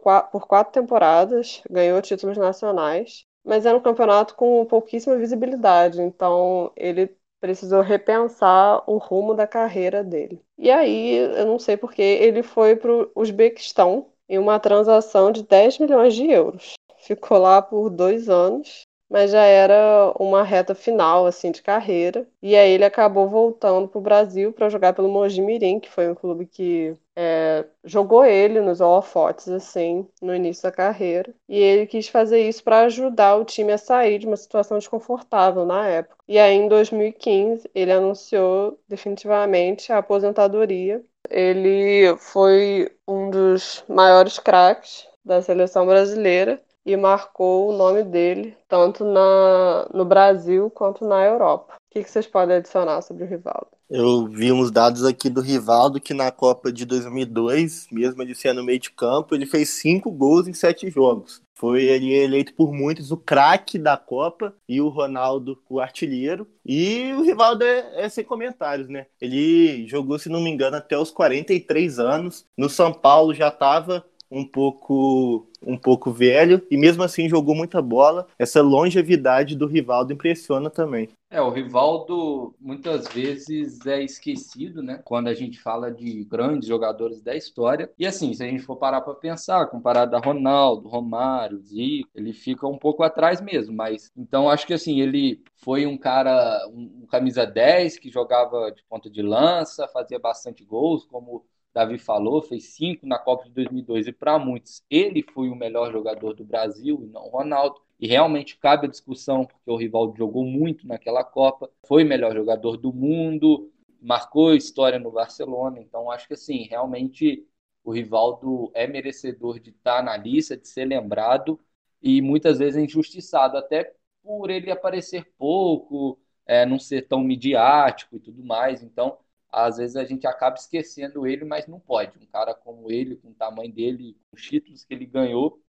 quatro 0.48 0.72
temporadas, 0.72 1.62
ganhou 1.70 2.02
títulos 2.02 2.38
nacionais, 2.38 3.26
mas 3.44 3.66
era 3.66 3.78
um 3.78 3.82
campeonato 3.82 4.36
com 4.36 4.66
pouquíssima 4.66 5.18
visibilidade, 5.18 6.02
então 6.02 6.72
ele 6.78 7.14
precisou 7.41 7.82
repensar 7.82 8.82
o 8.89 8.98
rumo 8.98 9.36
da 9.36 9.46
carreira 9.46 10.02
dele. 10.02 10.41
E 10.58 10.72
aí, 10.72 11.18
eu 11.18 11.46
não 11.46 11.60
sei 11.60 11.76
porque, 11.76 12.02
ele 12.02 12.41
foi 12.41 12.78
para 12.78 12.89
o 12.89 13.12
Uzbequistão 13.14 14.08
em 14.30 14.39
uma 14.39 14.62
transação 14.62 15.30
de 15.30 15.44
10 15.44 15.78
milhões 15.78 16.16
de 16.16 16.26
euros. 16.32 16.76
Ficou 17.00 17.38
lá 17.38 17.62
por 17.62 17.89
dois 17.89 18.30
anos, 18.30 18.84
mas 19.10 19.32
já 19.32 19.44
era 19.44 20.14
uma 20.18 20.41
reta 20.41 20.74
final 20.74 21.26
assim 21.26 21.52
de 21.52 21.62
carreira. 21.62 22.26
E 22.41 22.56
aí 22.56 22.72
ele 22.72 22.86
acabou 22.86 23.28
voltando 23.28 23.89
para 23.89 24.00
o 24.00 24.02
Brasil 24.02 24.54
para 24.54 24.70
jogar 24.70 24.94
pelo 24.94 25.10
Mogi 25.10 25.41
Mirim, 25.41 25.82
que 25.82 25.89
foi 25.89 26.10
um 26.10 26.16
clube 26.16 26.46
que 26.46 26.96
é, 27.16 27.66
jogou 27.84 28.26
ele 28.26 28.59
nos 28.59 28.82
holofotes, 28.82 29.47
assim, 29.49 30.07
no 30.22 30.36
início 30.36 30.64
da 30.64 30.72
carreira. 30.72 31.34
E 31.47 31.57
ele 31.57 31.86
quis 31.86 32.07
fazer 32.07 32.47
isso 32.47 32.64
para 32.64 32.82
ajudar 32.82 33.36
o 33.36 33.45
time 33.45 33.72
a 33.72 33.78
sair 33.78 34.20
de 34.20 34.28
uma 34.28 34.38
situação 34.38 34.78
desconfortável 34.78 35.66
na 35.66 35.88
época. 35.88 36.18
E 36.28 36.39
aí, 36.39 36.55
em 36.55 36.68
2015, 36.68 37.70
ele 37.74 37.91
anunciou 37.91 38.80
definitivamente 38.88 39.91
a 39.91 39.99
aposentadoria. 39.99 41.03
Ele 41.30 42.16
foi 42.18 42.91
um 43.07 43.30
dos 43.30 43.84
maiores 43.88 44.39
craques 44.39 45.07
da 45.24 45.41
seleção 45.41 45.86
brasileira 45.86 46.61
e 46.86 46.97
marcou 46.97 47.70
o 47.70 47.78
nome 47.78 48.03
dele 48.03 48.57
tanto 48.68 49.05
na, 49.05 49.88
no 49.93 50.03
Brasil 50.03 50.70
quanto 50.70 51.07
na 51.07 51.24
Europa. 51.24 51.76
Que, 51.94 52.04
que 52.04 52.10
vocês 52.10 52.26
podem 52.26 52.56
adicionar 52.56 53.04
sobre 53.04 53.24
o 53.24 53.28
Rivaldo? 53.28 53.68
Eu 53.88 54.26
vi 54.26 54.52
uns 54.52 54.72
dados 54.72 55.06
aqui 55.06 55.30
do 55.30 55.41
Rivaldo 55.41 56.02
que 56.02 56.12
na 56.12 56.32
Copa 56.32 56.74
de 56.74 56.86
2002, 56.86 57.89
mesmo 57.91 58.20
ele 58.24 58.34
sendo 58.34 58.64
meio 58.64 58.80
de 58.80 58.89
campo, 58.89 59.36
ele 59.36 59.46
fez 59.46 59.70
cinco 59.70 60.10
gols 60.10 60.48
em 60.48 60.54
sete 60.54 60.89
jogos. 60.89 61.44
Foi 61.54 61.84
ele 61.84 62.12
eleito 62.12 62.56
por 62.56 62.74
muitos 62.74 63.12
o 63.12 63.16
craque 63.16 63.78
da 63.78 63.96
Copa 63.96 64.56
e 64.68 64.82
o 64.82 64.89
Ronaldo 64.89 65.62
o 65.70 65.80
artilheiro. 65.80 66.48
E 66.66 67.14
o 67.14 67.22
Rivaldo 67.22 67.64
é, 67.64 68.06
é, 68.06 68.10
sem 68.10 68.24
comentários, 68.24 68.89
né? 68.89 69.06
Ele 69.22 69.88
jogou, 69.88 70.18
se 70.18 70.30
não 70.30 70.41
me 70.41 70.50
engano, 70.50 70.78
até 70.78 70.98
os 70.98 71.12
43 71.12 72.00
anos. 72.00 72.44
No 72.58 72.70
São 72.70 72.91
Paulo 72.91 73.36
já 73.36 73.50
estava 73.50 74.04
um 74.34 74.46
pouco 74.46 75.48
um 75.66 75.78
pouco 75.78 76.12
velho 76.12 76.62
e 76.70 76.78
mesmo 76.78 77.04
assim 77.04 77.30
jogou 77.30 77.56
muita 77.56 77.82
bola. 77.82 78.28
Essa 78.38 78.62
longevidade 78.62 79.56
do 79.56 79.66
Rivaldo 79.66 80.12
impressiona 80.12 80.70
também. 80.70 81.10
É, 81.30 81.42
o 81.42 81.50
Rivaldo 81.50 82.54
muitas 82.60 83.08
vezes 83.08 83.84
é 83.88 84.04
esquecido, 84.04 84.84
né? 84.84 85.02
Quando 85.04 85.30
a 85.30 85.34
gente 85.34 85.60
fala 85.60 85.92
de 85.92 86.24
grandes 86.26 86.68
jogadores 86.68 87.22
da 87.22 87.36
história. 87.36 87.92
E 87.98 88.06
assim, 88.06 88.34
se 88.34 88.44
a 88.44 88.48
gente 88.48 88.62
for 88.62 88.76
parar 88.76 89.02
para 89.02 89.16
pensar, 89.16 89.66
comparado 89.68 90.16
a 90.16 90.20
Ronaldo, 90.20 90.88
Romário, 90.88 91.60
Zico, 91.60 92.10
ele 92.14 92.34
fica 92.34 92.68
um 92.68 92.78
pouco 92.78 93.02
atrás 93.02 93.42
mesmo. 93.42 93.74
Mas 93.74 94.12
então 94.16 94.50
acho 94.50 94.68
que 94.68 94.74
assim, 94.74 95.02
ele 95.02 95.42
foi 95.56 95.88
um 95.88 95.98
cara, 95.98 96.68
um, 96.70 97.02
um 97.04 97.08
camisa 97.08 97.46
10 97.46 97.98
que 97.98 98.12
jogava 98.12 98.72
de 98.72 98.84
ponta 98.84 99.10
de 99.10 99.22
lança, 99.24 99.88
fazia 99.88 100.20
bastante 100.20 100.64
gols, 100.64 101.06
como 101.06 101.46
Davi 101.74 101.97
falou, 101.97 102.41
fez 102.41 102.65
cinco 102.76 103.05
na 103.07 103.17
Copa 103.17 103.45
de 103.45 103.51
2002 103.51 104.07
e 104.07 104.11
para 104.13 104.38
muitos 104.38 104.84
ele 104.89 105.24
foi 105.24 105.49
o 105.49 105.55
melhor 105.55 105.91
jogador 105.91 106.34
do 106.34 106.43
Brasil 106.45 106.99
e 107.03 107.07
não 107.07 107.26
o 107.26 107.30
Ronaldo. 107.30 107.82
e 107.99 108.07
realmente 108.07 108.57
cabe 108.57 108.86
a 108.88 108.89
discussão, 108.89 109.45
porque 109.45 109.69
o 109.71 109.76
Rivaldo 109.76 110.15
jogou 110.17 110.45
muito 110.45 110.86
naquela 110.88 111.24
Copa, 111.24 111.69
foi 111.88 112.03
melhor 112.03 112.34
jogador 112.36 112.78
do 112.78 112.91
mundo, 112.93 113.71
marcou 114.01 114.53
história 114.53 114.99
no 114.99 115.11
Barcelona, 115.11 115.80
então 115.80 116.11
acho 116.11 116.28
que 116.28 116.34
assim, 116.34 116.63
realmente 116.63 117.45
o 117.84 117.91
Rivaldo 117.91 118.71
é 118.74 118.88
merecedor 118.88 119.59
de 119.59 119.69
estar 119.71 120.03
na 120.03 120.15
lista, 120.17 120.55
de 120.57 120.67
ser 120.67 120.86
lembrado 120.86 121.59
e 122.01 122.21
muitas 122.21 122.59
vezes 122.59 122.82
injustiçado, 122.82 123.57
até 123.57 123.93
por 124.21 124.49
ele 124.49 124.71
aparecer 124.71 125.26
pouco, 125.38 126.19
é, 126.45 126.65
não 126.65 126.80
ser 126.80 127.03
tão 127.07 127.21
midiático 127.24 128.15
e 128.17 128.19
tudo 128.19 128.43
mais. 128.43 128.84
Então, 128.84 129.17
às 129.54 129.78
vezes 129.78 129.95
a 129.95 130.04
gente 130.04 130.26
acaba 130.26 130.56
esquecendo 130.56 131.28
ele, 131.28 131.45
mas 131.45 131.68
não 131.68 131.80
pode. 131.80 132.18
Um 132.20 132.26
cara 132.26 132.54
como 132.56 132.91
ele, 132.91 133.16
com 133.18 133.30
o 133.30 133.36
tamanho 133.36 133.72
dele, 133.72 134.18
com 134.30 134.36
os 134.36 134.41
títulos 134.41 134.84
que 134.84 134.93
ele 134.93 135.06
ganhou, 135.06 135.62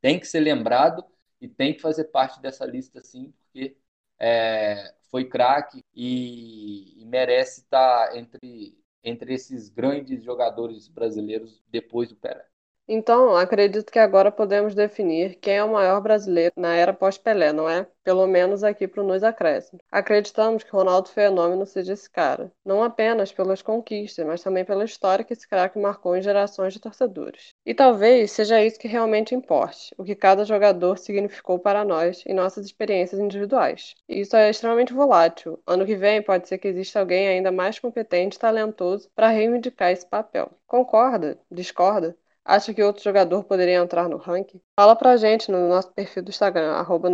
tem 0.00 0.20
que 0.20 0.26
ser 0.26 0.40
lembrado 0.40 1.04
e 1.40 1.48
tem 1.48 1.74
que 1.74 1.80
fazer 1.80 2.04
parte 2.04 2.40
dessa 2.40 2.64
lista 2.64 3.02
sim, 3.02 3.32
porque 3.32 3.76
é, 4.18 4.94
foi 5.10 5.24
craque 5.24 5.84
e, 5.94 7.02
e, 7.02 7.04
merece 7.06 7.60
estar 7.62 8.16
entre, 8.16 8.78
entre 9.02 9.34
esses 9.34 9.68
grandes 9.68 10.22
jogadores 10.24 10.88
brasileiros 10.88 11.62
depois 11.68 12.08
do 12.08 12.16
Pelé. 12.16 12.46
Então, 12.90 13.36
acredito 13.36 13.92
que 13.92 13.98
agora 13.98 14.32
podemos 14.32 14.74
definir 14.74 15.34
quem 15.42 15.56
é 15.56 15.62
o 15.62 15.70
maior 15.70 16.00
brasileiro 16.00 16.54
na 16.56 16.74
era 16.74 16.94
pós-Pelé, 16.94 17.52
não 17.52 17.68
é? 17.68 17.86
Pelo 18.02 18.26
menos 18.26 18.64
aqui 18.64 18.88
para 18.88 19.02
o 19.02 19.06
Nos 19.06 19.22
Acréscimo. 19.22 19.78
Acreditamos 19.92 20.64
que 20.64 20.70
Ronaldo 20.70 21.10
Fenômeno 21.10 21.66
seja 21.66 21.92
esse 21.92 22.08
cara, 22.08 22.50
não 22.64 22.82
apenas 22.82 23.30
pelas 23.30 23.60
conquistas, 23.60 24.24
mas 24.24 24.42
também 24.42 24.64
pela 24.64 24.86
história 24.86 25.22
que 25.22 25.34
esse 25.34 25.46
craque 25.46 25.78
marcou 25.78 26.16
em 26.16 26.22
gerações 26.22 26.72
de 26.72 26.80
torcedores. 26.80 27.50
E 27.66 27.74
talvez 27.74 28.32
seja 28.32 28.64
isso 28.64 28.80
que 28.80 28.88
realmente 28.88 29.34
importe, 29.34 29.94
o 29.98 30.02
que 30.02 30.14
cada 30.14 30.46
jogador 30.46 30.96
significou 30.96 31.58
para 31.58 31.84
nós 31.84 32.24
em 32.26 32.32
nossas 32.32 32.64
experiências 32.64 33.20
individuais. 33.20 33.94
E 34.08 34.20
isso 34.20 34.34
é 34.34 34.48
extremamente 34.48 34.94
volátil. 34.94 35.60
Ano 35.66 35.84
que 35.84 35.94
vem 35.94 36.22
pode 36.22 36.48
ser 36.48 36.56
que 36.56 36.68
exista 36.68 37.00
alguém 37.00 37.28
ainda 37.28 37.52
mais 37.52 37.78
competente 37.78 38.38
e 38.38 38.40
talentoso 38.40 39.10
para 39.14 39.28
reivindicar 39.28 39.90
esse 39.90 40.06
papel. 40.06 40.50
Concorda? 40.66 41.38
Discorda? 41.50 42.16
Acha 42.48 42.72
que 42.72 42.82
outro 42.82 43.04
jogador 43.04 43.44
poderia 43.44 43.76
entrar 43.76 44.08
no 44.08 44.16
ranking? 44.16 44.58
Fala 44.74 44.96
pra 44.96 45.18
gente 45.18 45.52
no 45.52 45.68
nosso 45.68 45.92
perfil 45.92 46.22
do 46.22 46.30
Instagram, 46.30 46.70
arroba 46.72 47.10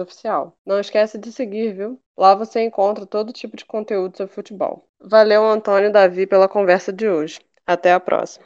oficial. 0.00 0.56
Não 0.64 0.78
esquece 0.78 1.18
de 1.18 1.32
seguir, 1.32 1.72
viu? 1.72 2.00
Lá 2.16 2.36
você 2.36 2.62
encontra 2.62 3.04
todo 3.04 3.32
tipo 3.32 3.56
de 3.56 3.64
conteúdo 3.64 4.16
sobre 4.16 4.32
futebol. 4.32 4.86
Valeu, 5.00 5.44
Antônio 5.44 5.88
e 5.88 5.92
Davi, 5.92 6.24
pela 6.24 6.48
conversa 6.48 6.92
de 6.92 7.08
hoje. 7.08 7.40
Até 7.66 7.92
a 7.92 7.98
próxima. 7.98 8.44